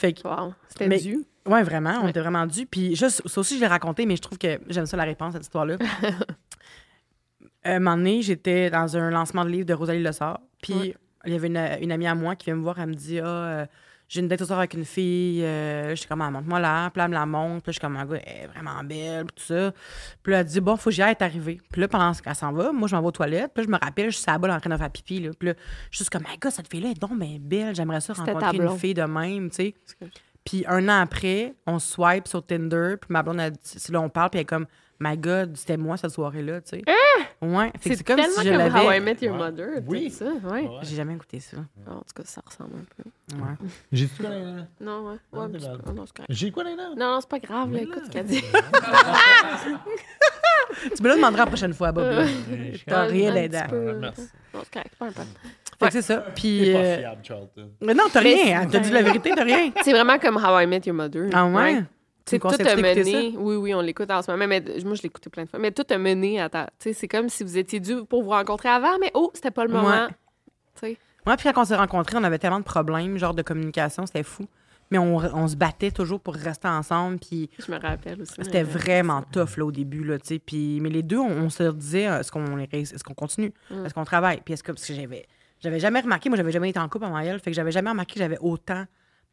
[0.00, 1.24] Fait que, Wow, c'était dû.
[1.46, 2.10] ouais, vraiment, on Ouais.
[2.10, 2.64] était vraiment dû.
[2.66, 5.30] Puis juste, ça aussi, je l'ai raconté, mais je trouve que j'aime ça la réponse
[5.30, 5.76] à cette histoire-là.
[7.64, 10.96] un moment donné, j'étais dans un lancement de livre de Rosalie Lessard, puis Ouais.
[11.26, 13.18] il y avait une, une amie à moi qui vient me voir, elle me dit
[13.20, 13.66] Ah, euh,
[14.10, 16.90] j'ai une date au soir avec une fille, euh, je suis comme, ah, montre-moi là,
[16.90, 18.82] puis là, elle me la montre, puis je suis comme, un gars, elle est vraiment
[18.82, 19.72] belle, puis tout ça.
[20.20, 21.60] Puis là, elle dit, bon, faut que j'y aille, elle est arrivée.
[21.70, 23.72] Puis là, pendant qu'elle s'en va, moi, je m'en vais aux toilettes, puis là, je
[23.72, 25.30] me rappelle, je suis à la balle en train de faire pipi, là.
[25.38, 25.54] Puis là,
[25.90, 28.32] je suis juste comme, my gars, cette fille-là est donc bien belle, j'aimerais ça C'était
[28.34, 29.74] ta rencontrer une fille de même, tu sais.
[30.44, 34.08] Puis un an après, on swipe sur Tinder, puis ma blonde, elle dit- là, on
[34.08, 34.66] parle, puis elle est comme,
[35.00, 36.82] my God, c'était moi cette soirée-là, tu sais.
[37.42, 39.00] Ouais, fait que c'est comme tellement si je comme How I l'avais.
[39.00, 39.68] Met Your Mother.
[39.86, 40.10] Oui.
[40.10, 40.68] Ça, ouais.
[40.82, 41.56] J'ai jamais écouté ça.
[41.88, 43.36] En tout cas, ça ressemble un peu.
[43.36, 43.68] Ouais.
[43.92, 44.28] J'ai dit quoi?
[44.80, 45.12] Non, ouais.
[45.12, 45.82] ouais c'est mais c'est- valide.
[45.88, 46.04] oh, non.
[46.28, 46.70] J'ai quoi là?
[46.76, 47.72] Non, non, c'est pas grave.
[47.72, 48.42] Là, écoute ce qu'elle dit.
[50.96, 52.06] Tu me le demanderas la prochaine fois, Bob.
[52.86, 53.32] T'as rien
[53.68, 53.94] peu.
[53.98, 54.28] Merci.
[54.54, 54.94] Non, c'est correct.
[54.98, 55.34] Pas un problème.
[55.78, 56.18] Fait que c'est ça.
[56.34, 56.72] Puis.
[56.72, 57.70] pas euh, fiable, Charlton.
[57.80, 58.60] Mais non, t'as rien.
[58.62, 58.68] hein.
[58.70, 59.72] T'as dit la vérité, t'as rien.
[59.82, 61.30] C'est vraiment comme How I Met Your Mother.
[61.32, 61.82] Ah ouais?
[62.32, 63.34] Me tout a mené.
[63.36, 64.46] Oui, oui, on l'écoute en ce moment.
[64.46, 65.58] Mais moi, je écouté plein de fois.
[65.58, 66.66] Mais tout a mené à ta.
[66.78, 69.50] Tu sais, c'est comme si vous étiez dû pour vous rencontrer avant, mais oh, c'était
[69.50, 69.88] pas le moment.
[69.88, 70.08] Ouais.
[70.74, 70.98] Tu sais.
[71.26, 74.22] Moi, puis quand on s'est rencontrés, on avait tellement de problèmes, genre de communication, c'était
[74.22, 74.46] fou.
[74.90, 78.34] Mais on, on se battait toujours pour rester ensemble, puis Je me rappelle aussi.
[78.42, 80.38] c'était vraiment tough là, au début, là, tu sais.
[80.40, 83.52] Puis, mais les deux, on, on se disait, euh, est-ce qu'on est-ce qu'on continue?
[83.70, 83.86] Mm.
[83.86, 84.40] Est-ce qu'on travaille?
[84.44, 85.26] Puis est-ce que, parce que j'avais,
[85.60, 87.90] j'avais jamais remarqué, moi, j'avais jamais été en couple avant elle, fait que j'avais jamais
[87.90, 88.84] remarqué que j'avais autant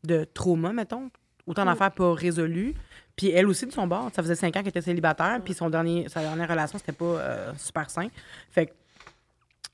[0.03, 1.09] de trauma, mettons,
[1.48, 1.68] autant Mm.
[1.68, 2.76] d'affaires pas résolues.
[3.16, 5.72] Puis elle aussi, de son bord, ça faisait cinq ans qu'elle était célibataire, puis son
[5.72, 8.10] dernier, sa dernière relation, c'était pas euh, super sain.
[8.52, 8.74] Fait que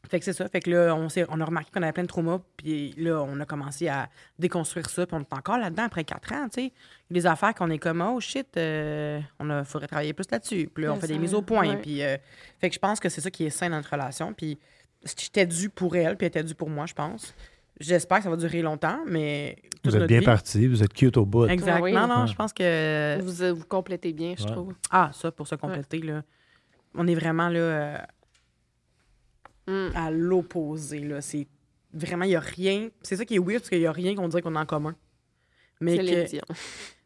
[0.09, 0.47] fait que c'est ça.
[0.47, 2.39] Fait que là, on, on a remarqué qu'on avait plein de traumas.
[2.57, 5.07] Puis là, on a commencé à déconstruire ça.
[5.07, 6.73] Puis on est encore là-dedans après quatre ans, tu sais.
[7.09, 10.69] Des affaires qu'on est comme, oh shit, euh, on a, faudrait travailler plus là-dessus.
[10.71, 11.77] Puis là, on fait des mises au point.
[11.77, 12.17] Puis, euh,
[12.59, 14.33] fait que je pense que c'est ça qui est sain dans notre relation.
[14.33, 14.59] Puis
[15.03, 17.33] j'étais dû pour elle, puis elle était due pour moi, je pense.
[17.79, 19.57] J'espère que ça va durer longtemps, mais.
[19.61, 21.47] toute Vous êtes notre bien vie- parti, vous êtes cute au bout.
[21.47, 21.75] Exact.
[21.77, 21.91] Ah oui.
[21.91, 22.27] Non, Ouais.
[22.27, 23.19] je pense que.
[23.21, 24.51] Vous, euh, vous complétez bien, je Ouais.
[24.51, 24.73] trouve.
[24.91, 26.23] Ah, ça, pour se compléter, là.
[26.95, 27.97] On est vraiment, là, euh,
[29.67, 29.95] Mm.
[29.95, 31.21] à l'opposé, là.
[31.21, 31.47] C'est
[31.93, 32.89] vraiment, il n'y a rien.
[33.01, 34.65] C'est ça qui est weird, parce qu'il n'y a rien qu'on dirait qu'on a en
[34.65, 34.95] commun.
[35.81, 36.53] Mais C'est que...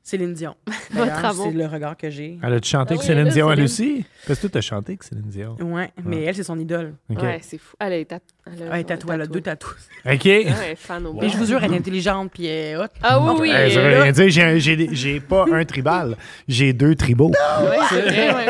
[0.10, 0.56] Céline Dion.
[0.92, 1.48] Votre D'ailleurs, amour.
[1.52, 2.40] C'est le regard que j'ai.
[2.42, 4.06] Elle a-tu chanté Ah avec oui, Céline Dion, elle aussi?
[4.26, 5.58] Parce que toi, t'as chanté avec Céline Dion.
[5.60, 6.94] Ouais, mais elle, c'est son idole.
[7.10, 7.76] Ouais, c'est fou.
[7.78, 8.10] Elle est
[8.46, 9.76] elle a- Elle est tatouée, elle a deux tatous.
[10.06, 10.24] OK.
[10.24, 12.78] Ouais, elle est fan au Mais je vous jure, elle est intelligente, puis elle est
[12.78, 12.86] hot.
[13.04, 13.52] Ah oui, oui.
[13.54, 14.30] Euh, veut rien dire.
[14.30, 16.16] J'ai- J'ai des- j'ai pas un tribal,
[16.48, 17.28] j'ai deux tribaux.
[17.28, 18.46] ouais, c'est vrai, ouais.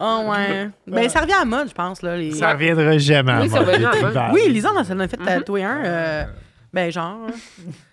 [0.00, 0.70] Ah ouais.
[0.88, 2.16] Ben, ça revient à mode, je pense, là.
[2.16, 2.32] Les...
[2.32, 4.18] Ça reviendra jamais à Oui, mode.
[4.32, 5.84] Oui, Lisanne, ça en a fait tatouer un.
[5.84, 6.24] euh,
[6.72, 7.18] Ben, genre.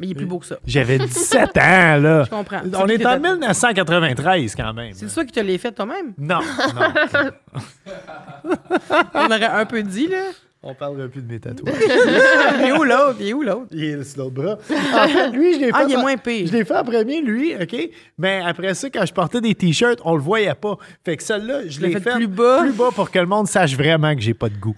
[0.00, 0.56] Mais il est plus beau que ça.
[0.66, 2.24] J'avais 17 ans, là.
[2.24, 2.60] Je comprends.
[2.64, 4.92] On est en qui t'a- 1993 quand même.
[4.94, 6.14] C'est ça qui te l'est fait toi-même?
[6.18, 6.40] Non,
[6.74, 7.30] non.
[9.14, 10.22] On aurait un peu dit, là.
[10.62, 11.74] On parlera plus de mes tatouages.
[12.60, 13.16] Il est où l'autre?
[13.20, 13.68] Il est où l'autre?
[13.72, 14.58] Il est sur l'autre bras.
[14.94, 15.72] En fait, lui, je l'ai fait.
[15.74, 16.46] Ah, il est en- moins pire.
[16.46, 17.76] Je l'ai fait en premier, lui, OK?
[18.18, 20.76] Mais après ça, quand je portais des t-shirts, on le voyait pas.
[21.02, 22.58] Fait que celle-là, je l'ai l'ai fait fait plus bas.
[22.60, 24.76] Plus bas pour que le monde sache vraiment que j'ai pas de goût.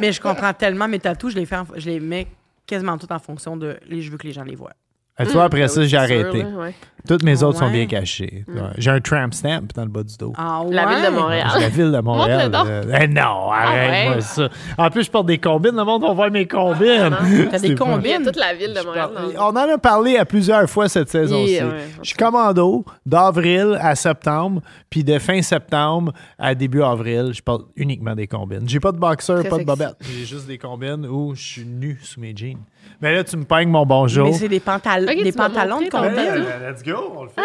[0.00, 2.26] Mais je comprends tellement mes tatous, je les, fais en- je les mets
[2.66, 4.76] quasiment tout en fonction de les je veux que les gens les voient.
[5.16, 6.44] Ah, tu vois, après ça, j'ai sûr, arrêté.
[6.44, 6.74] ouais.
[7.06, 7.70] Toutes mes Ah autres sont ouais?
[7.72, 8.46] bien cachées.
[8.48, 8.54] Ouais.
[8.78, 10.32] J'ai un tramp stamp dans le bas du dos.
[10.38, 11.48] Ah La ville de Montréal.
[11.60, 12.50] La ville de Montréal.
[12.66, 14.20] Euh, eh non, arrête-moi ouais?
[14.22, 14.48] ça.
[14.78, 15.76] En plus, je porte des combines.
[15.76, 17.14] Le monde va voir mes combines.
[17.50, 18.22] T'as des pas- combines?
[18.22, 19.10] A toute la ville de Montréal.
[19.38, 21.52] On en a parlé à plusieurs fois cette saison-ci.
[21.52, 21.72] Yeah, ouais.
[22.02, 27.66] Je suis commando d'avril à septembre, puis de fin septembre à début avril, je porte
[27.76, 28.66] uniquement des combines.
[28.66, 29.96] J'ai pas de boxeur, pas de bobette.
[30.00, 32.58] J'ai juste des combines où je suis nu sous mes jeans.
[33.00, 34.26] Mais là, tu me peignes mon bonjour.
[34.26, 35.06] Mais c'est des, pantal-
[35.36, 36.46] pantalons de combine.
[36.68, 37.42] let's go, on le fait.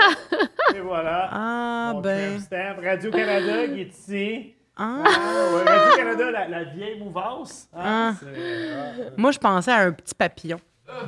[0.77, 1.29] Et voilà.
[1.31, 2.39] Ah, Mon ben.
[2.83, 4.53] Radio-Canada qui est ici.
[4.77, 5.03] Ah.
[5.03, 7.67] Ah, ouais, Radio-Canada, la, la vieille mouvance.
[7.75, 8.13] Ah, Ah.
[8.21, 9.01] ah.
[9.17, 10.59] Moi, je pensais à un petit papillon.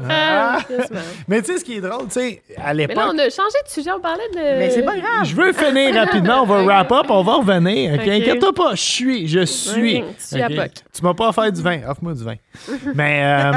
[0.07, 0.59] Ah,
[0.91, 1.01] man.
[1.27, 3.03] Mais tu sais, ce qui est drôle, tu sais, à Mais là, l'époque.
[3.15, 4.35] on a changé de sujet, on parlait de.
[4.37, 5.23] Mais c'est pas grave.
[5.25, 7.93] Je veux finir rapidement, on va wrap up, on va revenir.
[7.95, 8.01] OK?
[8.01, 8.07] OK.
[8.07, 10.03] Inquiète-toi pas, je suis, je suis.
[10.29, 12.35] Tu m'as pas offert du vin, offre-moi du vin.
[12.93, 13.51] mais euh,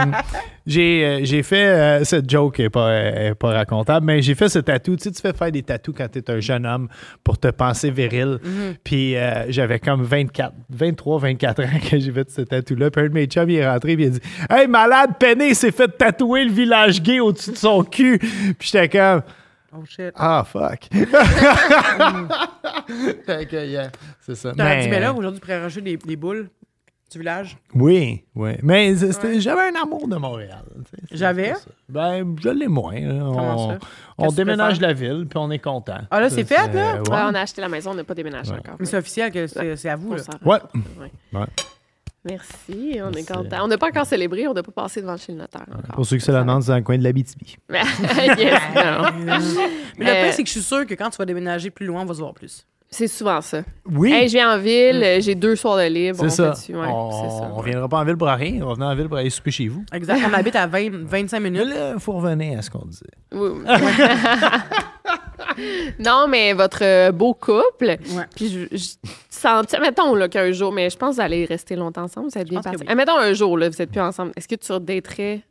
[0.66, 4.48] j'ai, euh, j'ai fait, euh, cette joke est pas, est pas racontable, mais j'ai fait
[4.48, 4.96] ce tatou.
[4.96, 6.88] Tu sais, tu fais faire des tatous quand t'es un jeune homme
[7.22, 8.38] pour te penser viril.
[8.42, 8.74] Mhm.
[8.82, 12.90] Puis euh, j'avais comme 24, 23, 24 ans que j'ai fait ce tatou-là.
[12.90, 15.54] Puis un de mes chums, il est rentré, puis il a dit Hey, malade, Penny
[15.54, 18.18] s'est fait tatouer le village gay au-dessus de son cul.
[18.18, 19.22] Puis j'étais comme.
[19.76, 20.12] Oh shit.
[20.14, 20.88] Ah, fuck.
[23.26, 23.90] Fait que, yeah,
[24.20, 24.52] c'est ça.
[24.52, 26.48] T'aurais dit, mais là, aujourd'hui, tu pourrais rajouter des, des boules
[27.14, 27.56] du village?
[27.74, 28.52] oui, oui.
[28.62, 30.64] Mais c'était- j'avais un amour de Montréal.
[31.10, 31.54] J'avais?
[31.88, 33.00] Ben, je l'ai moins.
[33.00, 33.18] là.
[33.20, 33.78] Comment On, ça?
[34.18, 35.98] on déménage la ville, puis on est content.
[36.10, 36.94] Ah, là, c'est fait, là?
[37.00, 37.08] ouais.
[37.10, 38.76] Ouais, on a acheté la maison, on n'a pas déménagé encore.
[38.78, 40.14] Mais c'est officiel que c'est à vous.
[40.14, 40.22] Là.
[40.44, 40.58] Ouais.
[42.26, 43.64] Merci, on est content.
[43.64, 45.66] On n'a pas encore célébré, on n'a pas passé devant chez le notaire.
[45.68, 45.94] encore.
[45.94, 47.42] Pour ceux qui se la demandent, c'est dans le coin de la BTB.
[47.70, 48.00] yes.
[49.98, 51.84] Mais le Euh, pire, c'est que je suis sûre que quand tu vas déménager plus
[51.86, 52.66] loin, on va se voir plus.
[52.96, 53.62] C'est souvent ça.
[53.90, 54.12] Oui.
[54.12, 56.18] Hey, je viens en ville, euh, j'ai deux soirs de libre.
[56.18, 56.72] c'est on ça.
[56.72, 57.50] Ouais, on ça.
[57.56, 58.62] on viendra pas en ville pour rien.
[58.62, 59.84] On va venir en ville pour aller souper chez vous.
[59.92, 60.20] Exact.
[60.30, 61.74] On habite à 20, 25 Mais minutes.
[61.74, 63.04] là, il faut revenir à ce qu'on disait.
[63.32, 63.64] Oui, oui.
[65.98, 68.26] non, mais votre euh, beau couple, Ouais.
[68.34, 68.94] puis je, je
[69.28, 72.38] sens, mettons là, qu'un jour, mais je pense que vous allez rester longtemps ensemble, vous
[72.38, 72.78] êtes bien partis.
[72.80, 72.86] oui.
[72.88, 75.42] Ah, mettons un jour, là, vous êtes plus ensemble, est-ce que tu redaterais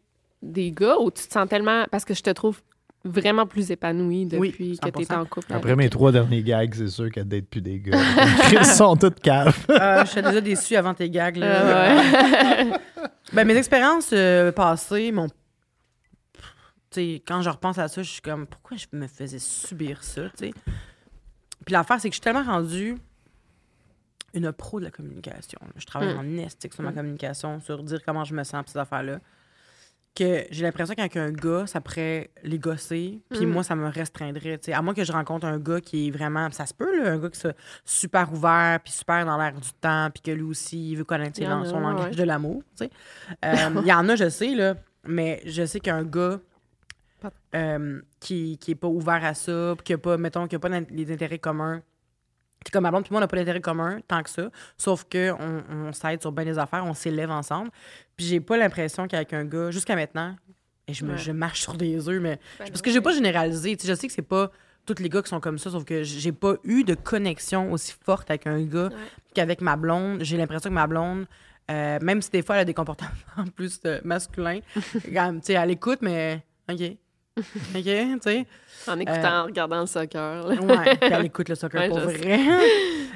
[0.42, 1.86] des gars ou tu te sens tellement...
[1.92, 2.62] Parce que je te trouve
[3.06, 5.20] vraiment plus épanouie Oui, depuis que tu es 100%.
[5.22, 5.54] en couple.
[5.54, 7.98] Après avec- mes trois derniers gags, c'est sûr qu'elle d'être plus des gars.
[8.52, 9.66] Ils sont toutes caves.
[9.70, 11.38] Euh, je suis déjà déçue avant tes gags.
[11.38, 11.62] Là.
[11.62, 12.72] Ah, ouais.
[13.34, 15.28] Ben, mes expériences euh, passées, mon.
[15.28, 15.34] Tu
[16.92, 20.24] sais, quand je repense à ça, je suis comme, pourquoi je me faisais subir ça,
[20.38, 20.54] tu sais?
[21.66, 22.96] Puis l'affaire, c'est que je suis tellement rendue
[24.36, 25.60] une pro de la communication.
[25.78, 26.20] Je travaille Mm.
[26.20, 29.20] en estique sur ma communication, sur dire comment je me sens, ces affaires-là.
[30.16, 33.50] Que j'ai l'impression qu'avec un gars, ça pourrait les gosser, puis Mm.
[33.50, 34.60] moi, ça me restreindrait.
[34.72, 36.52] À moins que je rencontre un gars qui est vraiment.
[36.52, 39.72] Ça se peut, là, un gars qui soit super ouvert, puis super dans l'air du
[39.82, 42.16] temps, puis que lui aussi, il veut connaître Il dans son langage ouais.
[42.16, 42.62] de l'amour.
[43.44, 46.40] Euh, Il y en a, je sais, là, mais je sais qu'un gars
[47.56, 50.60] euh, qui, qui est pas ouvert à ça, puis qui a pas, mettons, qui a
[50.60, 51.82] pas les intérêts communs.
[52.66, 54.50] C'est comme ma blonde, puis moi, on n'a pas d'intérêt commun tant que ça.
[54.78, 55.38] Sauf qu'on
[55.70, 57.70] on, s'aide sur bien des affaires, on s'élève ensemble.
[58.16, 60.36] Puis j'ai pas l'impression qu'avec un gars, jusqu'à maintenant,
[60.88, 61.18] et je, me, Ouais.
[61.18, 62.40] je marche sur des œufs, mais.
[62.60, 63.76] Ben parce que j'ai pas généralisé.
[63.78, 64.52] Tu sais, je sais que c'est pas
[64.86, 67.94] tous les gars qui sont comme ça, sauf que j'ai pas eu de connexion aussi
[68.06, 68.96] forte avec un gars Ouais.
[69.34, 70.24] qu'avec ma blonde.
[70.24, 71.26] J'ai l'impression que ma blonde,
[71.72, 73.10] euh, même si des fois elle a des comportements
[73.56, 75.02] plus euh, masculins, tu
[75.42, 76.82] sais, elle écoute, mais OK.
[77.76, 78.46] OK, tu sais.
[78.88, 80.48] En écoutant, en regardant le soccer.
[80.48, 80.56] là.
[80.56, 82.40] Ouais, puis elle écoute le soccer Ouais, pour vrai.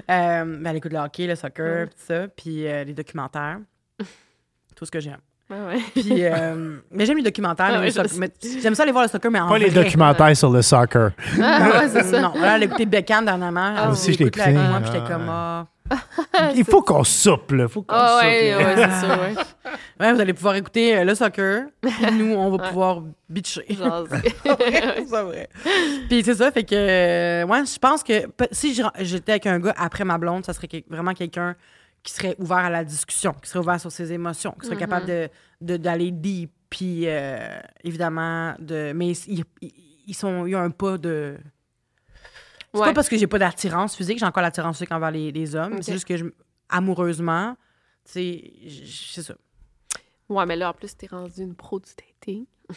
[0.09, 3.57] Euh, ben, elle écoute le hockey, le soccer, puis ça, puis euh, les documentaires.
[4.75, 5.17] Tout ce que j'aime.
[5.49, 5.79] Ouais, ouais.
[5.93, 7.71] Puis, euh, mais j'aime les documentaires.
[7.73, 7.89] Ah ouais,
[8.61, 9.83] J'aime ça aller voir le soccer, mais en Pas les vrai.
[9.83, 11.11] documentaires sur le soccer.
[11.41, 12.21] Ah, ouais, c'est ça.
[12.21, 13.73] Non, là, elle a écouté Beckham dernièrement.
[13.75, 14.51] Ah, aussi, je l'ai écouté.
[14.51, 15.27] moi, puis j'étais Ah, comme, ouais.
[15.29, 15.65] ah.
[16.55, 17.67] Il faut qu'on soupe, là.
[17.67, 18.29] faut qu'on Ah, soupe.
[18.29, 18.57] ouais, là.
[18.57, 19.33] ouais, c'est ça, ouais.
[19.99, 23.65] Ouais, vous allez pouvoir écouter euh, le soccer, puis nous, on va pouvoir bitcher.
[23.69, 24.33] Jaser.
[24.43, 25.49] c'est vrai.
[26.07, 29.59] Puis c'est ça, fait que, euh, ouais, je pense que pe- si j'étais avec un
[29.59, 31.55] gars après ma blonde, ça serait vraiment quelqu'un
[32.03, 34.79] qui serait ouvert à la discussion, qui serait ouvert sur ses émotions, qui serait Mm-hmm.
[34.79, 35.29] capable de
[35.61, 37.39] de- d'aller deep, puis euh,
[37.83, 39.73] évidemment, de, mais ils, ils-
[40.07, 41.37] ils sont, ils ont un pas de.
[42.77, 42.87] C'est Ouais.
[42.89, 45.81] pas parce que j'ai pas d'attirance physique, j'ai encore l'attirance physique envers les, les hommes,
[45.81, 46.25] c'est juste que je,
[46.69, 47.55] amoureusement,
[48.05, 49.35] tu sais, j- c'est ça.
[50.29, 52.45] Ouais, mais là, en plus, t'es rendu une pro du dating.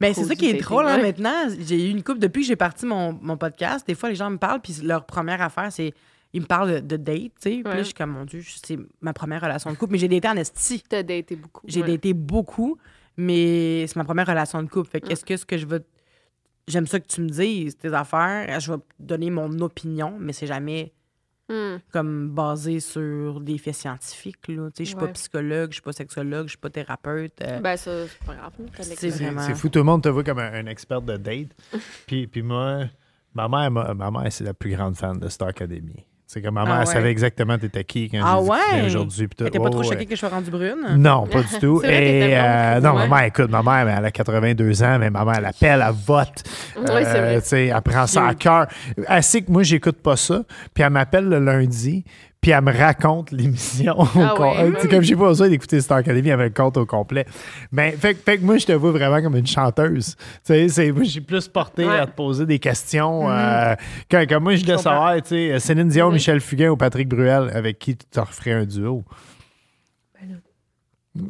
[0.00, 1.48] Ben, c'est ça qui est drôle, hein, maintenant.
[1.58, 4.30] J'ai eu une couple, depuis que j'ai parti mon, mon podcast, des fois, les gens
[4.30, 5.92] me parlent, puis leur première affaire, c'est.
[6.34, 7.50] Ils me parlent de, de date, tu sais.
[7.56, 9.92] Puis là, je suis comme, mon Dieu, c'est ma première relation de couple.
[9.92, 10.82] Mais j'ai daté en esti.
[10.88, 11.60] T'as daté beaucoup.
[11.68, 11.88] J'ai ouais.
[11.88, 12.78] daté beaucoup,
[13.18, 14.88] mais c'est ma première relation de couple.
[14.88, 15.84] Fait qu'est-ce que ce que je veux.
[16.68, 18.60] J'aime ça que tu me dises tes affaires.
[18.60, 20.92] Je vais donner mon opinion, mais c'est jamais
[21.48, 21.78] Hmm.
[21.92, 24.46] comme basé sur des faits scientifiques.
[24.48, 24.70] Là.
[24.70, 25.06] Tu sais, Je suis Ouais.
[25.08, 27.42] pas psychologue, je suis pas sexologue, je suis pas thérapeute.
[27.42, 28.52] euh, Ben, ça, c'est pas grave.
[28.80, 31.48] C'est vraiment- fou, tout le monde te voit comme un, un expert de date.
[32.06, 32.84] puis, puis moi,
[33.34, 36.06] ma mère, ma, ma mère, c'est la plus grande fan de Star Academy.
[36.32, 38.86] C'est comme ma mère, Ah elle savait exactement t'étais qui quand Ah que ouais?
[38.86, 39.24] aujourd'hui.
[39.24, 39.86] était pas trop ouais.
[39.86, 40.78] choquée que je sois rendue brune?
[40.96, 41.76] Non, pas du tout.
[41.76, 43.06] Vrai, Et, euh, non, ouais.
[43.06, 45.94] ma mère, écoute, ma mère, elle a 82 ans, mais ma mère, elle appelle, elle
[45.94, 46.42] vote.
[46.78, 47.42] Oui, c'est vrai.
[47.42, 48.66] tu sais, elle prend ça à cœur.
[49.06, 50.42] Elle sait que moi, j'écoute pas ça.
[50.72, 52.02] Puis elle m'appelle le lundi,
[52.42, 53.98] puis elle me raconte l'émission.
[54.00, 54.72] au Ah ouais.
[54.80, 57.24] sais, Comme j'ai pas besoin d'écouter Star Academy, elle me le compte au complet.
[57.70, 60.16] Mais fait, que- fait que moi, je te vois vraiment comme une chanteuse.
[60.16, 61.98] Tu sais, c'est- moi, j'ai plus porté Ouais.
[62.00, 63.30] à te poser des questions.
[63.30, 63.74] euh,
[64.10, 64.90] quand, quand moi, je voulais comprends.
[64.90, 66.14] savoir, tu sais, Céline Dion, Mhm.
[66.14, 69.04] Michel Fugain ou Patrick Bruel, avec qui tu te referais un duo?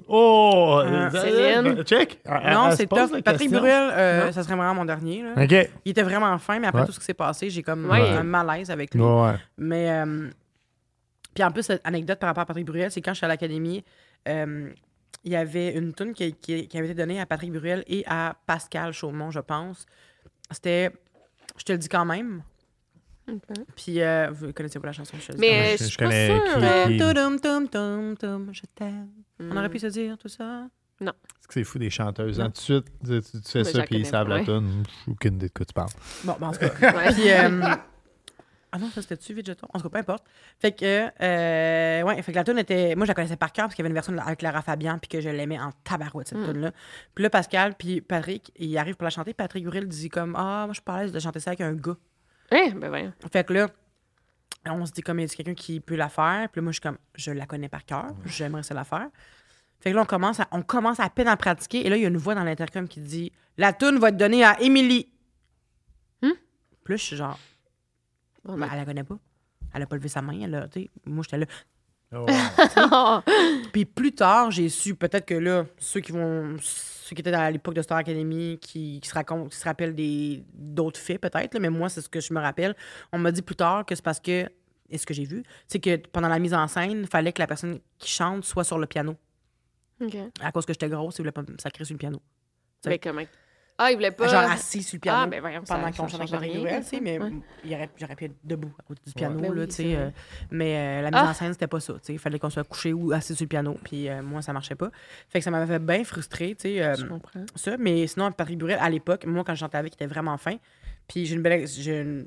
[0.09, 0.81] Oh!
[0.85, 1.83] Euh, Céline.
[1.83, 2.21] Check!
[2.25, 3.51] Elle- Non, elle c'est la Patrick.
[3.51, 4.33] Bruel, euh, Non.
[4.33, 5.25] ça serait vraiment mon dernier.
[5.25, 5.43] Là.
[5.43, 5.71] OK.
[5.85, 6.87] Il était vraiment fin, mais après Ouais.
[6.87, 7.99] tout ce qui s'est passé, j'ai comme Ouais.
[8.11, 9.03] un malaise avec lui.
[9.03, 9.33] Ouais.
[9.59, 10.29] Mais, euh,
[11.35, 13.29] puis en plus, cette anecdote par rapport à Patrick Bruel, c'est quand je suis à
[13.29, 13.85] l'académie,
[14.29, 14.71] euh,
[15.25, 18.05] il y avait une tune qui, qui- qui avait été donnée à Patrick Bruel et
[18.07, 19.87] à Pascal Chaumont, je pense.
[20.51, 20.91] C'était
[21.59, 22.43] Je te le dis quand même.
[23.77, 25.79] Puis, euh, vous connaissez pas la chanson, je te le dis Mais quand même.
[25.79, 26.99] je Je pas connais qui-
[28.53, 29.09] je t'aime.
[29.39, 29.71] On aurait hmm.
[29.71, 30.67] pu se dire tout ça?
[31.01, 32.39] Est-ce que c'est fou des chanteuses?
[32.39, 32.47] Non.
[32.47, 32.51] Hein?
[32.51, 34.85] Tout de suite, tu, fais Mais ça, je la puis ils savent pas, la tune.
[35.09, 35.91] Aucune idée de quoi tu parles.
[36.25, 37.13] Bon, ben, en tout cas.
[37.13, 37.61] Puis, euh,
[38.73, 39.67] ah non, ça c'était-tu vite jeton?
[39.73, 40.25] En tout cas, peu importe.
[40.59, 42.95] Fait que, euh, ouais, fait que la tune était.
[42.97, 44.99] Moi, je la connaissais par cœur parce qu'il y avait une version avec Lara Fabian
[44.99, 46.53] puis que je l'aimais en tabarouette, cette Mm.
[46.53, 46.73] tune-là.
[47.15, 49.35] Puis là, Pascal puis Patrick, ils arrivent pour la chanter.
[49.35, 51.61] Patrick Bruel dit comme Ah, moi, je suis pas à l'aise de chanter ça avec
[51.61, 51.97] un gars.
[52.51, 53.13] Ouais, ben voyons.
[53.33, 53.69] Fait que là,
[54.67, 56.49] on se dit comme il y a quelqu'un qui peut la faire.
[56.51, 58.07] Puis là, moi, je suis comme Je la connais par cœur.
[58.25, 59.09] J'aimerais ça la faire.
[59.81, 61.85] Fait que là, on commence, à, on commence à peine à pratiquer.
[61.85, 64.17] Et là, il y a une voix dans l'intercom qui dit La tune va être
[64.17, 65.09] donnée à Émilie.
[66.23, 66.31] Hmm?
[66.85, 67.39] Puis là, je suis genre
[68.45, 69.19] Bon, ben, ben, elle la connaît pas.
[69.75, 70.39] Elle a pas levé sa main.
[70.41, 70.69] Elle a,
[71.07, 71.47] moi, j'étais là.
[72.15, 72.27] Oh.
[73.73, 76.57] Puis plus tard, j'ai su, peut-être que là, ceux qui vont.
[76.61, 79.95] Ceux qui étaient à l'époque de Star Academy, qui, qui se racontent, qui se rappellent
[79.95, 82.77] des, d'autres faits, peut-être, mais moi, c'est ce que je me rappelle.
[83.13, 84.49] On m'a dit plus tard que c'est parce que.
[84.91, 87.41] Et ce que j'ai vu, c'est que pendant la mise en scène, il fallait que
[87.41, 89.17] la personne qui chante soit sur le piano.
[90.43, 92.21] À cause que j'étais grosse, il voulait pas me sacrer sur le piano.
[92.85, 93.23] Mais comment?
[93.85, 94.29] Ah, il voulait pas.
[94.29, 96.39] Genre assis sur le piano Ah, ben voyons, pendant qu'on chante ça.
[96.39, 97.31] tu sais, mais Ouais.
[97.65, 99.97] il aurait, j'aurais pu être debout à côté du piano, là, tu sais.
[99.97, 100.11] euh,
[100.51, 101.31] mais euh, la mise Ah!
[101.31, 102.13] en scène, c'était pas ça, tu sais.
[102.15, 104.75] Il fallait qu'on soit couché ou assis sur le piano, puis euh, moi, ça marchait
[104.77, 104.91] pas.
[105.29, 106.95] Fait que ça m'avait fait bien frustré, tu sais.
[107.57, 110.37] ça, mais sinon, Patrick Burel, à l'époque, moi, quand je chantais avec, il était vraiment
[110.39, 110.57] fin.
[111.09, 112.27] Puis j'ai une belle, ex- j'ai une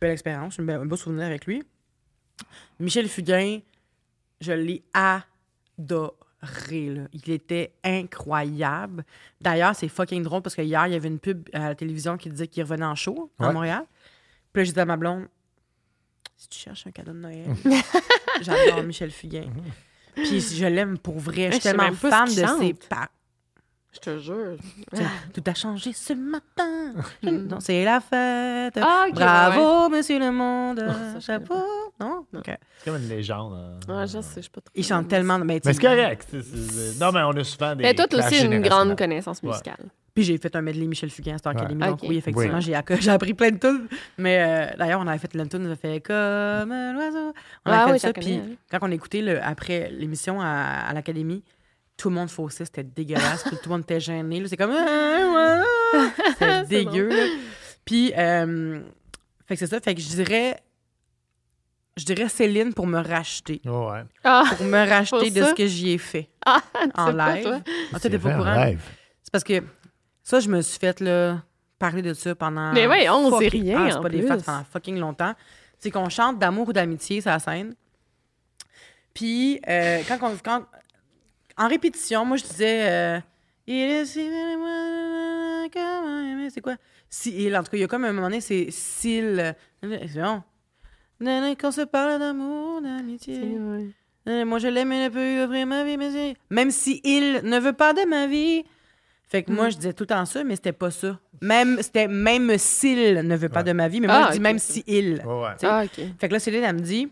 [0.00, 1.62] belle expérience, une belle- un beau souvenir avec lui.
[2.80, 3.60] Michel Fugain,
[4.40, 6.10] je l'ai adoré.
[6.90, 7.02] Là.
[7.12, 9.04] Il était incroyable.
[9.40, 12.16] D'ailleurs, c'est fucking drôle parce que hier, il y avait une pub à la télévision
[12.16, 13.52] qui disait qu'il revenait en show à Ouais.
[13.52, 13.84] Montréal.
[14.52, 15.26] Puis là, j'ai dit à ma blonde,
[16.36, 17.46] si tu cherches un cadeau de Noël,
[18.42, 19.46] j'adore Michel Fugain.
[20.14, 21.46] Puis je l'aime pour vrai.
[21.48, 22.88] Je suis tellement fan de ses chante.
[23.94, 24.56] Je te jure.
[25.32, 26.92] Tout a changé ce matin.
[27.22, 28.76] Non, c'est la fête.
[28.82, 30.78] Ah, Bravo, monsieur le monde.
[31.12, 31.54] ça, je Chapeau.
[32.00, 32.26] Non?
[32.32, 32.40] Non.
[32.40, 32.46] OK.
[32.78, 33.54] C'est comme une légende.
[33.54, 33.78] hein.
[33.88, 34.72] Ah, je sais, je pas trop.
[34.74, 35.38] Il chante tellement.
[35.38, 36.26] Mais, Mais c'est correct.
[36.30, 37.84] c'est- c'est- Non, mais on a souvent des.
[37.84, 39.50] Mais toi, aussi une grande connaissance Ouais.
[39.50, 39.78] musicale.
[40.12, 41.60] Puis j'ai fait un medley Michel Fugain à Star Ouais.
[41.60, 41.80] Academy.
[41.84, 42.08] Donc Ok.
[42.08, 42.62] oui, effectivement, Oui.
[43.00, 43.86] j'ai appris plein de tunes.
[44.18, 44.38] Mais
[44.72, 45.66] euh, d'ailleurs, on avait fait plein de tunes.
[45.66, 47.32] On a fait comme l'oiseau.
[47.66, 48.12] On Ah a fait oui, ça.
[48.12, 48.42] Puis hein.
[48.70, 50.46] quand on écoutait le, après l'émission à,
[50.88, 51.42] à l'Académie,
[51.96, 52.64] tout le monde faussait.
[52.64, 53.42] C'était dégueulasse.
[53.44, 54.40] puis tout le monde était gêné.
[54.40, 54.48] là.
[54.48, 54.72] C'est comme.
[54.76, 55.62] Ah,
[56.32, 57.10] C'était C'est dégueu.
[57.84, 58.80] Puis, euh,
[59.46, 59.80] fait que c'est ça.
[59.80, 60.58] Fait que je dirais.
[61.96, 63.60] Je dirais Céline pour me racheter.
[63.68, 64.02] Oh, ouais.
[64.24, 66.60] Ah, Pour me racheter Pour de ce que j'y ai fait ah
[66.96, 67.44] en pas, live.
[67.44, 67.60] toi?
[67.92, 68.66] Ah, t'es pas courant?
[69.22, 69.62] C'est parce que
[70.24, 71.40] ça, je me suis fait là,
[71.78, 72.72] parler de ça pendant.
[72.72, 74.26] Mais voyons, c'est fucking- rien, Ah, c'est en pas des plus.
[74.26, 75.34] facts pendant fucking longtemps.
[75.78, 77.76] C'est qu'on chante d'amour ou d'amitié, sur la scène.
[79.12, 80.64] Puis, euh, quand, on- quand-
[81.56, 82.88] en répétition, moi, je disais.
[82.90, 83.20] euh,
[83.66, 84.28] il est si
[84.58, 86.76] moi, comment aimer, c'est quoi?
[87.08, 89.54] Si il, en tout cas, il y a comme un moment donné, c'est s'il.
[89.82, 90.42] C'est bon.
[91.20, 93.40] Quand on se parle d'amour, d'amitié.
[93.40, 93.86] Ouais.
[94.28, 97.00] Euh, Moi, je l'aime et ne peux lui offrir ma vie, mais c'est- Même si
[97.04, 98.64] il ne veut pas de ma vie.
[99.28, 99.54] Fait que Mm.
[99.54, 101.18] moi, je disais tout le temps ça, mais c'était pas ça.
[101.40, 104.40] Même, c'était même s'il ne veut pas de ma vie, mais moi, Ah, je dis
[104.40, 105.22] même si il.
[105.26, 105.52] Oh, ouais.
[105.54, 105.66] Tu sais.
[105.66, 106.04] Ah, OK.
[106.18, 107.08] Fait que là, Céline, elle me dit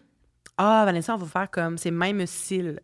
[0.59, 2.81] Ah, Vanessa, on va faire comme c'est même s'il.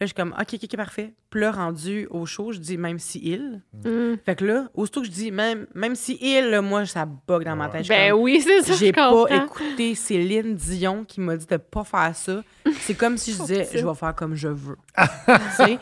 [0.00, 1.12] Là, je suis comme OK, OK, OK, parfait.
[1.28, 3.62] Puis là, rendu au show, je dis même si il.
[3.84, 4.14] Mm.
[4.24, 7.44] Fait que là, aussitôt que je dis même, même si il, là, moi, ça bug
[7.44, 7.82] dans ma tête.
[7.82, 8.74] Je Ben comme, oui, c'est ça.
[8.76, 9.44] j'ai je pas comprends.
[9.44, 12.44] écouté Céline Dion qui m'a dit de pas faire ça.
[12.80, 14.76] C'est comme si je disais, je vais faire comme je veux.
[14.96, 15.78] Tu sais?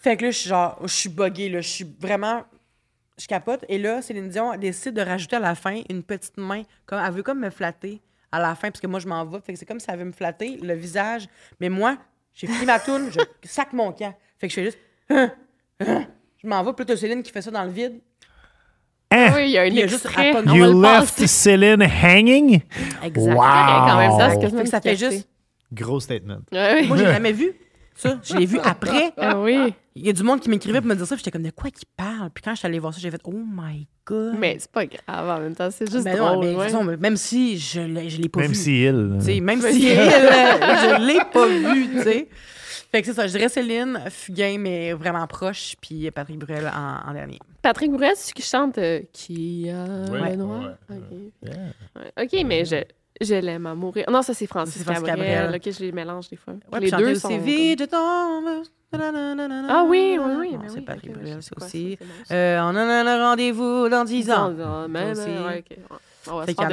[0.00, 1.60] Fait que là, je suis genre, je suis buggée, là.
[1.62, 2.44] Je suis vraiment.
[3.18, 3.64] Je capote.
[3.70, 6.62] Et là, Céline Dion décide de rajouter à la fin une petite main.
[6.86, 9.40] Comme, elle veut comme me flatter à la fin, parce que moi, je m'en vais.
[9.40, 11.26] Fait que c'est comme si elle veut me flatter le visage.
[11.60, 11.96] Mais moi,
[12.38, 13.18] j'ai fini ma toune, je
[13.48, 14.14] sac mon camp.
[14.38, 14.78] Fait que je fais juste.
[15.10, 15.32] Hein,
[15.80, 16.06] hein.
[16.40, 16.72] Je m'en vais.
[16.84, 18.00] T'as Céline qui fait ça dans le vide.
[19.10, 19.32] Hein?
[19.34, 20.32] Oui, il y a un Puis il y a juste extrait.
[20.44, 21.26] You le left passer.
[21.26, 22.60] Céline hanging?
[23.02, 23.34] Exact.
[23.34, 23.42] Wow.
[23.42, 25.28] quand même, ça, que ça une fait juste.
[25.72, 26.38] Gros statement.
[26.52, 27.02] Ouais, Moi, oui.
[27.04, 27.52] j'ai jamais vu
[28.00, 28.18] ça.
[28.22, 29.12] Je l'ai vu après.
[29.16, 29.74] Ah oui.
[29.94, 31.50] Il y a du monde qui m'écrivait pour me dire ça, puis j'étais comme de
[31.50, 32.30] quoi qu'il parle?
[32.30, 34.34] Puis quand je suis allée voir ça, j'ai fait Oh my God.
[34.38, 36.46] Mais c'est pas grave en même temps, c'est juste Ben non, drôle.
[36.46, 36.64] mais ouais.
[36.68, 38.54] façon, même si je l'ai, je l'ai pas Même vu.
[38.54, 39.16] si il.
[39.18, 42.28] Tu sais, même Mais si si- elle, je l'ai pas vu, tu sais.
[42.90, 47.10] Fait que c'est ça, je dirais Céline, Fugain, mais vraiment proche, puis Patrick Bruel en,
[47.10, 47.38] en dernier.
[47.60, 50.62] Patrick Bourret, c'est celui qui chante euh, Qui a Ouais, le noir?
[50.88, 51.18] ouais, Ok.
[51.42, 51.54] Yeah.
[51.96, 52.24] Ouais.
[52.24, 52.76] OK, mais je,
[53.20, 54.04] je l'aime à mourir.
[54.10, 55.28] Non, ça, c'est Francis C'est Francis Cabrel.
[55.32, 55.56] Cabrel.
[55.56, 56.54] OK, je les mélange des fois.
[56.72, 57.28] Ouais, les puis deux sont...
[57.28, 58.64] aussi Vite, je tombe.
[58.92, 60.56] Ah oui, oui, oui.
[60.68, 61.98] C'est quoi, aussi.
[61.98, 62.34] ça, ça.
[62.34, 64.88] Euh, on a un rendez-vous dans 10 ans.
[64.88, 65.28] Même, aussi.
[66.30, 66.70] On va se faire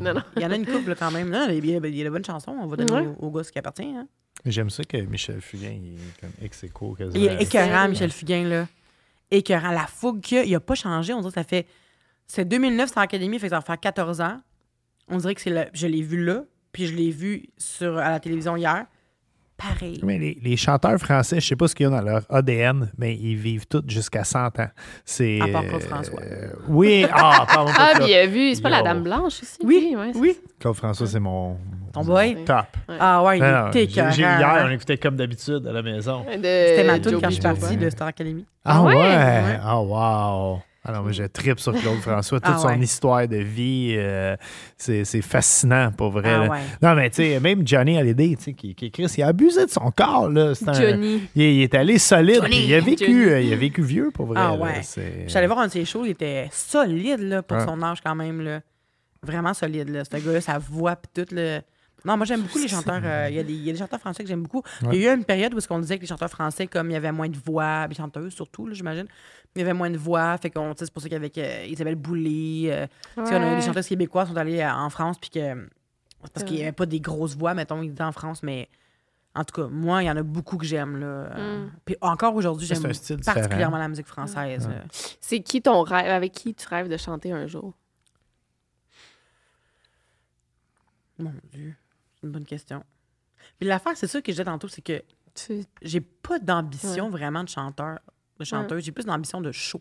[0.00, 0.14] non.
[0.36, 1.30] Il y en a une couple quand même.
[1.30, 2.56] Là, il, y a, il y a de bonnes chansons.
[2.60, 3.14] On va donner Ouais.
[3.20, 3.82] au, au gars ce qui appartient.
[3.84, 4.06] Hein.
[4.44, 7.16] J'aime ça que Michel Fugain, il est comme ex aequo quasiment.
[7.24, 7.88] Il est écœurant.
[7.88, 8.66] Michel Fugain, là.
[9.30, 9.70] Écœurant.
[9.70, 11.12] La fougue qu'il a, il a pas changé.
[11.12, 11.66] On dirait que ça fait.
[12.26, 14.40] C'est 2009, c'est en académie, fait que ça va faire 14 ans.
[15.08, 15.64] On dirait que c'est le...
[15.72, 16.42] je l'ai vu là,
[16.72, 18.86] puis je l'ai vu sur, à la télévision hier.
[19.56, 20.00] Pareil.
[20.02, 22.90] Mais les, les chanteurs français, je sais pas ce qu'il y a dans leur ADN,
[22.98, 24.68] mais ils vivent tous jusqu'à 100 ans.
[25.04, 25.40] C'est.
[25.40, 26.20] À part Claude François.
[26.22, 27.70] euh, oui, ah, pardon.
[27.78, 28.10] Ah, Claude.
[28.10, 28.82] a vu, c'est pas la.
[28.82, 29.58] Dame Blanche aussi?
[29.62, 30.36] Oui, c'est oui.
[30.58, 31.56] Claude François, c'est mon.
[31.92, 32.44] Ton boy?
[32.44, 32.66] Top.
[32.98, 36.22] Ah ouais, il Non, j'ai- j'ai- hier, on écoutait comme d'habitude à la maison.
[36.24, 38.44] De- C'était ma tune quand je suis partie de Star Academy.
[38.64, 38.94] Ah, ouais?
[38.96, 39.00] ouais?
[39.02, 39.58] Ouais.
[39.62, 40.58] Ah, wow!
[40.86, 42.40] Alors, moi, je tripe sur Claude François.
[42.40, 42.78] Toute Ah son ouais.
[42.78, 44.36] histoire de vie, euh,
[44.76, 46.30] c'est fascinant, pour vrai.
[46.34, 46.58] Ah ouais.
[46.82, 49.64] Non, mais tu sais, même Johnny Hallyday, tu sais, qui, qui, Chris, il a abusé
[49.64, 50.52] de son corps, là.
[50.66, 51.22] Un- Johnny.
[51.34, 52.40] Il, est- il est allé solide.
[52.42, 52.66] Johnny.
[52.66, 54.40] Il a vécu, euh, il a vécu vieux, pour vrai.
[54.42, 54.62] Ah là.
[54.62, 54.80] ouais.
[54.82, 57.82] C'est- Je suis allée voir un de ses shows, il était solide là, pour son
[57.82, 58.42] âge quand même.
[58.42, 58.60] Là.
[59.22, 59.88] Vraiment solide.
[59.88, 60.04] Là.
[60.04, 61.34] Ce gars-là, sa voix, puis tout.
[61.34, 61.60] Là.
[62.04, 63.00] Non, moi, j'aime beaucoup les chanteurs.
[63.02, 64.62] euh, Il y, a des- il y a des chanteurs français que j'aime beaucoup.
[64.92, 66.92] Il y a eu une période où on disait que les chanteurs français, comme il
[66.92, 69.06] y avait moins de voix, les chanteuses surtout, là, j'imagine,
[69.56, 70.36] il y avait moins de voix.
[70.38, 72.86] Fait qu'on, tu sais, c'est pour ça qu'avec euh, Isabelle Boulay, euh,
[73.16, 73.56] tu sais, on a eu Ouais.
[73.56, 75.40] des chanteuses québécoises qui sont allées euh, en France, puis que.
[76.24, 78.68] c'est Parce qu'il n'y avait pas des grosses voix, mettons, ils étaient en France, mais.
[79.36, 80.96] En tout cas, moi, il y en a beaucoup que j'aime.
[80.98, 81.06] là.
[81.06, 81.70] Euh, Mm.
[81.86, 83.34] Puis encore aujourd'hui, j'aime c'est un style différent.
[83.34, 84.68] particulièrement la musique française.
[84.68, 84.84] là.
[85.20, 86.08] C'est qui ton rêve?
[86.10, 87.72] Avec qui tu rêves de chanter un jour?
[91.18, 91.74] Mon Dieu,
[92.24, 92.82] une bonne question.
[93.58, 95.02] Puis l'affaire, c'est ça que je disais tantôt, c'est que
[95.82, 97.98] j'ai pas d'ambition vraiment de chanteur,
[98.38, 98.76] de chanteuse.
[98.76, 98.82] Ouais.
[98.82, 99.80] J'ai plus d'ambition de show.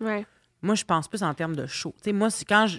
[0.00, 0.26] Ouais.
[0.62, 1.92] Moi, je pense plus en termes de show.
[1.98, 2.78] Tu sais, moi, c'est quand je,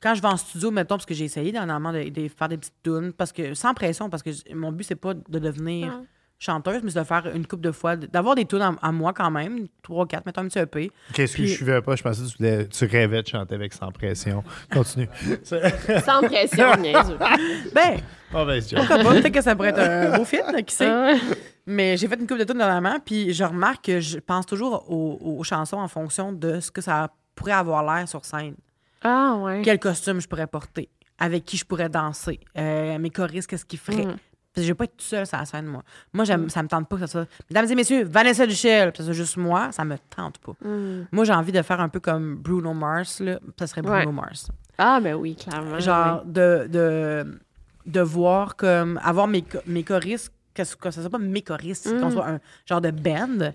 [0.00, 2.56] quand je vais en studio, mettons, parce que j'ai essayé dernièrement de, de faire des
[2.56, 6.02] petites tunes, parce que sans pression, parce que mon but, c'est pas de devenir.
[6.38, 9.12] Chanteuse, mais c'est de faire une coupe de fois, d'avoir des tunes à, à moi
[9.12, 10.90] quand même, trois, quatre, mettons un petit EP.
[11.12, 11.96] Qu'est-ce que je suivais pas?
[11.96, 14.44] Je pensais que tu, voulais- tu rêvais de chanter avec sans pression.
[14.72, 15.08] Continue.
[16.04, 17.18] Sans pression, niaiseux.
[17.74, 17.98] Ben,
[18.32, 18.78] Mauvaise joke.
[18.80, 19.10] pourquoi pas?
[19.12, 20.90] Peut-être que ça pourrait être un beau fit, là, qui sait.
[21.66, 24.84] Mais j'ai fait une coupe de tunes dernièrement, puis je remarque que je pense toujours
[24.90, 28.54] aux, aux chansons en fonction de ce que ça pourrait avoir l'air sur scène.
[29.02, 29.62] Ah, ouais.
[29.64, 30.88] Quel costume je pourrais porter,
[31.18, 34.06] avec qui je pourrais danser, euh, mes choristes, qu'est-ce qu'ils feraient.
[34.06, 34.16] Mm.
[34.58, 35.82] Parce que je vais pas être toute seule sur la scène, moi.
[36.12, 37.26] Moi, j'aime, ça me tente pas que ça soit.
[37.50, 40.52] Mesdames et messieurs, Vanessa Duchel, puis ça soit juste moi, ça me tente pas.
[40.66, 41.06] Mm.
[41.12, 43.38] Moi, j'ai envie de faire un peu comme Bruno Mars, là.
[43.58, 44.12] Ça serait Bruno Ouais.
[44.12, 44.50] Mars.
[44.78, 45.78] Ah, ben oui, clairement.
[45.78, 47.40] Genre, de, de,
[47.86, 48.98] de voir comme.
[49.02, 52.00] avoir mes, mes choristes, que ce que ça soit pas mes choristes, Mm.
[52.00, 53.50] qu'on soit un genre de band.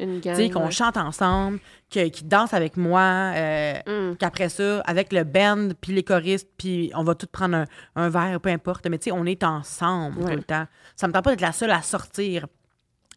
[0.54, 0.72] Qu'on ouais.
[0.72, 1.60] chante ensemble,
[1.90, 3.02] qu'ils dansent avec moi,
[3.36, 3.74] euh,
[4.12, 4.16] Mm.
[4.18, 7.66] qu'après ça, avec le band, puis les choristes, puis on va tous prendre un,
[7.96, 8.88] un verre, peu importe.
[8.90, 10.32] Mais tu sais, on est ensemble Ouais.
[10.32, 10.66] tout le temps.
[10.96, 12.48] Ça me tente pas d'être la seule à sortir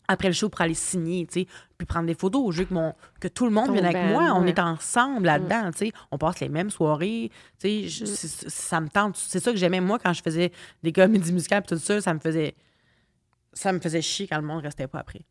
[0.08, 1.46] après le show pour aller signer, tu sais,
[1.76, 2.54] puis prendre des photos.
[2.54, 4.32] Je veux que, mon, que tout le monde Ton vienne avec moi.
[4.36, 4.50] On ouais.
[4.50, 5.92] est ensemble là-dedans, tu sais.
[6.12, 8.06] On passe les mêmes soirées, tu sais.
[8.06, 9.16] c'est- Ça me tente.
[9.16, 10.52] C'est ça que j'aimais, moi, quand je faisais
[10.84, 12.54] des comédies musicales, tout ça, ça me faisait...
[13.59, 15.23] Ça me faisait chier quand le monde restait pas après.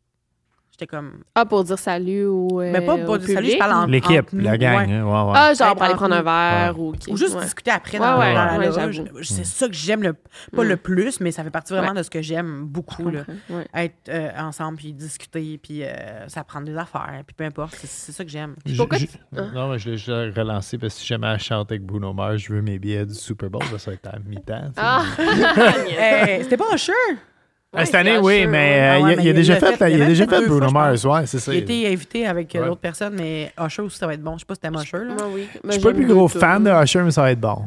[0.72, 1.22] J'étais comme...
[1.34, 2.60] Ah, pour dire salut ou.
[2.60, 4.76] euh, Mais pas pour dire salut, je parle en- L'équipe, la gang.
[4.86, 4.92] ouais.
[4.92, 5.32] hein, ouais, ouais.
[5.34, 6.92] Ah, genre pour aller prendre un verre ou.
[7.08, 7.44] Ou juste ouais.
[7.44, 9.02] discuter après Ouais, dans, ouais, dans la ouais, loge.
[9.22, 10.68] C'est ça que j'aime, le, pas Mm.
[10.68, 11.96] le plus, mais ça fait partie vraiment Ouais.
[11.98, 13.08] de ce que j'aime beaucoup.
[13.08, 13.22] Là.
[13.74, 17.74] Être euh, ensemble, puis discuter, puis euh, s'apprendre des affaires, puis peu importe.
[17.76, 18.56] C'est, ça que j'aime.
[18.66, 19.42] Je- pourquoi tu- Ah.
[19.54, 22.36] Non, mais je l'ai déjà relancé parce que si jamais elle chante avec Bruno Mars,
[22.36, 23.62] je veux mes billets du Super Bowl.
[23.78, 24.64] Ça va être à mi-temps.
[24.66, 24.76] tu sais.
[24.78, 26.42] Ah!
[26.42, 26.96] C'était pas un shirt.
[27.76, 29.56] Ah, cette année, oui, mais Ah euh, ouais, il, a- mais il a il déjà
[29.56, 31.04] fait, fait- il il a déjà fait fait Bruno Mars.
[31.04, 31.52] Ouais, c'est ça.
[31.52, 32.66] J'ai été invité avec euh, Ouais.
[32.68, 34.34] d'autres personnes, mais Usher aussi, ça va être bon.
[34.34, 35.14] Je sais pas si t'aimes Usher, là.
[35.14, 35.48] Moi, oui.
[35.64, 37.58] Je suis pas le plus gros fan de Usher, mais ça va être bon.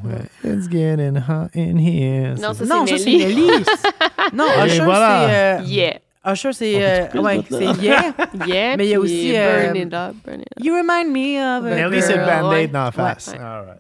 [0.44, 2.34] It's getting hot in here.
[2.42, 3.50] Non, ça, non, c'est Nelly.
[4.34, 4.84] Non, Usher, c'est...
[4.86, 5.94] euh, Yeah.
[6.26, 6.74] Usher, c'est...
[6.76, 8.14] euh, ouais, c'est Yeah.
[8.46, 8.76] Yeah.
[8.78, 10.64] Mais il y a aussi, Burn euh, It Up, Burn It Up.
[10.64, 13.34] You remind me of a Nelly, c'est band-aid dans la face.
[13.34, 13.80] All right.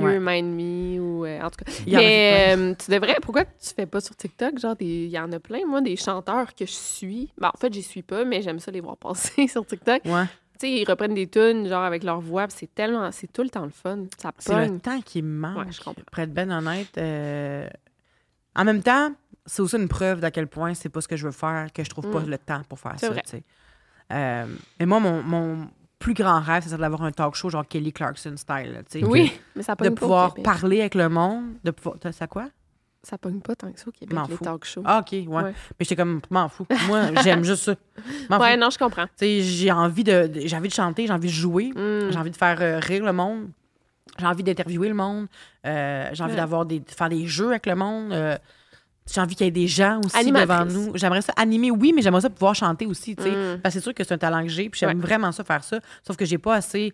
[0.00, 0.14] Ouais.
[0.18, 1.72] Remind Me ou euh, en tout cas.
[1.86, 3.16] Il y en a Mais euh, tu devrais.
[3.22, 4.58] Pourquoi tu fais pas sur TikTok?
[4.58, 7.32] Genre, des- il y en a plein, moi, des chanteurs que je suis.
[7.38, 10.02] Ben, en fait, j'y suis pas, mais j'aime ça les voir passer sur TikTok.
[10.02, 10.10] Tu
[10.60, 13.10] sais, ils reprennent des tunes, genre avec leur voix, c'est tellement.
[13.12, 14.04] C'est tout le temps le fun.
[14.18, 15.58] Ça C'est le temps qui manque.
[15.58, 16.02] Ouais, je comprends.
[16.10, 16.96] Pour être ben honnête.
[16.96, 17.68] euh,
[18.54, 19.12] En même temps,
[19.46, 21.82] c'est aussi une preuve d'à quel point c'est pas ce que je veux faire, que
[21.84, 22.30] je trouve pas Mm.
[22.30, 23.08] le temps pour faire ça.
[23.10, 23.42] tu sais.
[24.12, 24.46] Euh,
[24.78, 25.66] mais moi, mon, mon
[25.98, 28.72] plus grand rêve, c'est d'avoir un talk show genre Kelly Clarkson style.
[28.72, 29.04] là, tu sais.
[29.04, 31.96] Oui, mais ça De pogne pas au pouvoir parler avec le monde, de pouvoir.
[31.98, 32.48] T'as ça quoi?
[33.02, 34.44] Ça pogne pas tant que ça au Québec, M'en les fous.
[34.44, 34.82] talk shows.
[34.84, 35.26] Ah, OK, ouais.
[35.26, 35.42] Ouais.
[35.44, 36.66] Mais j'étais comme, m'en fous.
[36.86, 37.74] Moi, j'aime juste ça.
[38.38, 38.58] Ouais, fous.
[38.60, 39.04] non, je comprends.
[39.06, 42.10] Tu sais, j'ai envie de, de- j'ai envie de chanter, j'ai envie de jouer, Mm.
[42.10, 43.48] j'ai envie de faire euh, rire le monde,
[44.18, 45.26] j'ai envie d'interviewer le monde,
[45.66, 46.36] euh, j'ai envie Ouais.
[46.38, 48.12] d'avoir des, de faire des jeux avec le monde.
[48.12, 48.36] euh,
[49.12, 50.48] j'ai envie qu'il y ait des gens aussi Animatrice.
[50.48, 50.92] devant nous.
[50.96, 53.30] J'aimerais ça animer, oui, mais j'aimerais ça pouvoir chanter aussi, tu sais.
[53.30, 53.60] Mm.
[53.62, 55.04] Parce que c'est sûr que c'est un talent que j'ai, puis j'aime Ouais.
[55.06, 55.78] vraiment ça faire ça.
[56.06, 56.92] Sauf que j'ai pas assez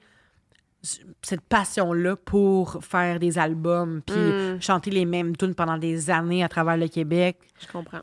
[1.22, 4.60] cette passion-là pour faire des albums, puis Mm.
[4.62, 8.00] chanter les mêmes tunes pendant des années à travers le Québec Je comprends.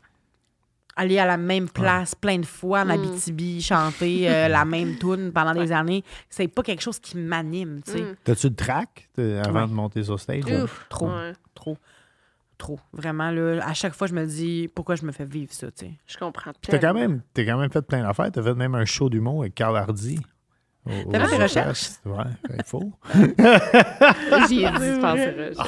[0.94, 2.90] aller à la même place plein de fois en Mm.
[2.90, 7.80] Abitibi, chanter euh, la même tune pendant des années, c'est pas quelque chose qui m'anime,
[7.84, 8.00] tu sais.
[8.02, 8.16] Mm.
[8.24, 9.66] T'as-tu le track avant Ouais.
[9.68, 10.44] de monter sur stage?
[10.44, 10.86] Ouf.
[10.88, 11.76] Trop, Ouais, trop,
[12.58, 12.78] trop.
[12.92, 15.86] Vraiment, là, à chaque fois, je me dis pourquoi je me fais vivre ça, tu
[15.86, 15.92] sais?
[16.06, 16.50] je comprends.
[16.60, 18.30] T'as quand, même, t'as quand même fait plein d'affaires.
[18.32, 20.18] T'as fait même un show d'humour avec Carl Hardy.
[21.10, 21.90] T'as fait des recherches?
[22.06, 22.24] Ouais,
[22.56, 22.92] il faut.
[24.48, 25.18] J'y ai dit, je pense.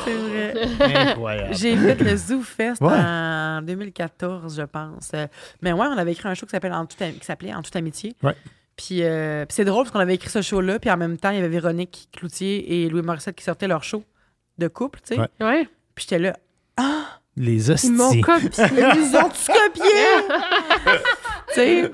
[0.05, 1.11] C'est vrai.
[1.11, 1.55] Incroyable.
[1.55, 2.89] J'ai fait le Zoo Fest Ouais.
[2.93, 5.13] en 2014, je pense.
[5.61, 6.87] Mais ouais, on avait écrit un show qui s'appelle En
[7.21, 8.15] s'appelait En toute amitié.
[8.23, 8.35] Ouais.
[8.77, 11.29] Puis, euh, puis c'est drôle parce qu'on avait écrit ce show-là, puis en même temps,
[11.31, 14.03] il y avait Véronique Cloutier et Louis Morissette qui sortaient leur show
[14.57, 15.21] de couple, tu sais.
[15.21, 15.29] Ouais.
[15.41, 15.69] Ouais.
[15.95, 16.37] Puis j'étais là,
[17.37, 17.87] Les hosties.
[17.87, 18.51] Ils m'ont copié.
[18.59, 19.85] ils ont tous copié!
[21.49, 21.91] tu sais?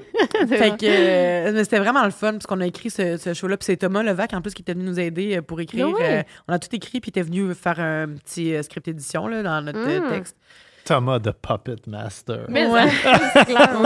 [0.48, 3.56] Fait que euh, mais c'était vraiment le fun parce qu'on a écrit ce, ce show-là.
[3.56, 5.88] Puis c'est Thomas Levac en plus qui était venu nous aider euh, pour écrire.
[5.98, 6.02] Ah?
[6.02, 9.42] Euh, on a tout écrit puis il était venu faire un petit script édition là,
[9.42, 10.08] dans notre euh, Mm.
[10.10, 10.36] texte.
[10.86, 12.46] Thomas de Puppet Master.
[12.48, 12.88] Mais Ouais.
[13.32, 13.80] c'est clair.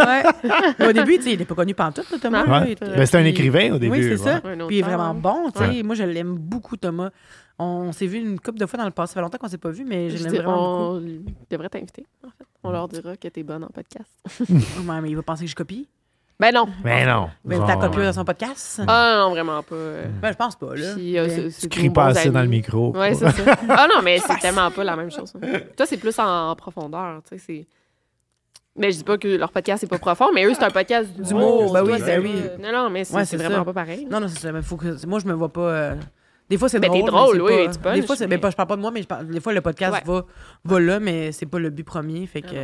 [0.79, 0.89] Ouais.
[0.89, 2.45] Au début, tu sais, il n'est pas connu pantoute, là, Thomas.
[2.63, 2.77] Ouais.
[2.81, 3.93] Ben, c'est un écrivain au début.
[3.93, 4.33] Oui, c'est ouais.
[4.33, 4.41] ça.
[4.41, 5.69] Puis il est vraiment bon, tu sais.
[5.69, 5.83] Ouais.
[5.83, 7.11] Moi, je l'aime beaucoup, Thomas.
[7.59, 9.11] On s'est vu une couple de fois dans le passé.
[9.11, 11.07] Ça fait longtemps qu'on s'est pas vu, mais je Je l'aime vraiment beaucoup.
[11.07, 12.45] on devrait t'inviter, en fait.
[12.63, 14.11] On leur dira que t'es bonne en podcast.
[14.49, 15.89] Ouais, mais il va penser que je copie.
[16.41, 16.67] Ben non.
[16.83, 17.29] Mais non.
[17.45, 18.81] Mais t'as copié dans son podcast?
[18.89, 19.77] Ah non, vraiment pas.
[20.23, 20.95] Ben, je pense pas, là.
[20.97, 22.97] Puis, euh, c'est- c'est Tu cries nos pas bons assez dans le micro.
[22.97, 23.57] Ouais, c'est ça.
[23.69, 25.33] Ah non, mais c'est tellement pas la même chose.
[25.43, 25.59] hein.
[25.77, 27.67] Toi, c'est plus en profondeur, tu sais, c'est...
[28.77, 31.11] Mais je dis pas que leur podcast, c'est pas profond, mais eux, c'est un podcast
[31.21, 32.35] D'humour, ben oui, Toi, ben c'est- oui.
[32.63, 33.65] Non, non, mais c'est Ouais, c'est c'est vraiment ça.
[33.67, 34.07] pas pareil.
[34.11, 34.53] Non, non, c'est ça.
[34.53, 35.07] Mais faut que...
[35.07, 35.61] Moi, je me vois pas.
[35.61, 35.95] euh,
[36.49, 37.01] Des fois, c'est Mais drôle.
[37.01, 38.27] t'es drôle, c'est oui, pas- tu punches, Des fois, c'est.
[38.27, 39.93] mais- Ben, pas- je parle pas de moi, mais je parle- des fois, le podcast
[39.93, 40.03] Ouais.
[40.05, 40.25] va,
[40.65, 42.27] va là, mais c'est pas le but premier.
[42.27, 42.55] Fait que.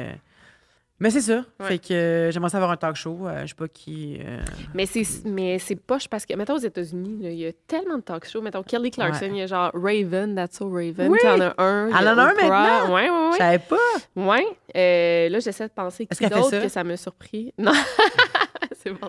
[0.99, 1.45] Mais c'est ça.
[1.61, 1.67] Ouais.
[1.67, 3.27] Fait que euh, j'aimerais savoir un talk show.
[3.27, 4.19] euh, je sais pas qui.
[4.25, 4.41] euh,
[4.75, 8.03] Mais c'est mais c'est poche parce que, mettons, aux États-Unis, il y a tellement de
[8.03, 8.41] talk shows.
[8.41, 9.31] Mettons, Kelly Clarkson, Ouais.
[9.33, 11.11] il y a genre Raven, That's So Raven.
[11.11, 11.19] Oui!
[11.21, 11.89] Tu en as un.
[11.89, 12.95] Elle en a un maintenant?
[12.95, 13.37] Ouais, ouais, Je ouais.
[13.39, 13.77] savais pas.
[14.17, 14.47] Ouais.
[14.75, 17.53] Euh, là, j'essaie de penser qui d'autre que ça m'a surpris.
[17.59, 17.73] Non.
[18.83, 19.09] c'est bon.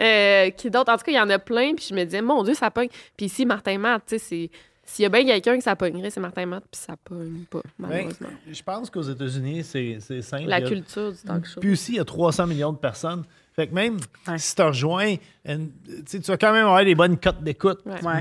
[0.00, 0.92] Euh, qui d'autre?
[0.92, 1.74] En tout cas, il y en a plein.
[1.74, 2.88] Puis je me disais, mon Dieu, ça pogne.
[3.16, 4.50] Puis ici, Martin Matt, tu sais, c'est.
[4.86, 7.60] S'il y a bien quelqu'un que ça pognerait, c'est Martin Matt, puis ça pogne pas,
[7.78, 8.28] Ben, malheureusement.
[8.50, 10.44] je pense qu'aux États-Unis, c'est c'est simple.
[10.46, 11.60] La culture du talk show.
[11.60, 13.24] Puis aussi, il y a 300 millions de personnes.
[13.56, 14.36] Fait que même Ouais.
[14.36, 15.14] si tu rejoins,
[15.46, 15.70] une-
[16.10, 17.78] tu vas quand même avoir des bonnes cotes d'écoute.
[17.86, 18.20] Ouais.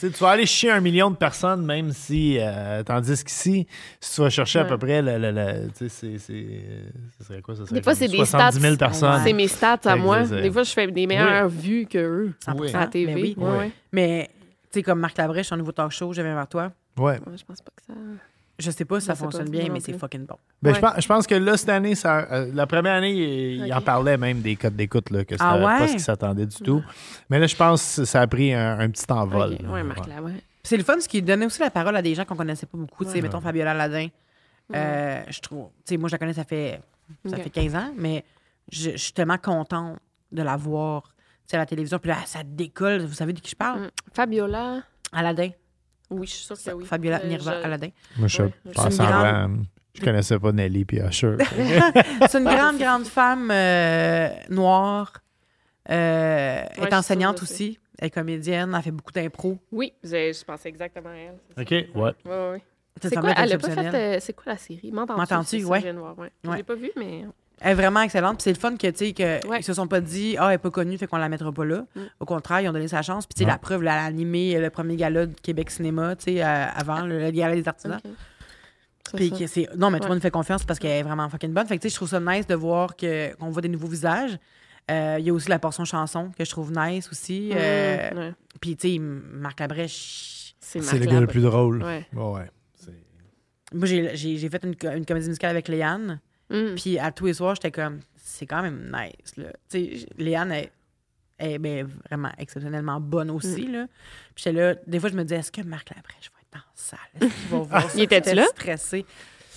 [0.00, 2.38] Tu vas aller chier un million de personnes, même si.
[2.40, 3.66] euh, tandis qu'ici,
[4.00, 5.02] si tu vas chercher à peu près.
[5.02, 6.46] Le, le- le- tu sais, c'est- c'est.
[7.18, 8.86] Ce serait quoi ça serait Des fois, c'est des 70 000 stats.
[8.86, 9.20] personnes.
[9.22, 10.22] C'est mes stats à moi.
[10.22, 12.74] Des fois, je fais des meilleures vues que eux 100%.
[12.74, 13.14] à la TV.
[13.14, 13.34] Mais oui.
[13.36, 13.70] Ouais, ouais.
[13.92, 14.30] Mais,
[14.72, 16.72] sais, comme Marc Labrèche, un nouveau talk show, je viens vers toi.
[16.98, 17.18] Ouais.
[17.26, 17.92] Ouais, je pense pas que ça.
[18.58, 20.36] Je sais pas si ça fonctionne pas, bien, mais c'est fucking bon.
[20.60, 23.66] Ben, je, pense, je pense que là, cette année, ça, euh, la première année, il,
[23.66, 25.78] il en parlait même des codes d'écoute, là, que c'était Ah ouais?
[25.78, 26.82] pas ce qu'il s'attendait du tout.
[27.30, 29.54] Mais là, je pense que ça a pris un, un petit envol.
[29.54, 29.70] Ok, là.
[29.70, 30.14] Ouais, Marc Ouais.
[30.14, 30.32] là, ouais.
[30.32, 32.66] Puis C'est le fun, ce qui donnait aussi la parole à des gens qu'on connaissait
[32.66, 33.04] pas beaucoup.
[33.06, 34.08] Tu sais, mettons Fabiola Ladin.
[34.74, 35.68] Euh, je trouve.
[35.86, 36.80] Tu sais, moi, je la connais, ça fait,
[37.26, 38.24] ça fait 15 ans, mais
[38.70, 39.98] je, je suis tellement contente
[40.32, 41.14] de la voir
[41.56, 41.98] à la télévision.
[41.98, 43.02] Puis là, ça décolle.
[43.02, 43.80] Vous savez de qui je parle?
[43.82, 43.90] Mm.
[44.14, 44.82] Fabiola.
[45.12, 45.50] Aladdin.
[46.10, 46.84] Oui, je suis sûre que oui.
[46.84, 47.88] Fabiola Euh, Nirva je- Aladdin.
[48.16, 48.52] Moi, je Ouais.
[48.74, 49.62] pense C'est une grande- semblant,
[49.94, 51.36] Je connaissais pas Nelly puis Usher.
[52.28, 55.12] C'est une grande, grande femme euh, noire.
[55.90, 57.78] Euh, Ouais, est enseignante aussi.
[57.98, 58.72] Elle est comédienne.
[58.76, 59.58] Elle fait beaucoup d'impro.
[59.72, 61.38] Oui, je, je pensais exactement à elle.
[61.58, 61.98] OK, ça.
[62.00, 62.12] ouais.
[62.24, 62.62] Ouais.
[63.02, 63.34] Cette C'est quoi?
[63.34, 63.72] femme-là est Elle a pas fait.
[63.72, 64.20] exceptionnelle.
[64.20, 64.92] c'est quoi la série?
[64.92, 65.20] M'entends-tu?
[65.20, 65.64] M'entends-tu?
[65.64, 65.80] Ouais.
[66.44, 67.24] Je l'ai pas vu, mais.
[67.62, 68.36] Elle est vraiment excellente.
[68.38, 69.60] Puis c'est le fun que, tu sais, que Ouais.
[69.60, 71.64] ils se sont pas dit, ah, elle est pas connue, fait qu'on la mettra pas
[71.64, 71.84] là.
[71.94, 72.00] Mm.
[72.20, 73.26] Au contraire, ils ont donné sa chance.
[73.26, 73.50] Puis, tu sais, Ouais.
[73.52, 77.02] la preuve, elle a animé le premier gala de Québec Cinéma, tu sais, euh, avant
[77.02, 78.00] le, le gala des artisans.
[79.14, 79.68] Puis que c'est.
[79.76, 80.14] Non, mais tout le Ouais.
[80.16, 81.66] monde fait confiance parce qu'elle est vraiment fucking bonne.
[81.66, 83.88] Fait que, tu sais, je trouve ça nice de voir que- qu'on voit des nouveaux
[83.88, 84.38] visages.
[84.90, 87.50] Euh, Il y a aussi la portion chanson que je trouve nice aussi.
[87.54, 88.32] Euh, Mhm, ouais.
[88.60, 90.54] Puis, tu sais, Marc Labrèche.
[90.60, 91.82] C'est C'est le gars le plus drôle.
[91.82, 92.06] Ouais.
[92.12, 92.50] Ouais, ouais.
[92.74, 92.92] C'est-
[93.74, 96.20] Moi, j'ai j'ai- j'ai fait une comédie musicale avec Léane.
[96.50, 96.74] Mm.
[96.76, 99.36] Puis à tous les soirs, j'étais comme, c'est quand même nice.
[99.36, 99.52] Là.
[99.68, 100.72] Tu sais, Léane est,
[101.38, 103.66] est ben, vraiment exceptionnellement bonne aussi.
[103.68, 103.72] Mm.
[103.72, 103.86] Là.
[104.34, 106.58] Puis j'étais là, des fois, je me disais, est-ce que Marc Labrèche va être dans
[106.58, 106.98] la salle?
[107.20, 107.96] Est-ce qu'il va voir ça?
[107.96, 108.44] Il J'étais là?
[108.46, 109.06] stressée.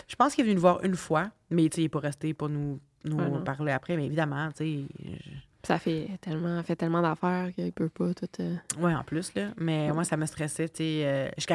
[0.07, 2.49] Je pense qu'il est venu nous voir une fois, mais il n'est pas resté pour
[2.49, 3.43] nous, nous Ouais, non.
[3.43, 3.95] parler après.
[3.95, 5.29] Mais évidemment, tu sais, je-
[5.65, 8.27] Ça fait tellement, fait tellement d'affaires qu'il peut pas tout.
[8.41, 9.47] euh, ouais, en plus, là.
[9.57, 11.53] Mais moi, ça me stressait, euh, j'étais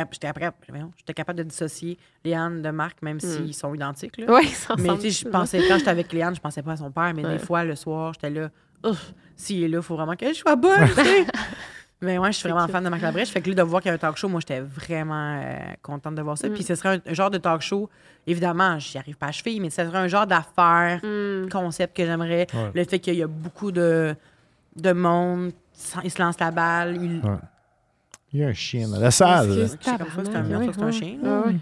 [0.97, 4.33] j'étais capable de dissocier Léane de Marc, même s'ils sont identiques, là.
[4.33, 7.13] Ouais, ça Mais je pensais, quand j'étais avec Léane, je pensais pas à son père,
[7.15, 7.33] mais Ouais.
[7.37, 8.51] des fois, le soir, j'étais là,
[9.37, 10.89] s'il est là, il faut vraiment que je sois bonne.
[12.01, 13.31] Mais moi, je suis vraiment fan de Marc Labrèche.
[13.31, 15.59] Fait que là, de voir qu'il y a un talk show, moi, j'étais vraiment euh,
[15.83, 16.49] contente de voir ça.
[16.49, 16.55] Mm.
[16.55, 17.91] Puis ce serait un, un genre de talk show,
[18.27, 21.49] évidemment, j'y arrive pas à cheville, mais ce serait un genre d'affaire, Mm.
[21.51, 22.47] concept que j'aimerais.
[22.55, 22.71] Ouais.
[22.75, 24.15] Le fait qu'il y a beaucoup de,
[24.77, 25.51] de monde,
[26.05, 27.21] ils se lancent la balle, ils...
[27.25, 27.37] Ouais.
[28.33, 29.51] Il y a un chien dans la salle.
[29.51, 31.17] Je sais comme ça, c'est un, c'est un ouais, chien.
[31.23, 31.55] ouais.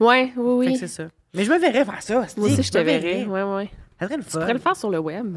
[0.00, 0.32] Ouais, ouais.
[0.36, 0.72] Oui, Fait oui.
[0.72, 1.04] que c'est ça.
[1.34, 2.14] Mais je me verrais faire ça.
[2.38, 3.24] Moi aussi, je te verrais.
[3.26, 3.70] Ouais, ouais.
[4.00, 4.40] Ça serait le Tu fun.
[4.40, 5.36] pourrais le faire sur le web.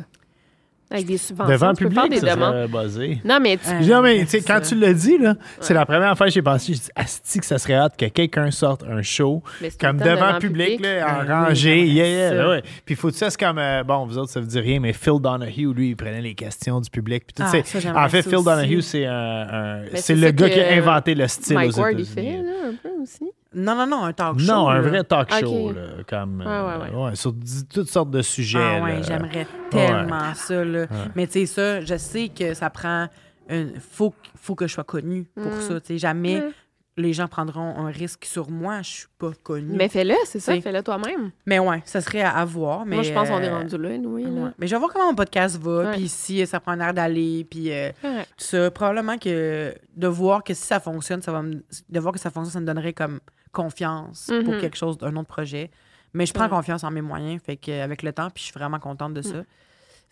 [0.90, 1.52] Avec des subventions.
[1.54, 2.54] Devant le tu peux faire public, des ça demandes.
[2.54, 3.22] serait buzzé.
[3.26, 3.70] Non, mais tu.
[3.70, 6.32] Euh, non, mais tu sais, quand tu l'as dit, là, c'est la première fois que
[6.32, 9.70] j'ai pensé, je dis, Asti, que ça serait hâte que quelqu'un sorte un show mais
[9.70, 11.56] c'est tout comme le temps devant le public, là, en oui, rangée.
[11.56, 12.50] j'aimerais Yeah, yeah, ça.
[12.50, 12.64] ouais.
[12.86, 14.94] Puis faut que ça, c'est comme, euh, bon, vous autres, ça vous dit rien, mais
[14.94, 17.26] Phil Donahue, lui, il prenait les questions du public.
[17.28, 18.46] Puis tout, Ah, tu sais, ça, j'aimerais en fait, ça Phil aussi.
[18.46, 21.28] Donahue, c'est un, un- Mais c'est c'est le ça gars que qui a inventé le
[21.28, 22.32] style Mike aux Ward, il États-Unis.
[22.32, 23.26] fait, là, un peu aussi.
[23.54, 24.46] Non, non, non, un talk show.
[24.52, 24.82] Non, un là.
[24.90, 27.34] vrai talk show, là, comme, euh, Ouais, ouais, sur
[27.74, 28.60] toutes sortes de sujets.
[28.62, 30.64] Ah ouais, j'aimerais tellement ça.
[30.66, 30.88] Là.
[31.16, 33.08] Mais tu sais, ça, je sais que ça prend.
[33.50, 35.62] Il faut, faut que je sois connue pour Mm.
[35.62, 35.80] ça.
[35.82, 36.52] Tu sais, jamais Ouais.
[36.98, 38.82] les gens prendront un risque sur moi.
[38.82, 39.78] Je suis pas connue.
[39.78, 41.32] Mais fais-le, c'est ça, fais-le toi-même.
[41.46, 42.86] Mais ouais, ça serait à, à voir.
[42.86, 44.26] Mais, Moi, je pense qu'on est euh, rendu là, oui.
[44.26, 44.42] ouais.
[44.42, 44.54] Là.
[44.60, 45.78] Mais je vais voir comment mon podcast va.
[45.86, 45.92] Ouais.
[45.94, 47.46] Puis si ça prend un air d'aller.
[47.50, 48.24] Puis euh, Ouais.
[48.38, 48.70] tout ça.
[48.72, 52.30] Probablement que de voir que si ça fonctionne, ça va me, de voir que ça
[52.32, 53.20] fonctionne, ça me donnerait comme
[53.62, 54.62] confiance pour Mhm.
[54.62, 55.70] quelque chose, un autre projet.
[56.14, 56.50] Mais je prends Ouais.
[56.50, 59.22] confiance en mes moyens, fait que avec le temps, puis je suis vraiment contente de
[59.22, 59.30] ça.
[59.32, 59.46] Fait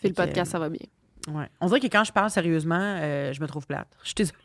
[0.02, 0.86] Fait le que, podcast, ça va bien.
[1.30, 1.48] Ouais.
[1.62, 3.88] On dirait que quand je parle sérieusement, euh, je me trouve plate.
[4.04, 4.38] Je suis désolée.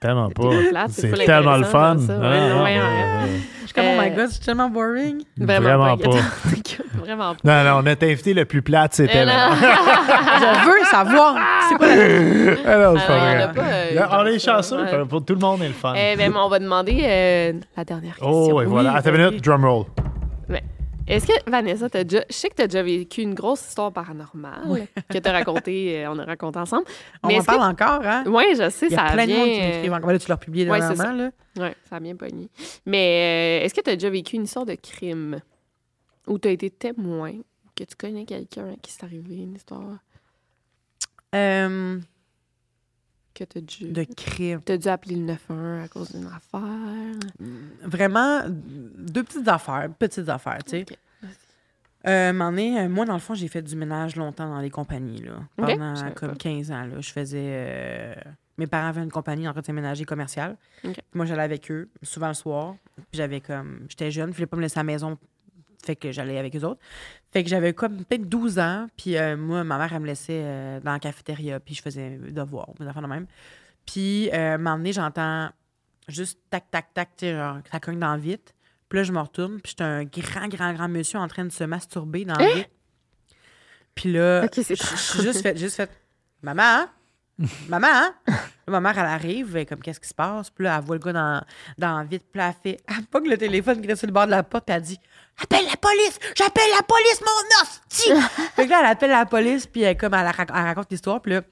[0.00, 0.88] Tellement pas.
[0.88, 1.96] c'est tellement le fun.
[1.98, 2.18] ça.
[2.22, 2.78] Ah, ah, ouais.
[2.80, 3.24] ah,
[3.60, 5.22] Je suis comme, oh my Euh, god, c'est tellement boring.
[5.36, 6.10] Vraiment pas.
[6.94, 7.40] Vraiment pas.
[7.64, 9.50] Non, non, notre invité le plus plate, c'était Eh là.
[9.56, 11.36] je veux savoir,
[11.68, 11.94] c'est quoi la...
[12.64, 13.52] Ah non, c'est Ah, pas on vrai.
[13.52, 14.38] pas, euh, on est ouais.
[14.38, 15.04] chanceux.
[15.08, 15.94] Pour tout le monde, est le fun.
[15.96, 18.30] Eh ben, on va demander euh, la dernière question.
[18.30, 18.90] oh, et voilà.
[18.92, 19.26] oui, Attends une oui.
[19.30, 19.84] minute, drum roll.
[21.08, 23.90] Est-ce que, Vanessa, t'as déjà, je sais que tu as déjà vécu une grosse histoire
[23.92, 26.84] paranormale que tu as racontée, euh, on a raconté ensemble.
[27.24, 28.22] On Mais en est-ce que- parle encore, hein?
[28.28, 30.06] Oui, je sais, Il y ça a plein de monde qui m'écrivent encore.
[30.06, 31.30] Ben Là, tu l'as republié Ouais, c'est dernièrement, là.
[31.58, 32.48] Oui, ça a bien pogné.
[32.86, 35.40] Mais euh, est-ce que tu as déjà vécu une histoire de crime?
[36.28, 37.32] Où tu as été témoin,
[37.76, 39.98] que tu connais quelqu'un à qui c'est arrivé une histoire?
[41.34, 41.98] Euh,
[43.34, 43.88] que tu as dû...
[43.92, 44.60] de crime.
[44.64, 47.18] T'as dû appeler le 911 à cause d'une affaire.
[47.82, 50.86] Vraiment, deux petites affaires, petites affaires, tu sais.
[52.06, 55.22] Euh, donné, euh, moi, dans le fond, j'ai fait du ménage longtemps dans les compagnies,
[55.22, 55.34] là.
[55.56, 56.36] Pendant comme pas.
[56.36, 57.00] 15 ans, là.
[57.00, 57.38] Je faisais...
[57.40, 58.14] euh,
[58.58, 60.56] Mes parents avaient une compagnie d'entretien ménager commercial.
[61.14, 62.74] Moi, j'allais avec eux, souvent le soir.
[62.96, 63.86] Puis j'avais comme...
[63.88, 65.16] J'étais jeune, je voulais pas me laisser à la maison.
[65.84, 66.80] Fait que j'allais avec eux autres.
[67.32, 68.86] Fait que j'avais comme peut-être 12 ans.
[68.96, 71.60] Puis euh, moi, ma mère, elle me laissait euh, dans la cafétéria.
[71.60, 73.26] Puis je faisais devoirs, mes affaires de même.
[73.86, 75.50] Puis, euh, un moment donné, j'entends
[76.08, 78.54] juste tac, tac, tac, tu ça cogne dans vite.
[78.88, 81.52] Puis là, je me retourne, puis j'étais un grand, grand, grand monsieur en train de
[81.52, 82.70] se masturber dans le vite.
[83.94, 85.90] Puis là, Ok, c'est je suis juste fait, juste fait,
[86.42, 86.90] maman, hein?
[87.68, 88.14] maman, hein?
[88.26, 88.34] Là,
[88.68, 90.50] ma mère, elle arrive, elle comme, qu'est-ce qui se passe?
[90.50, 91.42] Puis là, elle voit le gars dans,
[91.78, 94.26] dans vite, puis là, elle fait, elle pogne le téléphone qui reste sur le bord
[94.26, 94.98] de la porte, puis elle dit,
[95.42, 96.18] appelle la police!
[96.36, 98.32] J'appelle la police, mon hostie!
[98.54, 101.20] fait que là, elle appelle la police, puis elle, comme, elle, rac- elle raconte l'histoire,
[101.20, 101.42] puis là,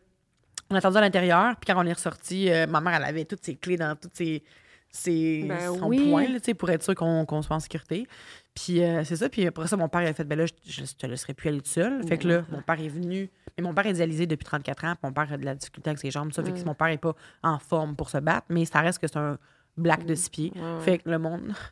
[0.71, 3.25] on a attendu à l'intérieur, puis quand on est ressorti, euh, ma mère, elle avait
[3.25, 4.45] toutes ses clés dans toutes ses,
[4.89, 6.11] ses Ben son oui.
[6.11, 8.07] point, là, pour être sûr qu'on qu'on soit en sécurité.
[8.55, 10.53] Puis euh, c'est ça, puis après ça, mon père, il a fait, ben là, je,
[10.67, 12.03] je te laisserai plus aller tout seul.
[12.07, 14.93] Fait que là, mon père est venu, mais mon père est dialysé depuis 34 ans,
[14.93, 16.89] puis mon père a de la difficulté avec ses jambes, ça, fait que mon père
[16.89, 19.39] est pas en forme pour se battre, mais ça reste que c'est un
[19.77, 20.53] black de six pieds.
[20.81, 21.53] Fait que le monde...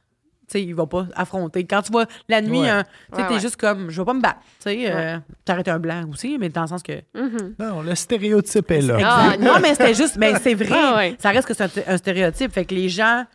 [0.51, 1.67] Tu sais, il va pas affronter.
[1.67, 2.71] Quand tu vois la nuit, Ouais.
[2.71, 3.41] hein, tu sais, Ouais, t'es ouais.
[3.41, 4.39] juste comme, je vais pas me battre.
[4.59, 7.55] Tu sais, euh, t'arrêtes un blanc aussi, mais dans le sens que Mhm.
[7.59, 8.97] Non, le stéréotype est là.
[9.05, 10.69] Ah, non, mais c'était juste, mais c'est vrai.
[10.73, 11.17] Ah ouais.
[11.19, 12.51] Ça reste que c'est un, un stéréotype.
[12.51, 13.27] Fait que les gens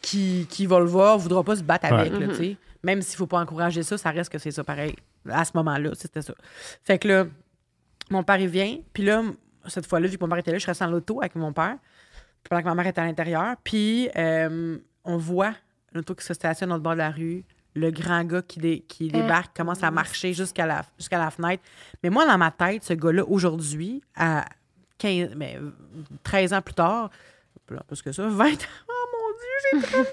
[0.00, 2.56] qui, qui vont le voir ne voudront pas se battre avec, là, tu sais.
[2.82, 4.96] Même s'il faut pas encourager ça, ça reste que c'est ça pareil.
[5.30, 6.34] À ce moment-là, c'était ça.
[6.82, 7.26] Fait que là,
[8.10, 8.78] mon père, il vient.
[8.92, 9.22] Puis là,
[9.68, 11.76] cette fois-là, vu que mon père était là, je restais dans l'auto avec mon père.
[12.48, 13.54] Pendant que ma mère était à l'intérieur.
[13.62, 15.54] Puis euh, on voit
[15.92, 17.44] l'auto qui se stationne dans le bord de la rue.
[17.74, 21.62] Le grand gars qui, dé- qui débarque commence à marcher jusqu'à la, jusqu'à la fenêtre.
[22.02, 24.44] Mais moi, dans ma tête, ce gars-là, aujourd'hui, à
[24.98, 25.70] 15, mais, euh,
[26.24, 27.10] 13 ans plus tard,
[27.88, 28.56] plus que ça, 20 ans,
[28.88, 30.12] oh mon Dieu, j'ai 34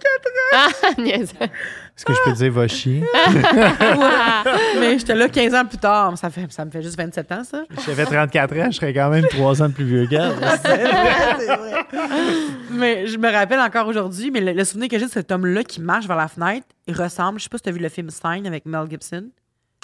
[0.53, 0.69] Ah,
[1.01, 1.33] niaise.
[1.41, 3.03] Est-ce que je peux te dire va chier?
[4.79, 6.17] Mais j'étais là 15 ans plus tard.
[6.17, 7.63] Ça, fait, ça me fait juste 27 ans, ça.
[7.85, 10.31] J'avais 34 ans, je serais quand même 3 ans de plus vieux qu'elle.
[12.71, 15.63] Mais je me rappelle encore aujourd'hui, mais le, le souvenir que j'ai de cet homme-là
[15.63, 17.89] qui marche vers la fenêtre, il ressemble, je sais pas si tu as vu le
[17.89, 19.29] film Stein avec Mel Gibson.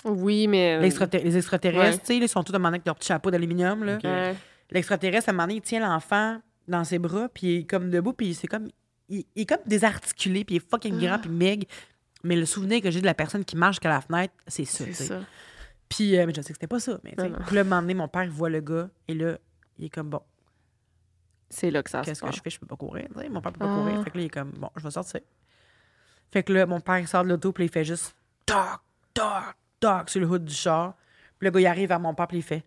[0.05, 0.79] Oui, mais.
[0.79, 1.97] L'extrater- les extraterrestres, Ouais.
[1.99, 3.83] tu sais, ils sont tous demandés avec leur petit chapeau d'aluminium.
[3.83, 3.97] là.
[4.03, 4.35] Ouais.
[4.71, 6.37] L'extraterrestre, à un moment donné, il tient l'enfant
[6.67, 8.67] dans ses bras, puis il est comme debout, puis c'est comme.
[9.09, 11.67] Il, il est comme désarticulé, puis il est fucking grand, puis maigre.
[12.23, 14.83] Mais le souvenir que j'ai de la personne qui marche jusqu'à la fenêtre, c'est ça.
[14.91, 15.13] C'est tu.
[15.87, 16.99] Puis, euh, mais je sais que c'était pas ça.
[17.03, 17.37] Mais, non.
[17.45, 19.37] Puis là, un moment donné, mon père, voit le gars, et là,
[19.77, 20.21] il est comme, bon,
[21.49, 22.49] C'est là que ça qu'est-ce que je fais?
[22.49, 23.07] Je peux pas courir.
[23.29, 23.75] Mon père peut pas Ah.
[23.83, 24.03] courir.
[24.03, 25.21] Fait que là, il est comme, bon, je vais sortir.
[26.31, 28.15] Fait que là, mon père, il sort de l'auto, puis il fait juste,
[28.47, 28.79] toc,
[29.13, 30.95] toc, toc, sur le hood du char.
[31.37, 32.63] Puis le gars, il arrive vers mon père, puis il fait.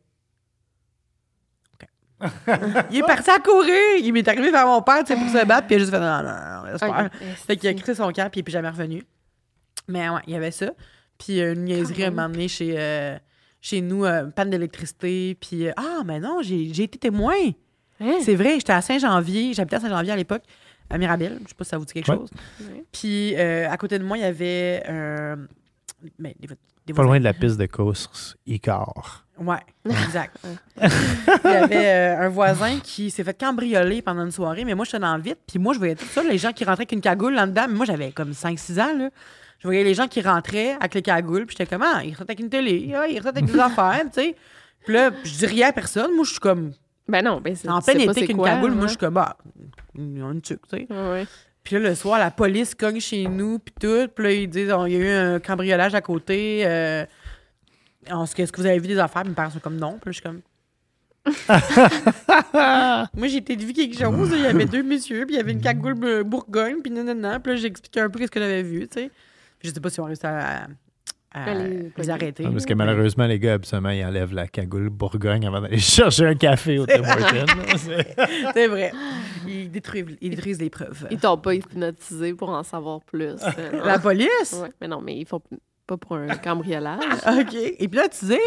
[2.91, 3.75] il est parti à courir.
[4.01, 5.91] Il m'est arrivé vers mon père, tu sais, pour se battre, puis il a juste
[5.91, 6.89] fait, non, non, non, laisse Ok.
[6.95, 7.11] faire.
[7.47, 9.05] Fait qu'il a crissé son camp, puis il est plus jamais revenu.
[9.87, 10.71] Mais ouais, il y avait ça.
[11.19, 13.17] Puis euh, une niaiserie à un chez, euh,
[13.61, 15.37] chez nous, euh, panne d'électricité.
[15.41, 17.35] Puis, euh, ah, mais non, j'ai j'ai été témoin.
[18.01, 18.19] Hein?
[18.23, 19.53] C'est vrai, j'étais à Saint-Janvier.
[19.55, 20.43] J'habitais à Saint-Janvier à l'époque,
[20.91, 21.39] à Mirabel.
[21.43, 22.17] Je sais pas si ça vous dit quelque Ouais.
[22.19, 22.31] chose.
[22.61, 22.85] Ouais.
[22.93, 25.37] Puis euh, à côté de moi, il y avait un.
[26.19, 26.55] Mais des, Pas
[26.95, 27.03] voisins.
[27.09, 29.27] loin de la piste de course, Icar.
[29.41, 30.37] Ouais, exact.
[30.81, 34.85] il y avait euh, un voisin qui s'est fait cambrioler pendant une soirée, mais moi,
[34.85, 35.39] j'étais dans le vite.
[35.47, 37.67] Puis moi, je voyais tout ça, les gens qui rentraient avec une cagoule là-dedans.
[37.69, 39.11] Mais moi, j'avais comme 5-6 ans, là.
[39.61, 42.23] Je voyais les gens qui rentraient avec les cagoules, puis j'étais comme, ah, ils rentrent
[42.23, 44.37] avec une télé, ah, ils rentrent avec des affaires, tu sais.
[44.85, 46.15] Puis là, je dis rien à personne.
[46.15, 46.73] Moi, je suis comme,
[47.09, 49.37] Ben non, ben c'est en été c'est qu'une cagoule, moi, je suis comme, ah,
[49.97, 50.87] une tuque, tu sais.
[50.91, 51.27] Ouais.
[51.69, 54.09] Puis là, le soir, la police cogne chez nous, puis tout.
[54.15, 56.63] Puis là, ils disent, oh, il y a eu un cambriolage à côté.
[56.65, 57.05] Euh,
[58.09, 59.25] est-ce que est-ce que vous avez vu des affaires?
[59.25, 59.99] Mes parents sont comme, non.
[60.01, 60.41] Puis là, je suis comme...
[63.15, 64.31] Moi, j'ai peut-être vu quelque chose.
[64.33, 65.95] Il y avait deux messieurs, puis il y avait une cagoule
[66.25, 67.41] Bourgogne, puis nanana.
[67.41, 69.11] Puis là, j'ai expliqué un peu ce que j'avais vu, tu sais.
[69.59, 70.69] Puis je sais pas si on réussi à,
[71.33, 72.45] à Allez, les arrêter.
[72.47, 76.27] Ah, parce que malheureusement, les gars, absolument, ils enlèvent la cagoule Bourgogne avant d'aller chercher
[76.27, 77.03] un café au Tim.
[77.77, 78.15] C'est-
[78.55, 78.93] C'est vrai.
[79.47, 81.07] Ils détruisent, ils détruisent les preuves.
[81.11, 83.35] Ils t'ont pas hypnotisé pour en savoir plus.
[83.59, 83.85] euh, non.
[83.85, 84.57] La police?
[84.63, 85.43] Ouais, mais non, mais ils font
[85.89, 87.03] pas pour un cambriolage.
[87.27, 87.55] OK.
[87.55, 88.41] Et puis là, tu sais,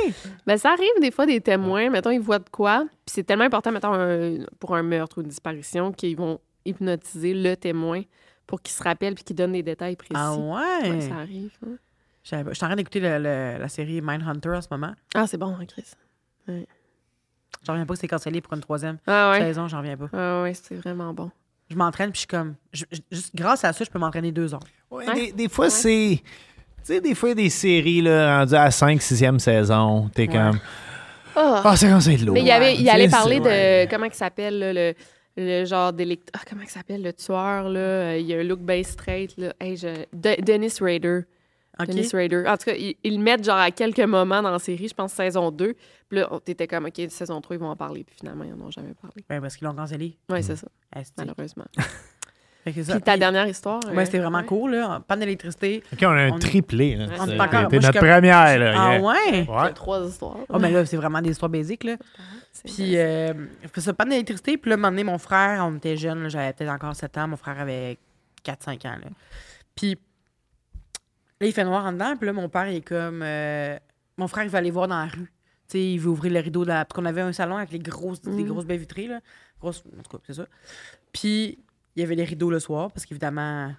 [0.48, 3.44] Ben, ça arrive des fois des témoins, mettons, ils voient de quoi, puis c'est tellement
[3.44, 8.04] important, mettons, un- pour un meurtre ou une disparition, qu'ils vont hypnotiser le témoin
[8.48, 10.14] pour qu'il se rappelle puis qu'il donne des détails précis.
[10.16, 10.90] ah ouais?
[10.90, 11.52] Ouais, ça arrive.
[11.66, 11.76] hein.
[12.24, 14.94] Je suis en train d'écouter la série Mindhunter en ce moment.
[15.16, 15.86] Ah, c'est bon, hein, Chris.
[17.66, 19.40] J'en reviens pas que c'est cancellé pour une troisième Ah ouais?
[19.40, 20.10] saison, j'en reviens pas.
[20.14, 21.32] Ah ouais, c'est vraiment bon.
[21.70, 22.56] Je m'entraîne, puis je suis comme.
[22.74, 24.60] je- je- juste grâce à ça, je peux m'entraîner deux heures.
[24.90, 25.14] Ouais, Ouais.
[25.16, 26.22] Des, des fois, c'est.
[26.84, 30.10] Tu sais, des fois, il y a des séries, là, rendues à 5, 6e saison.
[30.14, 30.60] T'es comme.
[31.36, 31.62] Ah.
[31.64, 32.34] Ah, c'est comme c'est de l'eau.
[32.34, 33.46] Mais il, y avait, il allait parler de.
[33.46, 33.88] ouais.
[33.90, 34.94] Comment il s'appelle, là, le,
[35.38, 36.30] le genre d'élect...
[36.34, 38.18] Ah, comment il s'appelle, le tueur, là?
[38.18, 39.54] Il y a un look bien straight, là.
[39.60, 39.88] Hey, je...
[40.12, 41.22] De- Dennis Rader.
[41.80, 42.44] Dennis Rader.
[42.48, 44.94] En tout cas, ils, ils le mettent genre à quelques moments dans la série, je
[44.94, 45.74] pense saison 2.
[46.10, 48.04] Puis là, t'étais comme, OK, saison 3, ils vont en parler.
[48.04, 49.24] Puis finalement, ils n'en ont jamais parlé.
[49.30, 50.18] Ben, parce qu'ils l'ont cancellé.
[50.30, 50.68] Oui, c'est ça,
[51.18, 51.66] malheureusement.
[52.64, 53.80] Puis ta Puis- dernière histoire.
[53.88, 54.46] Ouais, euh, c'était vraiment ouais.
[54.46, 55.02] cool, là.
[55.08, 55.84] Panne d'électricité.
[55.92, 56.96] OK, on a un On- triplé.
[56.96, 57.06] Là.
[57.20, 58.60] On est encore- je notre comme- première.
[58.60, 59.02] Là, Ah yeah.
[59.02, 59.16] ouais?
[59.32, 59.74] Il y a Ouais.
[59.74, 60.38] trois histoires.
[60.50, 61.96] Oh, mais là, c'est vraiment des histoires basiques, là.
[62.54, 63.34] C'est Puis, euh,
[63.78, 64.58] ça, panne d'électricité.
[64.58, 67.18] Puis là, un moment donné, mon frère, on était jeunes, là, j'avais peut-être encore 7
[67.18, 67.28] ans.
[67.28, 67.98] Mon frère avait
[68.44, 69.10] 4-5 ans, là.
[69.76, 69.98] Puis,
[71.40, 72.16] là, il fait noir en dedans.
[72.18, 73.22] Puis là, mon père, il est comme...
[73.24, 73.78] euh,
[74.18, 75.32] mon frère, il va aller voir dans la rue.
[75.68, 76.64] Tu sais, il veut ouvrir le rideau.
[76.64, 76.86] De la...
[76.86, 78.48] Parce qu'on avait un salon avec les grosses, les Mhm.
[78.50, 79.20] grosses baies vitrées, là.
[79.60, 79.84] Grosses...
[79.98, 80.46] En tout cas, c'est ça.
[81.14, 81.58] Puis,
[81.96, 83.74] il y avait les rideaux le soir, parce qu'évidemment,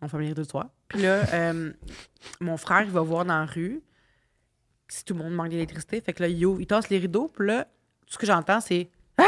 [0.00, 0.66] on ferme les rideaux le soir.
[0.88, 1.72] Puis là, euh,
[2.40, 3.80] mon frère, il va voir dans la rue
[4.88, 6.00] si tout le monde manque d'électricité.
[6.00, 7.30] Fait que là, il, ouvre- il tasse les rideaux.
[7.34, 7.64] Puis là,
[8.06, 9.24] tout ce que j'entends, c'est Ah!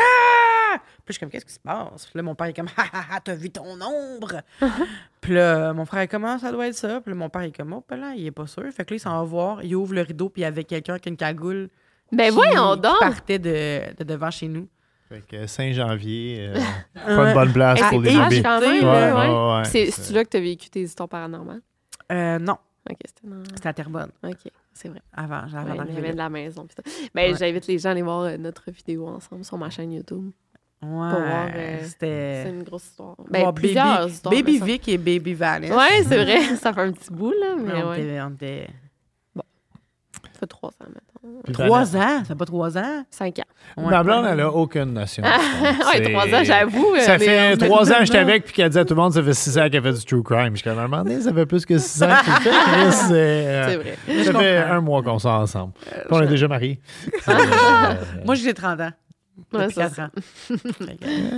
[1.05, 2.07] Puis je suis comme, qu'est-ce qui se passe?
[2.07, 4.43] Puis là, mon père est comme, ah, ah, ah, t'as vu ton ombre?
[5.20, 7.01] puis là, mon frère est comme, Ah, ça doit être ça.
[7.01, 8.65] Puis là, mon père est comme, oh, puis là, il est pas sûr.
[8.73, 10.65] Fait que là, il s'en va voir, il ouvre le rideau, puis il y avait
[10.65, 11.69] quelqu'un qui a une cagoule.
[12.12, 13.01] Ben qui- voyons qui donc!
[13.01, 14.69] partait de, de devant chez nous.
[15.15, 16.55] Fait que Saint-Janvier, euh,
[16.95, 18.43] pas une bonne place pour les bébés.
[18.43, 19.65] Ouais, ouais, ouais.
[19.65, 21.61] C'est- là que tu as vécu tes histoires paranormales?
[22.12, 22.57] Euh, non,
[22.91, 23.43] OK, c'était dans...
[23.55, 25.01] c'était à Terrebonne, OK, c'est vrai.
[25.12, 26.66] avant, d'arriver avait de la maison.
[27.15, 27.39] Ben, Ouais.
[27.39, 30.31] j'invite les gens à aller voir euh, notre vidéo ensemble sur ma chaîne YouTube.
[30.82, 32.51] Ouais, pour voir, euh, C'est c'était...
[32.51, 33.16] une grosse histoire.
[33.31, 34.35] Ben, plusieurs Baby, histoires.
[34.35, 35.70] Baby Vic et Baby Valice.
[35.70, 36.41] Ouais, c'est vrai.
[36.57, 38.01] Ça fait un petit bout, là, mais on, ouais.
[38.03, 38.69] était, on était-
[40.35, 40.86] Ça fait trois ans.
[41.44, 42.19] Puis Trois ans?
[42.19, 43.05] Ça fait pas trois ans?
[43.11, 43.82] Cinq ans.
[43.82, 43.90] Ouais.
[43.90, 45.23] Ma blonde, elle a aucune notion.
[45.93, 46.97] ouais, trois ans, j'avoue.
[46.98, 49.12] Ça euh, fait trois ans que j'étais avec, puis qu'elle disait à tout le monde,
[49.12, 50.51] ça fait six ans qu'elle fait du true crime.
[50.56, 52.51] Je suis comme, un ça fait plus que six ans que tu fais.
[52.90, 54.24] C'est, euh, C'est vrai.
[54.24, 54.74] Ça fait comprends.
[54.77, 55.73] un mois qu'on sort ensemble.
[55.74, 56.81] Puis on est déjà mariés.
[57.28, 57.94] Euh,
[58.24, 58.90] Moi, j'ai 30 ans.
[59.52, 60.11] Ouais, Depuis ça, 4 ans.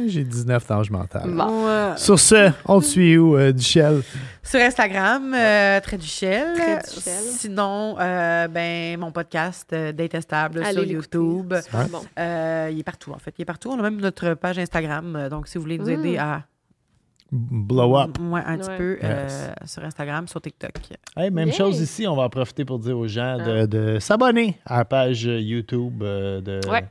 [0.07, 1.31] J'ai 19 d'âge mental.
[1.31, 1.67] Bon.
[1.67, 1.93] Ouais.
[1.97, 4.03] Sur ce, on te suit où, euh, Duchel?
[4.43, 6.55] Sur Instagram, euh, Trait du Shell.
[6.55, 7.23] Trait du Shell.
[7.25, 10.85] Sinon, euh, ben, mon podcast euh, Détestable sur.
[10.85, 11.55] YouTube.
[11.91, 12.03] Bon.
[12.19, 13.35] Euh, il est partout, en fait.
[13.39, 13.71] Il est partout.
[13.71, 15.29] On a même notre page Instagram.
[15.31, 15.91] Donc, si vous voulez nous Mm.
[15.91, 16.43] aider à.
[17.33, 18.19] Blow up.
[18.21, 19.29] Ouais, un petit peu euh,
[19.65, 20.71] sur Instagram, sur TikTok.
[21.17, 21.57] Hey, même Yay.
[21.57, 23.67] chose ici, on va en profiter pour dire aux gens de, Ah.
[23.67, 26.85] de s'abonner à la page YouTube de Ouais.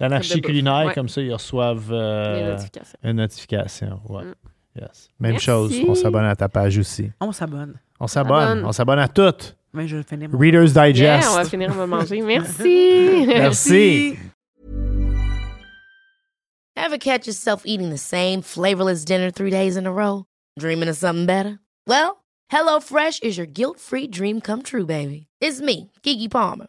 [0.00, 0.86] L'anarchie culinaire.
[0.86, 0.94] Ouais.
[0.94, 2.56] Comme ça, ils reçoivent euh,
[3.02, 4.00] une notification.
[4.08, 4.24] Ouais.
[4.24, 4.34] Mm.
[4.80, 5.08] Yes.
[5.18, 5.46] Même Merci.
[5.46, 7.10] chose, on s'abonne à ta page aussi.
[7.20, 7.74] On s'abonne.
[7.98, 8.64] On s'abonne.
[8.64, 9.56] On s'abonne à toutes.
[9.72, 10.38] Mais je vais finir mon.
[10.38, 11.28] Reader's Yeah, Digest.
[11.30, 12.22] on va finir de manger.
[12.22, 13.24] Merci.
[13.26, 14.18] Merci.
[16.76, 20.24] Ever catch yourself eating the same flavorless dinner three days in a row?
[20.58, 21.58] Dreaming of something better?
[21.86, 25.26] Well, HelloFresh is your guilt-free dream come true, baby.
[25.40, 26.68] It's me, Kiki Palmer.